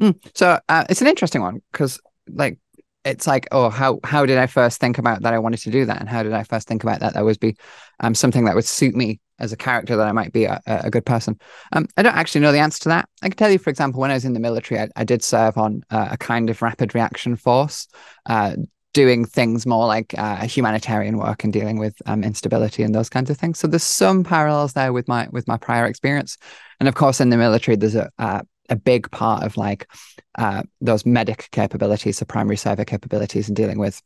Mm. 0.00 0.18
So 0.34 0.60
uh, 0.68 0.84
it's 0.88 1.00
an 1.00 1.06
interesting 1.06 1.42
one 1.42 1.60
because, 1.72 2.00
like, 2.28 2.58
it's 3.04 3.26
like, 3.26 3.48
oh, 3.52 3.70
how 3.70 4.00
how 4.04 4.26
did 4.26 4.38
I 4.38 4.46
first 4.46 4.80
think 4.80 4.98
about 4.98 5.22
that? 5.22 5.32
I 5.32 5.38
wanted 5.38 5.60
to 5.60 5.70
do 5.70 5.84
that, 5.86 6.00
and 6.00 6.08
how 6.08 6.22
did 6.22 6.32
I 6.32 6.42
first 6.44 6.68
think 6.68 6.82
about 6.82 7.00
that? 7.00 7.14
That 7.14 7.24
would 7.24 7.40
be 7.40 7.56
um, 8.00 8.14
something 8.14 8.44
that 8.44 8.54
would 8.54 8.64
suit 8.64 8.94
me 8.94 9.20
as 9.38 9.52
a 9.52 9.56
character. 9.56 9.96
That 9.96 10.06
I 10.06 10.12
might 10.12 10.32
be 10.32 10.44
a, 10.44 10.60
a 10.66 10.90
good 10.90 11.06
person. 11.06 11.38
Um, 11.72 11.86
I 11.96 12.02
don't 12.02 12.16
actually 12.16 12.42
know 12.42 12.52
the 12.52 12.58
answer 12.58 12.82
to 12.82 12.88
that. 12.90 13.08
I 13.22 13.28
can 13.28 13.36
tell 13.36 13.50
you, 13.50 13.58
for 13.58 13.70
example, 13.70 14.00
when 14.00 14.10
I 14.10 14.14
was 14.14 14.24
in 14.24 14.34
the 14.34 14.40
military, 14.40 14.80
I, 14.80 14.88
I 14.96 15.04
did 15.04 15.22
serve 15.22 15.56
on 15.56 15.82
uh, 15.90 16.08
a 16.12 16.16
kind 16.18 16.50
of 16.50 16.60
rapid 16.60 16.94
reaction 16.94 17.36
force. 17.36 17.88
Uh, 18.26 18.56
doing 18.94 19.24
things 19.24 19.66
more 19.66 19.86
like 19.86 20.14
uh, 20.18 20.44
humanitarian 20.46 21.18
work 21.18 21.44
and 21.44 21.52
dealing 21.52 21.78
with 21.78 21.94
um, 22.06 22.24
instability 22.24 22.82
and 22.82 22.94
those 22.94 23.08
kinds 23.08 23.30
of 23.30 23.36
things. 23.36 23.58
So 23.58 23.68
there's 23.68 23.82
some 23.82 24.24
parallels 24.24 24.72
there 24.72 24.92
with 24.92 25.06
my 25.06 25.28
with 25.30 25.46
my 25.46 25.56
prior 25.56 25.86
experience, 25.86 26.36
and 26.80 26.88
of 26.88 26.94
course 26.94 27.20
in 27.20 27.30
the 27.30 27.36
military 27.36 27.76
there's 27.76 27.94
a, 27.94 28.10
uh, 28.18 28.42
a 28.68 28.76
big 28.76 29.10
part 29.10 29.44
of 29.44 29.56
like 29.56 29.88
uh, 30.36 30.62
those 30.80 31.06
medic 31.06 31.48
capabilities, 31.52 32.18
the 32.18 32.26
primary 32.26 32.56
server 32.56 32.84
capabilities, 32.84 33.48
and 33.48 33.56
dealing 33.56 33.78
with 33.78 34.02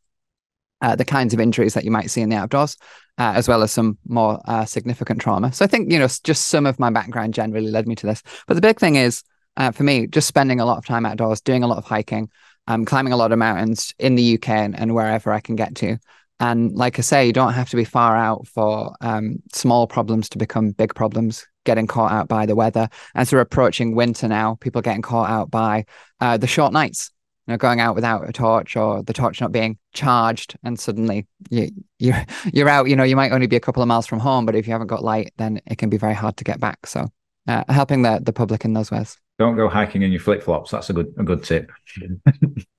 uh, 0.80 0.96
the 0.96 1.04
kinds 1.04 1.32
of 1.32 1.40
injuries 1.40 1.74
that 1.74 1.84
you 1.84 1.90
might 1.90 2.10
see 2.10 2.20
in 2.20 2.28
the 2.28 2.36
outdoors, 2.36 2.76
uh, 3.18 3.32
as 3.34 3.48
well 3.48 3.62
as 3.62 3.70
some 3.70 3.98
more 4.06 4.40
uh, 4.46 4.64
significant 4.64 5.20
trauma. 5.20 5.52
So 5.52 5.64
I 5.64 5.68
think 5.68 5.90
you 5.90 5.98
know 5.98 6.08
just 6.24 6.48
some 6.48 6.66
of 6.66 6.78
my 6.78 6.90
background 6.90 7.34
generally 7.34 7.70
led 7.70 7.86
me 7.86 7.94
to 7.96 8.06
this. 8.06 8.22
But 8.46 8.54
the 8.54 8.60
big 8.60 8.78
thing 8.78 8.96
is 8.96 9.22
uh, 9.56 9.70
for 9.70 9.84
me 9.84 10.06
just 10.06 10.28
spending 10.28 10.60
a 10.60 10.64
lot 10.64 10.78
of 10.78 10.86
time 10.86 11.06
outdoors, 11.06 11.40
doing 11.40 11.62
a 11.62 11.66
lot 11.66 11.78
of 11.78 11.84
hiking, 11.84 12.30
um, 12.66 12.84
climbing 12.84 13.12
a 13.12 13.16
lot 13.16 13.32
of 13.32 13.38
mountains 13.38 13.94
in 13.98 14.14
the 14.14 14.34
UK 14.34 14.48
and, 14.48 14.78
and 14.78 14.94
wherever 14.94 15.32
I 15.32 15.40
can 15.40 15.56
get 15.56 15.74
to. 15.76 15.98
And 16.40 16.72
like 16.72 16.98
I 16.98 17.02
say, 17.02 17.26
you 17.26 17.32
don't 17.32 17.52
have 17.52 17.70
to 17.70 17.76
be 17.76 17.84
far 17.84 18.16
out 18.16 18.46
for 18.48 18.94
um, 19.00 19.36
small 19.52 19.86
problems 19.86 20.28
to 20.30 20.38
become 20.38 20.70
big 20.70 20.94
problems 20.94 21.46
getting 21.64 21.86
caught 21.86 22.12
out 22.12 22.28
by 22.28 22.46
the 22.46 22.56
weather. 22.56 22.88
As 23.14 23.32
we're 23.32 23.40
approaching 23.40 23.94
winter 23.94 24.28
now, 24.28 24.56
people 24.56 24.80
are 24.80 24.82
getting 24.82 25.02
caught 25.02 25.30
out 25.30 25.50
by 25.50 25.84
uh, 26.20 26.36
the 26.36 26.46
short 26.46 26.72
nights, 26.72 27.10
you 27.46 27.52
know, 27.52 27.58
going 27.58 27.80
out 27.80 27.94
without 27.94 28.28
a 28.28 28.32
torch 28.32 28.76
or 28.76 29.02
the 29.02 29.12
torch 29.12 29.40
not 29.40 29.52
being 29.52 29.78
charged, 29.92 30.56
and 30.64 30.78
suddenly 30.78 31.26
you 31.50 31.70
you're 31.98 32.24
you're 32.52 32.68
out. 32.68 32.88
You 32.88 32.96
know, 32.96 33.04
you 33.04 33.16
might 33.16 33.32
only 33.32 33.46
be 33.46 33.56
a 33.56 33.60
couple 33.60 33.82
of 33.82 33.88
miles 33.88 34.06
from 34.06 34.18
home, 34.18 34.46
but 34.46 34.56
if 34.56 34.66
you 34.66 34.72
haven't 34.72 34.88
got 34.88 35.04
light, 35.04 35.32
then 35.38 35.60
it 35.66 35.78
can 35.78 35.90
be 35.90 35.96
very 35.96 36.14
hard 36.14 36.36
to 36.38 36.44
get 36.44 36.60
back. 36.60 36.86
So, 36.86 37.08
uh, 37.48 37.64
helping 37.68 38.02
the 38.02 38.20
the 38.22 38.32
public 38.32 38.64
in 38.64 38.72
those 38.72 38.90
ways. 38.90 39.18
Don't 39.42 39.56
go 39.56 39.68
hiking 39.68 40.02
in 40.02 40.12
your 40.12 40.20
flip 40.20 40.40
flops. 40.40 40.70
That's 40.70 40.88
a 40.88 40.92
good 40.92 41.12
a 41.18 41.24
good 41.24 41.42
tip. 41.42 41.68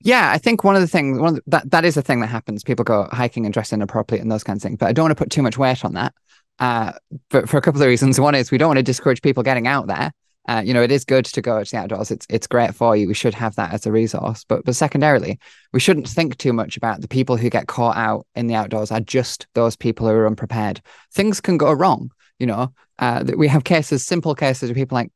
yeah, 0.00 0.30
I 0.30 0.38
think 0.38 0.64
one 0.64 0.76
of 0.76 0.80
the 0.80 0.88
things 0.88 1.18
one 1.18 1.34
the, 1.34 1.42
that 1.48 1.70
that 1.72 1.84
is 1.84 1.98
a 1.98 2.02
thing 2.02 2.20
that 2.20 2.28
happens. 2.28 2.64
People 2.64 2.86
go 2.86 3.06
hiking 3.12 3.44
and 3.44 3.52
dress 3.52 3.70
inappropriately 3.70 4.22
and 4.22 4.32
those 4.32 4.42
kinds 4.42 4.64
of 4.64 4.68
things. 4.70 4.78
But 4.78 4.88
I 4.88 4.92
don't 4.94 5.04
want 5.04 5.10
to 5.10 5.22
put 5.22 5.30
too 5.30 5.42
much 5.42 5.58
weight 5.58 5.84
on 5.84 5.92
that 5.92 6.14
uh, 6.58 6.92
for, 7.28 7.46
for 7.46 7.58
a 7.58 7.60
couple 7.60 7.82
of 7.82 7.86
reasons. 7.86 8.18
One 8.18 8.34
is 8.34 8.50
we 8.50 8.56
don't 8.56 8.70
want 8.70 8.78
to 8.78 8.82
discourage 8.82 9.20
people 9.20 9.42
getting 9.42 9.66
out 9.66 9.88
there. 9.88 10.10
Uh, 10.48 10.62
you 10.64 10.72
know, 10.72 10.82
it 10.82 10.90
is 10.90 11.04
good 11.04 11.26
to 11.26 11.42
go 11.42 11.62
to 11.62 11.70
the 11.70 11.76
outdoors. 11.76 12.10
It's 12.10 12.26
it's 12.30 12.46
great 12.46 12.74
for 12.74 12.96
you. 12.96 13.08
We 13.08 13.12
should 13.12 13.34
have 13.34 13.56
that 13.56 13.74
as 13.74 13.84
a 13.84 13.92
resource. 13.92 14.46
But 14.48 14.64
but 14.64 14.74
secondarily, 14.74 15.38
we 15.74 15.80
shouldn't 15.80 16.08
think 16.08 16.38
too 16.38 16.54
much 16.54 16.78
about 16.78 17.02
the 17.02 17.08
people 17.08 17.36
who 17.36 17.50
get 17.50 17.66
caught 17.66 17.98
out 17.98 18.26
in 18.34 18.46
the 18.46 18.54
outdoors 18.54 18.90
are 18.90 19.00
just 19.00 19.48
those 19.52 19.76
people 19.76 20.06
who 20.06 20.14
are 20.14 20.26
unprepared. 20.26 20.80
Things 21.12 21.42
can 21.42 21.58
go 21.58 21.74
wrong. 21.74 22.10
You 22.38 22.46
know, 22.46 22.72
uh, 23.00 23.24
we 23.36 23.48
have 23.48 23.64
cases, 23.64 24.02
simple 24.06 24.34
cases 24.34 24.70
of 24.70 24.76
people 24.76 24.96
like 24.96 25.12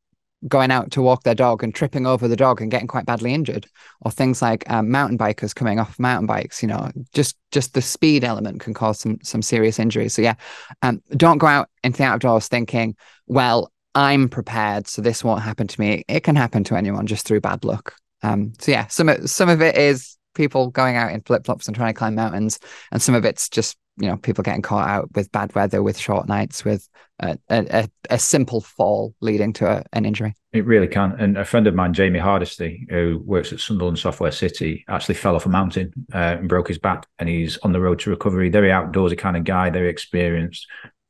going 0.46 0.70
out 0.70 0.90
to 0.92 1.03
walk 1.03 1.24
their 1.24 1.35
dog 1.35 1.64
and 1.64 1.74
tripping 1.74 2.07
over 2.07 2.29
the 2.29 2.37
dog 2.37 2.61
and 2.61 2.70
getting 2.70 2.87
quite 2.87 3.07
badly 3.07 3.35
injured 3.35 3.66
or 4.03 4.11
things 4.11 4.40
like 4.40 4.68
um, 4.70 4.88
mountain 4.88 5.18
bikers 5.18 5.55
coming 5.55 5.81
off 5.81 5.98
mountain 5.98 6.27
bikes 6.27 6.62
you 6.62 6.68
know 6.68 6.90
just 7.12 7.37
just 7.51 7.74
the 7.74 7.83
speed 7.83 8.22
element 8.22 8.61
can 8.61 8.72
cause 8.72 9.01
some 9.01 9.18
some 9.22 9.42
serious 9.42 9.79
injuries. 9.79 10.14
So 10.14 10.22
yeah 10.22 10.35
um, 10.83 11.03
don't 11.11 11.38
go 11.38 11.48
out 11.48 11.68
into 11.83 11.98
the 11.98 12.05
outdoors 12.05 12.46
thinking 12.46 12.94
well 13.27 13.72
i'm 13.94 14.29
prepared 14.29 14.87
so 14.87 15.03
this 15.03 15.24
won't 15.24 15.42
happen 15.42 15.66
to 15.66 15.81
me. 15.81 16.05
It 16.09 16.20
can 16.20 16.37
happen 16.37 16.62
to 16.64 16.77
anyone 16.77 17.07
just 17.07 17.27
through 17.27 17.40
bad 17.40 17.64
luck. 17.64 17.94
Um, 18.22 18.53
so 18.61 18.70
yeah 18.70 18.87
some 18.87 19.27
some 19.27 19.48
of 19.48 19.61
it 19.61 19.77
is 19.77 20.16
people 20.35 20.70
going 20.70 20.94
out 20.94 21.11
in 21.11 21.20
flip-flops 21.22 21.66
and 21.66 21.74
trying 21.74 21.92
to 21.92 21.98
climb 21.98 22.14
mountains 22.14 22.61
and 22.92 23.03
some 23.03 23.16
of 23.16 23.24
it's 23.24 23.48
just 23.48 23.77
you 24.00 24.08
know 24.08 24.16
people 24.16 24.42
getting 24.42 24.62
caught 24.62 24.88
out 24.88 25.14
with 25.14 25.30
bad 25.32 25.54
weather 25.54 25.82
with 25.82 25.98
short 25.98 26.28
nights 26.28 26.64
with 26.64 26.88
a, 27.20 27.38
a, 27.50 27.88
a 28.11 28.18
simple 28.18 28.61
fall 28.61 29.14
leading 29.20 29.52
to 29.54 29.66
a, 29.66 29.84
an 29.92 30.04
injury. 30.04 30.34
It 30.52 30.64
really 30.64 30.87
can. 30.87 31.16
And 31.18 31.37
a 31.37 31.44
friend 31.44 31.66
of 31.66 31.74
mine 31.74 31.92
jamie 31.92 32.20
hardisty 32.20 32.90
who 32.90 33.20
works 33.24 33.52
at 33.52 33.61
sunderland 33.61 33.98
software 33.98 34.30
city 34.30 34.84
actually 34.88 35.16
fell 35.16 35.34
off 35.34 35.46
a 35.46 35.48
mountain 35.48 35.92
uh, 36.14 36.37
and 36.38 36.48
broke 36.48 36.68
his 36.68 36.78
back 36.78 37.06
and 37.18 37.28
he's 37.28 37.58
on 37.58 37.72
the 37.72 37.80
road 37.80 37.98
to 38.00 38.11
recovery. 38.11 38.48
Very 38.50 38.68
outdoorsy 38.68 39.18
kind 39.18 39.37
of 39.37 39.44
guy 39.44 39.70
very 39.70 39.88
experienced 39.88 40.66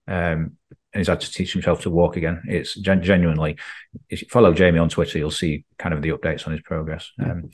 um, 0.06 0.56
and 0.92 1.00
he's 1.00 1.08
had 1.08 1.20
to 1.20 1.30
teach 1.30 1.52
himself 1.52 1.82
to 1.82 1.90
walk 1.90 2.16
again. 2.16 2.42
It's 2.48 2.74
gen- 2.74 3.02
genuinely 3.02 3.58
if 4.08 4.22
you 4.22 4.28
follow 4.28 4.52
jamie 4.52 4.78
on 4.78 4.88
twitter 4.88 5.18
you'll 5.18 5.30
see 5.30 5.64
kind 5.78 5.94
of 5.94 6.02
the 6.02 6.10
updates 6.10 6.46
on 6.46 6.52
his 6.52 6.62
progress. 6.62 7.10
Um, 7.22 7.50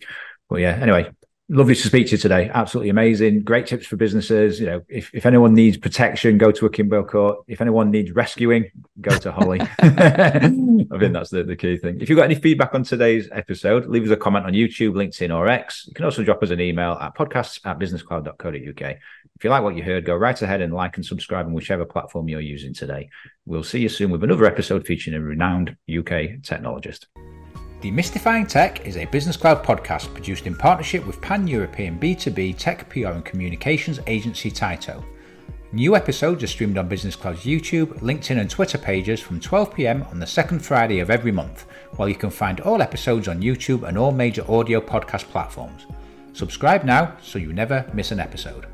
but 0.49 0.57
yeah 0.57 0.79
anyway 0.81 1.11
lovely 1.49 1.75
to 1.75 1.87
speak 1.87 2.07
to 2.07 2.13
you 2.13 2.19
today. 2.19 2.51
Absolutely 2.53 2.91
amazing. 2.91 3.43
Great 3.43 3.67
tips 3.67 3.87
for 3.87 3.97
businesses. 3.97 4.59
You 4.59 4.67
know, 4.67 4.83
if, 4.89 5.13
if 5.15 5.27
anyone 5.27 5.55
needs 5.55 5.77
protection, 5.77 6.39
go 6.39 6.51
to 6.53 6.67
Akimbo 6.67 7.05
Core. 7.05 7.45
If 7.47 7.61
anyone 7.61 7.91
needs 7.91 8.13
rescuing, 8.13 8.71
go 9.01 9.17
to 9.19 9.33
Holly. 9.33 9.61
I 9.79 10.39
think 10.39 11.13
that's 11.13 11.31
the, 11.31 11.45
the 11.45 11.57
key 11.57 11.77
thing. 11.77 12.01
If 12.01 12.09
you've 12.09 12.17
got 12.17 12.25
any 12.25 12.35
feedback 12.35 12.75
on 12.75 12.83
today's 12.83 13.29
episode, 13.33 13.87
leave 13.87 14.05
us 14.05 14.11
a 14.11 14.17
comment 14.17 14.47
on 14.47 14.53
YouTube, 14.53 14.93
LinkedIn, 14.93 15.35
or 15.35 15.49
X. 15.49 15.87
You 15.87 15.95
can 15.95 16.05
also 16.05 16.23
drop 16.23 16.43
us 16.43 16.51
an 16.51 16.61
email 16.61 16.93
at 16.93 17.15
podcasts 17.15 17.61
at 17.65 17.79
businesscloud.co.uk. 17.79 18.97
If 19.37 19.43
you 19.43 19.51
like 19.51 19.63
what 19.63 19.77
you 19.77 19.83
heard, 19.83 20.05
go 20.05 20.15
right 20.15 20.41
ahead 20.41 20.61
and 20.61 20.73
like 20.73 20.97
and 20.97 21.05
subscribe 21.05 21.47
on 21.47 21.53
whichever 21.53 21.85
platform 21.85 22.29
you're 22.29 22.41
using 22.41 22.73
today. 22.73 23.11
We'll 23.47 23.65
see 23.65 23.81
you 23.81 23.89
soon 23.89 24.11
with 24.11 24.23
another 24.23 24.47
episode 24.47 24.87
featuring 24.87 25.17
a 25.17 25.21
renowned 25.21 25.71
UK 25.89 26.41
technologist. 26.41 27.07
Demystifying 27.83 28.49
Tech 28.49 28.87
is 28.87 28.97
a 28.97 29.05
Business 29.07 29.37
Cloud 29.37 29.63
podcast 29.63 30.13
produced 30.15 30.47
in 30.47 30.57
partnership 30.57 31.07
with 31.07 31.21
pan 31.21 31.47
European 31.47 31.99
B2B 31.99 32.57
tech 32.57 32.89
PR 32.89 33.09
and 33.09 33.25
communications 33.25 34.01
agency 34.07 34.51
Tyto. 34.51 35.05
New 35.73 35.95
episodes 35.95 36.43
are 36.43 36.47
streamed 36.47 36.79
on 36.79 36.89
Business 36.89 37.17
Cloud's 37.17 37.45
YouTube, 37.45 37.99
LinkedIn, 38.01 38.41
and 38.41 38.49
Twitter 38.49 38.79
pages 38.79 39.21
from 39.21 39.41
12 39.41 39.75
pm 39.75 40.03
on 40.05 40.19
the 40.19 40.27
second 40.27 40.61
Friday 40.61 41.01
of 41.01 41.11
every 41.11 41.33
month, 41.33 41.67
while 41.97 42.09
you 42.09 42.15
can 42.15 42.31
find 42.31 42.61
all 42.61 42.81
episodes 42.81 43.29
on 43.29 43.43
YouTube 43.43 43.87
and 43.87 43.99
all 43.99 44.13
major 44.13 44.51
audio 44.51 44.81
podcast 44.81 45.25
platforms. 45.25 45.87
Subscribe 46.33 46.85
now 46.85 47.17
so 47.21 47.39
you 47.39 47.53
never 47.53 47.85
miss 47.93 48.13
an 48.13 48.21
episode. 48.21 48.74